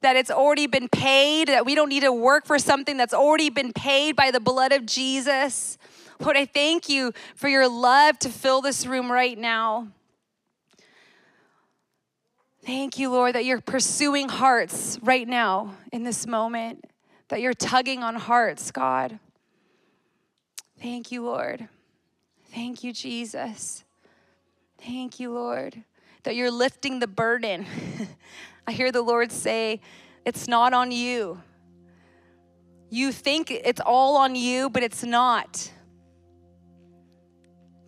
that 0.00 0.16
it's 0.16 0.30
already 0.30 0.66
been 0.66 0.88
paid, 0.88 1.48
that 1.48 1.66
we 1.66 1.74
don't 1.74 1.90
need 1.90 2.02
to 2.02 2.12
work 2.12 2.46
for 2.46 2.58
something 2.58 2.96
that's 2.96 3.14
already 3.14 3.50
been 3.50 3.72
paid 3.72 4.16
by 4.16 4.30
the 4.30 4.40
blood 4.40 4.72
of 4.72 4.86
Jesus. 4.86 5.76
Lord, 6.18 6.36
I 6.36 6.46
thank 6.46 6.88
you 6.88 7.12
for 7.36 7.48
your 7.48 7.68
love 7.68 8.18
to 8.20 8.28
fill 8.28 8.62
this 8.62 8.86
room 8.86 9.12
right 9.12 9.36
now. 9.36 9.88
Thank 12.64 12.98
you, 12.98 13.10
Lord, 13.10 13.34
that 13.34 13.44
you're 13.44 13.60
pursuing 13.60 14.28
hearts 14.28 14.98
right 15.02 15.26
now 15.26 15.74
in 15.92 16.04
this 16.04 16.28
moment, 16.28 16.84
that 17.28 17.40
you're 17.40 17.54
tugging 17.54 18.04
on 18.04 18.14
hearts, 18.14 18.70
God. 18.70 19.18
Thank 20.80 21.10
you, 21.10 21.24
Lord. 21.24 21.68
Thank 22.54 22.84
you, 22.84 22.92
Jesus. 22.92 23.82
Thank 24.78 25.18
you, 25.18 25.32
Lord, 25.32 25.82
that 26.22 26.36
you're 26.36 26.50
lifting 26.52 27.00
the 27.00 27.08
burden. 27.08 27.66
I 28.66 28.72
hear 28.72 28.92
the 28.92 29.02
Lord 29.02 29.32
say, 29.32 29.80
It's 30.24 30.46
not 30.46 30.72
on 30.72 30.92
you. 30.92 31.40
You 32.90 33.10
think 33.10 33.50
it's 33.50 33.80
all 33.80 34.16
on 34.16 34.36
you, 34.36 34.70
but 34.70 34.82
it's 34.84 35.02
not. 35.02 35.72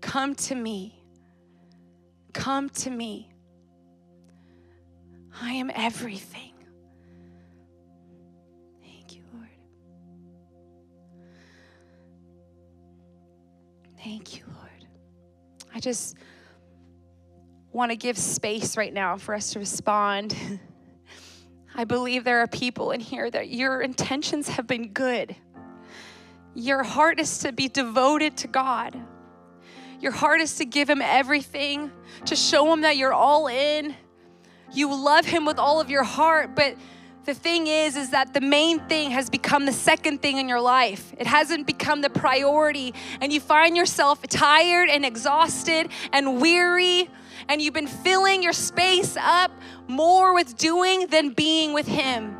Come 0.01 0.35
to 0.37 0.55
me. 0.55 1.01
Come 2.33 2.71
to 2.71 2.91
me. 2.91 3.34
I 5.41 5.53
am 5.53 5.71
everything. 5.75 6.53
Thank 8.83 9.17
you, 9.17 9.23
Lord. 9.33 9.49
Thank 13.99 14.37
you, 14.37 14.45
Lord. 14.47 14.87
I 15.75 15.81
just 15.81 16.17
want 17.73 17.91
to 17.91 17.97
give 17.97 18.17
space 18.17 18.77
right 18.77 18.93
now 18.93 19.17
for 19.17 19.35
us 19.35 19.53
to 19.53 19.59
respond. 19.59 20.37
I 21.75 21.85
believe 21.85 22.23
there 22.23 22.39
are 22.39 22.47
people 22.47 22.93
in 22.93 23.01
here 23.01 23.29
that 23.29 23.49
your 23.49 23.81
intentions 23.81 24.49
have 24.49 24.67
been 24.69 24.93
good. 24.93 25.35
Your 26.55 26.85
heart 26.85 27.19
is 27.19 27.39
to 27.39 27.51
be 27.51 27.67
devoted 27.67 28.37
to 28.39 28.49
God. 28.49 28.97
Your 30.01 30.13
heart 30.13 30.41
is 30.41 30.57
to 30.59 30.65
give 30.65 30.89
Him 30.89 31.03
everything, 31.03 31.91
to 32.27 32.37
show 32.37 32.73
Him 32.73 32.83
that 32.83 32.97
you're 32.97 33.13
all 33.13 33.49
in. 33.49 33.97
You 34.75 34.95
love 34.95 35.25
Him 35.25 35.45
with 35.47 35.59
all 35.59 35.81
of 35.81 35.91
your 35.91 36.03
heart, 36.03 36.55
but 36.55 36.77
the 37.25 37.35
thing 37.35 37.67
is 37.67 37.97
is 37.97 38.11
that 38.11 38.35
the 38.35 38.41
main 38.41 38.81
thing 38.81 39.11
has 39.11 39.31
become 39.31 39.65
the 39.65 39.73
second 39.73 40.21
thing 40.21 40.37
in 40.37 40.49
your 40.49 40.61
life. 40.61 41.15
It 41.19 41.27
hasn't 41.27 41.67
become 41.67 42.03
the 42.03 42.11
priority 42.11 42.93
and 43.21 43.33
you 43.33 43.41
find 43.41 43.77
yourself 43.77 44.23
tired 44.29 44.91
and 44.91 45.05
exhausted 45.05 45.89
and 46.13 46.41
weary 46.41 47.09
and 47.49 47.63
you've 47.63 47.75
been 47.75 47.87
filling 47.87 48.43
your 48.43 48.53
space 48.53 49.17
up 49.19 49.51
more 49.89 50.35
with 50.35 50.57
doing 50.57 51.07
than 51.07 51.31
being 51.31 51.73
with 51.73 51.87
him. 51.87 52.37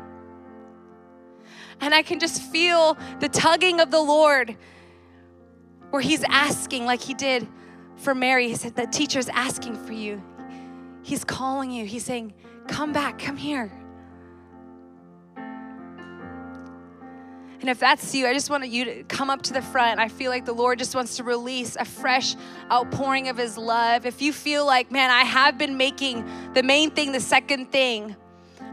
And 1.81 1.93
i 1.93 2.03
can 2.03 2.19
just 2.19 2.41
feel 2.41 2.97
the 3.19 3.29
tugging 3.29 3.79
of 3.79 3.91
the 3.91 3.99
lord 3.99 4.55
where 5.89 6.01
he's 6.01 6.23
asking 6.25 6.85
like 6.85 7.01
he 7.01 7.13
did 7.13 7.47
for 7.97 8.13
mary. 8.13 8.49
He 8.49 8.55
said 8.55 8.75
the 8.75 8.85
teacher's 8.85 9.29
asking 9.29 9.83
for 9.85 9.93
you 9.93 10.21
he's 11.05 11.23
calling 11.23 11.71
you 11.71 11.85
he's 11.85 12.03
saying 12.03 12.33
come 12.67 12.91
back 12.91 13.19
come 13.19 13.37
here 13.37 13.71
And 17.65 17.71
if 17.71 17.79
that's 17.79 18.13
you, 18.13 18.27
I 18.27 18.33
just 18.33 18.51
want 18.51 18.67
you 18.67 18.85
to 18.85 19.03
come 19.05 19.31
up 19.31 19.41
to 19.41 19.53
the 19.53 19.61
front. 19.63 19.99
I 19.99 20.07
feel 20.07 20.29
like 20.29 20.45
the 20.45 20.53
Lord 20.53 20.77
just 20.77 20.93
wants 20.93 21.17
to 21.17 21.23
release 21.23 21.75
a 21.75 21.83
fresh 21.83 22.35
outpouring 22.71 23.27
of 23.27 23.37
His 23.37 23.57
love. 23.57 24.05
If 24.05 24.21
you 24.21 24.33
feel 24.33 24.67
like, 24.67 24.91
man, 24.91 25.09
I 25.09 25.21
have 25.21 25.57
been 25.57 25.75
making 25.75 26.29
the 26.53 26.61
main 26.61 26.91
thing 26.91 27.11
the 27.11 27.19
second 27.19 27.71
thing, 27.71 28.15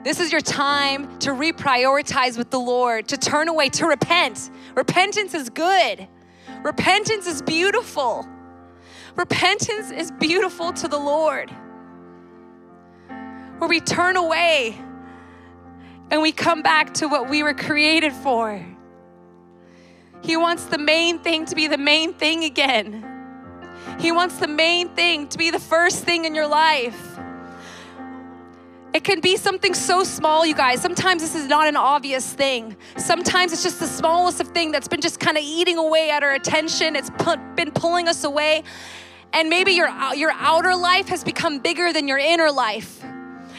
this 0.05 0.21
is 0.21 0.31
your 0.31 0.43
time 0.43 1.19
to 1.21 1.31
reprioritize 1.31 2.37
with 2.37 2.51
the 2.51 2.61
Lord, 2.61 3.09
to 3.09 3.17
turn 3.17 3.49
away, 3.49 3.71
to 3.71 3.87
repent. 3.87 4.51
Repentance 4.75 5.33
is 5.33 5.49
good, 5.49 6.07
repentance 6.63 7.27
is 7.27 7.41
beautiful. 7.41 8.29
Repentance 9.17 9.91
is 9.91 10.11
beautiful 10.11 10.73
to 10.73 10.89
the 10.89 10.99
Lord. 10.99 11.51
Where 13.63 13.69
we 13.69 13.79
turn 13.79 14.17
away 14.17 14.77
and 16.11 16.21
we 16.21 16.33
come 16.33 16.63
back 16.63 16.95
to 16.95 17.07
what 17.07 17.31
we 17.31 17.45
were 17.45 17.55
created 17.55 18.13
for. 18.13 18.61
He 20.21 20.37
wants 20.37 20.65
the 20.65 20.79
main 20.79 21.21
thing 21.21 21.47
to 21.47 21.55
be 21.55 21.69
the 21.69 21.79
main 21.79 22.13
thing 22.13 22.43
again. 22.43 23.07
He 24.01 24.11
wants 24.11 24.39
the 24.39 24.49
main 24.49 24.89
thing 24.97 25.29
to 25.29 25.39
be 25.39 25.53
the 25.53 25.61
first 25.61 26.03
thing 26.03 26.25
in 26.25 26.35
your 26.35 26.49
life. 26.49 27.21
It 28.93 29.05
can 29.05 29.21
be 29.21 29.37
something 29.37 29.75
so 29.75 30.03
small, 30.03 30.45
you 30.45 30.57
guys. 30.57 30.83
Sometimes 30.83 31.23
this 31.23 31.37
is 31.37 31.47
not 31.47 31.69
an 31.69 31.77
obvious 31.77 32.33
thing. 32.33 32.77
Sometimes 32.97 33.53
it's 33.53 33.63
just 33.63 33.79
the 33.79 33.87
smallest 33.87 34.41
of 34.41 34.49
thing 34.49 34.73
that's 34.73 34.89
been 34.89 35.01
just 35.01 35.21
kind 35.21 35.37
of 35.37 35.45
eating 35.45 35.79
away 35.79 36.11
at 36.11 36.25
our 36.25 36.33
attention. 36.35 36.97
It's 36.97 37.11
been 37.55 37.71
pulling 37.71 38.09
us 38.09 38.25
away. 38.25 38.65
And 39.33 39.49
maybe 39.49 39.71
your, 39.71 39.89
your 40.15 40.33
outer 40.33 40.75
life 40.75 41.07
has 41.11 41.23
become 41.23 41.61
bigger 41.61 41.93
than 41.93 42.09
your 42.09 42.19
inner 42.19 42.51
life. 42.51 43.05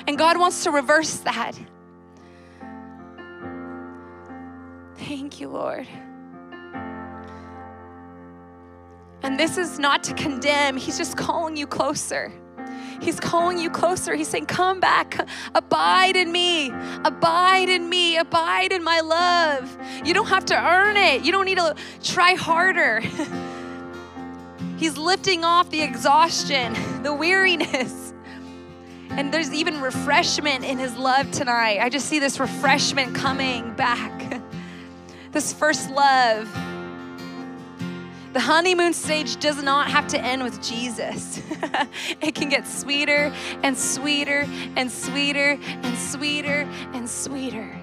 And 0.08 0.18
God 0.18 0.38
wants 0.38 0.64
to 0.64 0.72
reverse 0.72 1.18
that. 1.20 1.58
Thank 4.96 5.40
you, 5.40 5.50
Lord. 5.50 5.88
And 9.22 9.40
this 9.40 9.58
is 9.58 9.80
not 9.80 10.04
to 10.06 10.14
condemn, 10.14 10.76
He's 10.76 10.98
just 10.98 11.16
calling 11.16 11.56
you 11.56 11.66
closer. 11.66 12.32
He's 13.02 13.20
calling 13.20 13.58
you 13.58 13.70
closer. 13.70 14.16
He's 14.16 14.28
saying, 14.28 14.46
Come 14.46 14.80
back, 14.80 15.28
abide 15.56 16.16
in 16.16 16.32
me, 16.32 16.72
abide 17.04 17.70
in 17.70 17.90
me, 17.90 18.18
abide 18.18 18.72
in 18.72 18.84
my 18.84 19.02
love. 19.02 19.78
You 20.06 20.14
don't 20.14 20.28
have 20.28 20.46
to 20.46 20.56
earn 20.56 20.98
it, 20.98 21.24
you 21.24 21.32
don't 21.32 21.46
need 21.46 21.58
to 21.58 21.76
try 22.02 22.34
harder. 22.36 23.02
He's 24.78 24.98
lifting 24.98 25.44
off 25.44 25.70
the 25.70 25.82
exhaustion, 25.82 26.76
the 27.04 27.14
weariness. 27.14 28.13
And 29.18 29.34
there's 29.34 29.54
even 29.54 29.82
refreshment 29.82 30.66
in 30.66 30.80
His 30.80 30.96
love 30.96 31.30
tonight. 31.32 31.80
I 31.80 31.90
just 31.90 32.08
see 32.08 32.20
this 32.20 32.40
refreshment 32.40 33.16
coming 33.16 33.74
back. 33.76 34.42
This 35.34 35.52
first 35.52 35.90
love. 35.90 36.48
The 38.34 38.40
honeymoon 38.40 38.94
stage 38.94 39.40
does 39.40 39.62
not 39.64 39.90
have 39.90 40.08
to 40.10 40.20
end 40.20 40.44
with 40.44 40.62
Jesus. 40.62 41.42
it 42.22 42.36
can 42.36 42.50
get 42.50 42.68
sweeter 42.68 43.34
and 43.64 43.76
sweeter 43.76 44.48
and 44.76 44.92
sweeter 44.92 45.60
and 45.64 45.98
sweeter 45.98 46.70
and 46.94 47.10
sweeter. 47.10 47.83